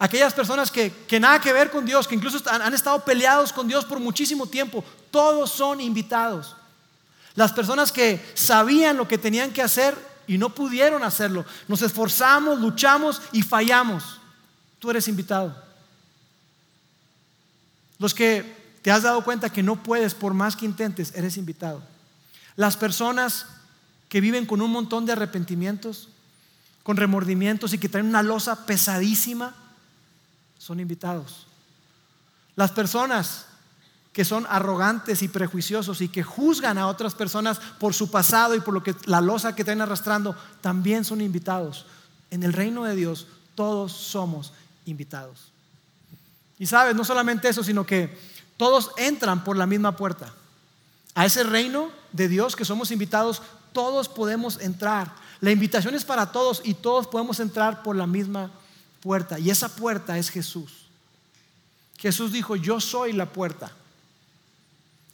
Aquellas 0.04 0.34
personas 0.34 0.70
que, 0.70 0.92
nada 1.18 1.40
que 1.40 1.54
ver 1.54 1.72
con 1.72 1.86
Dios, 1.86 2.10
que 2.10 2.16
incluso 2.16 2.38
han, 2.50 2.74
estado 2.74 3.06
peleados 3.06 3.54
con 3.54 3.70
Dios 3.70 3.86
por 3.86 4.02
muchísimo 4.02 4.48
tiempo, 4.48 4.84
todos 5.10 5.50
son 5.50 5.80
invitados. 5.80 6.58
Las 7.36 7.54
personas 7.54 7.90
que 7.90 8.22
sabían 8.34 8.98
lo 8.98 9.08
que 9.08 9.18
tenían 9.18 9.54
que 9.54 9.62
hacer 9.62 9.96
y 10.28 10.38
no 10.38 10.50
pudieron 10.50 11.06
hacerlo. 11.06 11.46
Nos 11.70 11.82
esforzamos, 11.84 12.60
luchamos 12.60 13.22
y 13.32 13.44
fallamos. 13.44 14.20
Tú 14.78 14.90
eres 14.90 15.08
invitado. 15.08 15.56
Los 17.98 18.14
que 18.14 18.78
te 18.82 18.92
has 18.92 19.04
dado 19.04 19.24
cuenta 19.24 19.54
que 19.54 19.64
no 19.64 19.82
puedes, 19.82 20.14
por 20.14 20.34
más 20.34 20.58
que 20.58 20.66
intentes, 20.66 21.14
eres 21.16 21.38
invitado. 21.38 21.82
Las 22.58 22.76
personas 22.76 23.46
que 24.14 24.22
viven 24.22 24.46
con 24.46 24.62
un 24.62 24.70
montón 24.70 25.08
de 25.08 25.14
arrepentimientos, 25.14 26.08
con 26.84 26.98
remordimientos 26.98 27.74
y 27.74 27.80
que 27.80 27.90
traen 27.90 28.06
una 28.06 28.22
losa 28.22 28.68
pesadísima, 28.68 29.56
son 30.60 30.80
invitados. 30.80 31.48
Las 32.56 32.70
personas 32.70 33.48
que 34.12 34.24
son 34.24 34.46
arrogantes 34.52 35.24
y 35.24 35.30
prejuiciosos 35.30 36.00
y 36.02 36.10
que 36.10 36.22
juzgan 36.22 36.78
a 36.78 36.90
otras 36.90 37.16
personas 37.16 37.60
por 37.80 37.96
su 37.96 38.12
pasado 38.12 38.54
y 38.54 38.60
por 38.60 38.76
lo 38.76 38.84
que 38.84 38.94
la 39.06 39.20
losa 39.20 39.56
que 39.56 39.64
traen 39.64 39.82
arrastrando, 39.82 40.36
también 40.62 41.06
son 41.06 41.20
invitados. 41.20 41.88
En 42.30 42.44
el 42.44 42.54
reino 42.54 42.84
de 42.84 42.96
Dios 42.96 43.26
todos 43.56 43.94
somos 43.94 44.54
invitados. 44.86 45.52
Y 46.60 46.68
sabes, 46.68 46.96
no 46.96 47.04
solamente 47.04 47.50
eso, 47.50 47.64
sino 47.64 47.84
que 47.84 48.16
todos 48.58 48.92
entran 48.98 49.44
por 49.44 49.58
la 49.58 49.66
misma 49.66 49.98
puerta. 49.98 50.32
A 51.16 51.26
ese 51.26 51.44
reino 51.44 51.90
de 52.12 52.28
Dios 52.28 52.56
que 52.56 52.64
somos 52.64 52.92
invitados, 52.92 53.42
todos 53.74 54.08
podemos 54.08 54.60
entrar. 54.62 55.14
La 55.42 55.52
invitación 55.52 55.96
es 55.96 56.06
para 56.06 56.32
todos 56.32 56.62
y 56.64 56.74
todos 56.76 57.08
podemos 57.08 57.40
entrar 57.40 57.84
por 57.84 57.96
la 57.96 58.08
misma 58.08 58.52
puerta. 59.02 59.38
Y 59.38 59.50
esa 59.50 59.76
puerta 59.76 60.18
es 60.18 60.30
Jesús. 60.30 60.86
Jesús 61.98 62.32
dijo, 62.32 62.56
yo 62.56 62.80
soy 62.80 63.14
la 63.14 63.26
puerta. 63.26 63.72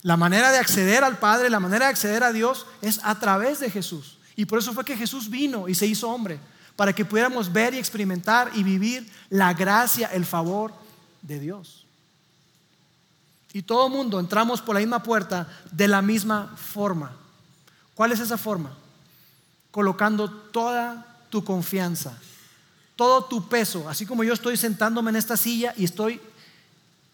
La 0.02 0.16
manera 0.16 0.50
de 0.50 0.58
acceder 0.58 1.04
al 1.04 1.18
Padre, 1.18 1.50
la 1.50 1.60
manera 1.60 1.86
de 1.86 1.90
acceder 1.90 2.22
a 2.22 2.32
Dios 2.32 2.66
es 2.80 3.00
a 3.02 3.18
través 3.18 3.60
de 3.60 3.70
Jesús. 3.70 4.18
Y 4.36 4.46
por 4.46 4.58
eso 4.58 4.72
fue 4.72 4.84
que 4.84 4.96
Jesús 4.96 5.28
vino 5.28 5.68
y 5.68 5.74
se 5.74 5.86
hizo 5.86 6.08
hombre, 6.08 6.40
para 6.76 6.92
que 6.92 7.04
pudiéramos 7.04 7.52
ver 7.52 7.74
y 7.74 7.78
experimentar 7.78 8.50
y 8.54 8.62
vivir 8.62 9.10
la 9.28 9.52
gracia, 9.52 10.08
el 10.08 10.24
favor 10.24 10.72
de 11.20 11.38
Dios. 11.38 11.84
Y 13.52 13.62
todo 13.62 13.88
mundo 13.88 14.18
entramos 14.18 14.62
por 14.62 14.74
la 14.74 14.80
misma 14.80 15.02
puerta 15.02 15.48
de 15.70 15.88
la 15.88 16.00
misma 16.00 16.56
forma. 16.56 17.19
¿Cuál 18.00 18.12
es 18.12 18.20
esa 18.20 18.38
forma? 18.38 18.74
Colocando 19.70 20.30
toda 20.30 21.18
tu 21.28 21.44
confianza, 21.44 22.18
todo 22.96 23.26
tu 23.26 23.46
peso, 23.46 23.90
así 23.90 24.06
como 24.06 24.24
yo 24.24 24.32
estoy 24.32 24.56
sentándome 24.56 25.10
en 25.10 25.16
esta 25.16 25.36
silla 25.36 25.74
y 25.76 25.84
estoy 25.84 26.18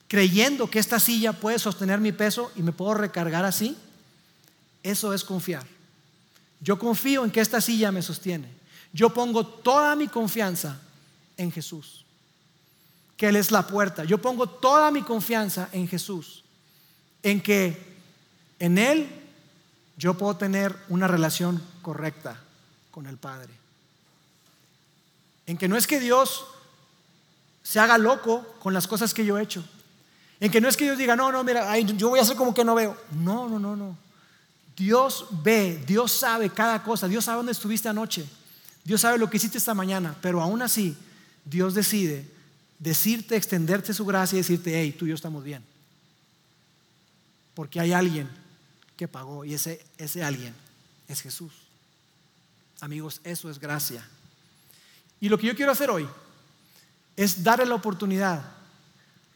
creyendo 0.06 0.70
que 0.70 0.78
esta 0.78 1.00
silla 1.00 1.32
puede 1.32 1.58
sostener 1.58 1.98
mi 1.98 2.12
peso 2.12 2.52
y 2.54 2.62
me 2.62 2.70
puedo 2.70 2.94
recargar 2.94 3.44
así, 3.44 3.76
eso 4.84 5.12
es 5.12 5.24
confiar. 5.24 5.66
Yo 6.60 6.78
confío 6.78 7.24
en 7.24 7.32
que 7.32 7.40
esta 7.40 7.60
silla 7.60 7.90
me 7.90 8.00
sostiene. 8.00 8.48
Yo 8.92 9.12
pongo 9.12 9.44
toda 9.44 9.96
mi 9.96 10.06
confianza 10.06 10.80
en 11.36 11.50
Jesús, 11.50 12.04
que 13.16 13.26
Él 13.26 13.34
es 13.34 13.50
la 13.50 13.66
puerta. 13.66 14.04
Yo 14.04 14.18
pongo 14.18 14.48
toda 14.48 14.92
mi 14.92 15.02
confianza 15.02 15.68
en 15.72 15.88
Jesús, 15.88 16.44
en 17.24 17.40
que 17.40 17.76
en 18.60 18.78
Él 18.78 19.25
yo 19.96 20.14
puedo 20.14 20.36
tener 20.36 20.76
una 20.88 21.08
relación 21.08 21.62
correcta 21.82 22.38
con 22.90 23.06
el 23.06 23.16
Padre. 23.16 23.52
En 25.46 25.56
que 25.56 25.68
no 25.68 25.76
es 25.76 25.86
que 25.86 26.00
Dios 26.00 26.44
se 27.62 27.80
haga 27.80 27.98
loco 27.98 28.56
con 28.60 28.74
las 28.74 28.86
cosas 28.86 29.14
que 29.14 29.24
yo 29.24 29.38
he 29.38 29.42
hecho. 29.42 29.64
En 30.38 30.50
que 30.50 30.60
no 30.60 30.68
es 30.68 30.76
que 30.76 30.84
Dios 30.84 30.98
diga, 30.98 31.16
no, 31.16 31.32
no, 31.32 31.42
mira, 31.44 31.78
yo 31.78 32.10
voy 32.10 32.18
a 32.18 32.22
hacer 32.22 32.36
como 32.36 32.52
que 32.52 32.64
no 32.64 32.74
veo. 32.74 32.96
No, 33.12 33.48
no, 33.48 33.58
no, 33.58 33.74
no. 33.74 33.96
Dios 34.76 35.26
ve, 35.30 35.82
Dios 35.86 36.12
sabe 36.12 36.50
cada 36.50 36.82
cosa, 36.82 37.08
Dios 37.08 37.24
sabe 37.24 37.38
dónde 37.38 37.52
estuviste 37.52 37.88
anoche, 37.88 38.26
Dios 38.84 39.00
sabe 39.00 39.16
lo 39.16 39.30
que 39.30 39.38
hiciste 39.38 39.56
esta 39.56 39.72
mañana, 39.72 40.14
pero 40.20 40.42
aún 40.42 40.60
así 40.60 40.94
Dios 41.46 41.74
decide 41.74 42.30
decirte, 42.78 43.36
extenderte 43.36 43.94
su 43.94 44.04
gracia 44.04 44.36
y 44.36 44.40
decirte, 44.40 44.78
hey, 44.78 44.94
tú 44.96 45.06
y 45.06 45.08
yo 45.08 45.14
estamos 45.14 45.42
bien. 45.42 45.64
Porque 47.54 47.80
hay 47.80 47.92
alguien 47.92 48.28
que 48.96 49.08
pagó 49.08 49.44
y 49.44 49.54
ese, 49.54 49.84
ese 49.98 50.24
alguien 50.24 50.54
es 51.08 51.20
Jesús. 51.20 51.52
Amigos, 52.80 53.20
eso 53.24 53.50
es 53.50 53.58
gracia. 53.58 54.06
Y 55.20 55.28
lo 55.28 55.38
que 55.38 55.46
yo 55.46 55.56
quiero 55.56 55.72
hacer 55.72 55.90
hoy 55.90 56.08
es 57.16 57.42
darle 57.42 57.66
la 57.66 57.74
oportunidad 57.74 58.42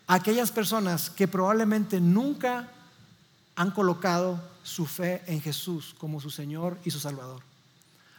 aquellas 0.06 0.50
personas 0.50 1.08
que 1.08 1.28
probablemente 1.28 2.00
nunca 2.00 2.68
han 3.54 3.70
colocado 3.70 4.42
su 4.62 4.84
fe 4.84 5.22
en 5.26 5.40
Jesús 5.40 5.94
como 5.98 6.20
su 6.20 6.30
Señor 6.30 6.76
y 6.84 6.90
su 6.90 6.98
Salvador. 6.98 7.42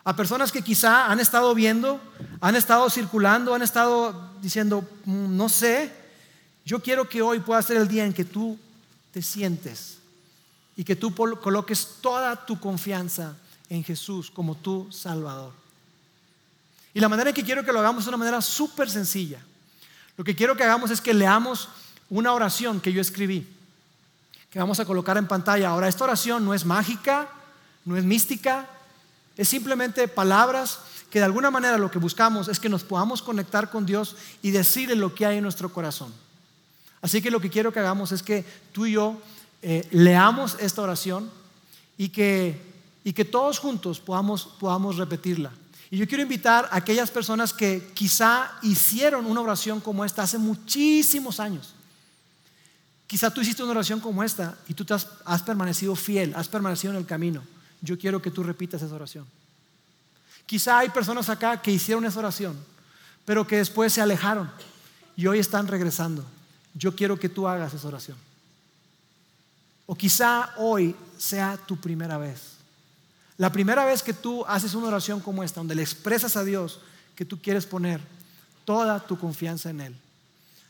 A 0.04 0.16
personas 0.16 0.52
que 0.52 0.64
quizá 0.64 1.12
han 1.12 1.20
estado 1.20 1.54
viendo, 1.54 2.00
han 2.40 2.56
estado 2.56 2.90
circulando, 2.90 3.54
han 3.54 3.62
estado 3.62 4.32
diciendo, 4.42 4.88
mm, 5.06 5.36
no 5.36 5.50
sé, 5.50 5.94
yo 6.66 6.82
quiero 6.82 7.08
que 7.08 7.22
hoy 7.22 7.40
pueda 7.40 7.62
ser 7.62 7.78
el 7.78 7.88
día 7.88 8.06
en 8.06 8.14
que 8.14 8.26
tú 8.26 8.58
te 9.12 9.22
sientes 9.22 10.01
y 10.82 10.84
que 10.84 10.96
tú 10.96 11.14
coloques 11.14 11.98
toda 12.02 12.36
tu 12.44 12.60
confianza 12.60 13.36
en 13.70 13.84
Jesús 13.84 14.32
como 14.32 14.56
tu 14.56 14.92
Salvador. 14.92 15.54
Y 16.92 17.00
la 17.00 17.08
manera 17.08 17.30
en 17.30 17.36
que 17.36 17.44
quiero 17.44 17.64
que 17.64 17.72
lo 17.72 17.78
hagamos 17.78 18.04
es 18.04 18.08
una 18.08 18.18
manera 18.18 18.42
súper 18.42 18.90
sencilla. 18.90 19.38
Lo 20.18 20.24
que 20.24 20.36
quiero 20.36 20.58
que 20.58 20.64
hagamos 20.64 20.90
es 20.90 21.00
que 21.00 21.14
leamos 21.14 21.70
una 22.10 22.34
oración 22.34 22.82
que 22.82 22.92
yo 22.92 23.00
escribí, 23.00 23.48
que 24.50 24.58
vamos 24.58 24.80
a 24.80 24.86
colocar 24.86 25.18
en 25.18 25.28
pantalla. 25.28 25.70
Ahora, 25.70 25.88
esta 25.88 26.06
oración 26.06 26.44
no 26.44 26.52
es 26.52 26.66
mágica, 26.66 27.30
no 27.86 27.96
es 27.96 28.04
mística, 28.04 28.68
es 29.38 29.50
simplemente 29.50 30.08
palabras 30.08 30.80
que 31.12 31.20
de 31.20 31.26
alguna 31.26 31.52
manera 31.52 31.78
lo 31.78 31.92
que 31.92 32.00
buscamos 32.00 32.48
es 32.48 32.60
que 32.60 32.70
nos 32.70 32.84
podamos 32.84 33.22
conectar 33.22 33.70
con 33.70 33.86
Dios 33.86 34.16
y 34.42 34.50
decirle 34.50 34.96
lo 34.96 35.14
que 35.14 35.28
hay 35.28 35.38
en 35.38 35.44
nuestro 35.44 35.72
corazón. 35.72 36.12
Así 37.04 37.22
que 37.22 37.30
lo 37.30 37.40
que 37.40 37.52
quiero 37.52 37.72
que 37.72 37.80
hagamos 37.80 38.12
es 38.12 38.24
que 38.24 38.44
tú 38.72 38.88
y 38.88 38.94
yo 38.94 39.22
eh, 39.62 39.88
leamos 39.92 40.58
esta 40.60 40.82
oración 40.82 41.30
y 41.98 42.10
que, 42.10 42.60
y 43.04 43.14
que 43.14 43.26
todos 43.26 43.60
juntos 43.60 44.00
podamos, 44.00 44.46
podamos 44.60 44.98
repetirla. 44.98 45.52
Y 45.92 45.98
yo 45.98 46.08
quiero 46.08 46.24
invitar 46.24 46.70
a 46.72 46.78
aquellas 46.78 47.12
personas 47.12 47.54
que 47.54 47.92
quizá 47.94 48.52
hicieron 48.62 49.26
una 49.26 49.42
oración 49.42 49.82
como 49.82 50.06
esta 50.06 50.24
hace 50.24 50.38
muchísimos 50.38 51.40
años. 51.40 51.74
Quizá 53.06 53.30
tú 53.30 53.42
hiciste 53.42 53.62
una 53.62 53.74
oración 53.74 54.00
como 54.00 54.24
esta 54.24 54.58
y 54.70 54.74
tú 54.74 54.86
has, 54.94 55.06
has 55.26 55.44
permanecido 55.44 55.96
fiel, 55.96 56.34
has 56.34 56.48
permanecido 56.48 56.94
en 56.94 57.00
el 57.00 57.06
camino. 57.06 57.44
Yo 57.82 58.00
quiero 58.00 58.22
que 58.22 58.32
tú 58.32 58.42
repitas 58.42 58.82
esa 58.82 58.96
oración. 58.96 59.26
Quizá 60.46 60.80
hay 60.80 60.90
personas 60.90 61.30
acá 61.30 61.62
que 61.62 61.72
hicieron 61.72 62.06
esa 62.06 62.20
oración, 62.20 62.58
pero 63.26 63.46
que 63.46 63.58
después 63.58 63.92
se 63.92 64.02
alejaron 64.02 64.50
y 65.18 65.28
hoy 65.28 65.40
están 65.40 65.68
regresando. 65.68 66.26
Yo 66.74 66.96
quiero 66.96 67.20
que 67.20 67.30
tú 67.30 67.48
hagas 67.48 67.74
esa 67.74 67.88
oración. 67.88 68.18
O 69.92 69.96
quizá 69.96 70.56
hoy 70.56 70.96
sea 71.18 71.60
tu 71.68 71.76
primera 71.76 72.18
vez. 72.18 72.56
La 73.36 73.52
primera 73.52 73.84
vez 73.84 74.02
que 74.02 74.14
tú 74.14 74.46
haces 74.48 74.74
una 74.74 74.88
oración 74.88 75.20
como 75.20 75.44
esta, 75.44 75.60
donde 75.60 75.76
le 75.76 75.82
expresas 75.82 76.38
a 76.38 76.46
Dios 76.46 76.80
que 77.14 77.26
tú 77.26 77.42
quieres 77.42 77.66
poner 77.66 78.00
toda 78.64 79.02
tu 79.06 79.20
confianza 79.20 79.70
en 79.70 79.82
Él. 79.82 79.96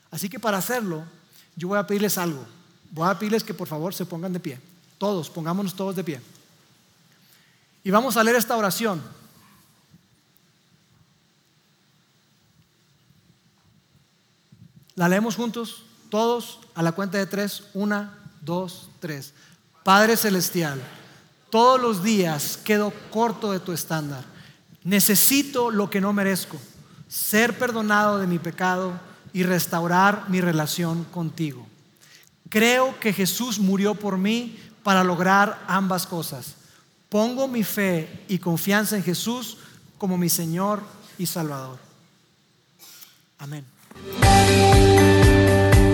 Así 0.10 0.28
que 0.28 0.40
para 0.40 0.58
hacerlo, 0.58 1.04
yo 1.56 1.68
voy 1.68 1.78
a 1.78 1.86
pedirles 1.86 2.18
algo. 2.18 2.44
Voy 2.90 3.08
a 3.08 3.20
pedirles 3.20 3.44
que 3.44 3.54
por 3.54 3.68
favor 3.68 3.94
se 3.94 4.08
pongan 4.08 4.34
de 4.34 4.40
pie. 4.40 4.60
Todos, 4.98 5.30
pongámonos 5.30 5.76
todos 5.76 5.96
de 5.96 6.04
pie. 6.04 6.20
Y 7.84 7.92
vamos 7.92 8.18
a 8.18 8.24
leer 8.24 8.38
esta 8.38 8.58
oración. 8.58 9.04
La 14.96 15.08
leemos 15.08 15.36
juntos, 15.36 15.84
todos, 16.10 16.60
a 16.74 16.82
la 16.82 16.94
cuenta 16.94 17.20
de 17.20 17.28
tres. 17.28 17.66
Una, 17.76 18.18
dos, 18.42 18.90
tres. 19.00 19.34
Padre 19.84 20.18
Celestial 20.18 20.82
todos 21.52 21.80
los 21.80 22.02
días 22.02 22.58
quedo 22.64 22.92
corto 23.12 23.52
de 23.52 23.60
tu 23.60 23.74
estándar. 23.74 24.24
Necesito 24.84 25.70
lo 25.70 25.90
que 25.90 26.02
no 26.02 26.14
merezco, 26.14 26.58
ser 27.08 27.60
perdonado 27.60 28.18
de 28.18 28.26
mi 28.26 28.40
pecado 28.40 29.00
y 29.34 29.44
restaurar 29.44 30.30
mi 30.30 30.42
relación 30.42 31.04
contigo. 31.04 31.68
Creo 32.50 33.00
que 33.00 33.14
Jesús 33.14 33.60
murió 33.60 33.94
por 33.94 34.18
mí 34.18 34.58
para 34.82 35.04
lograr 35.04 35.64
ambas 35.68 36.08
cosas. 36.08 36.56
Pongo 37.10 37.48
mi 37.48 37.64
fe 37.64 38.24
y 38.28 38.40
confianza 38.40 38.96
en 38.96 39.04
Jesús 39.04 39.58
como 39.98 40.18
mi 40.18 40.30
Señor 40.30 40.82
y 41.18 41.26
Salvador. 41.26 41.78
Amén. 43.38 43.66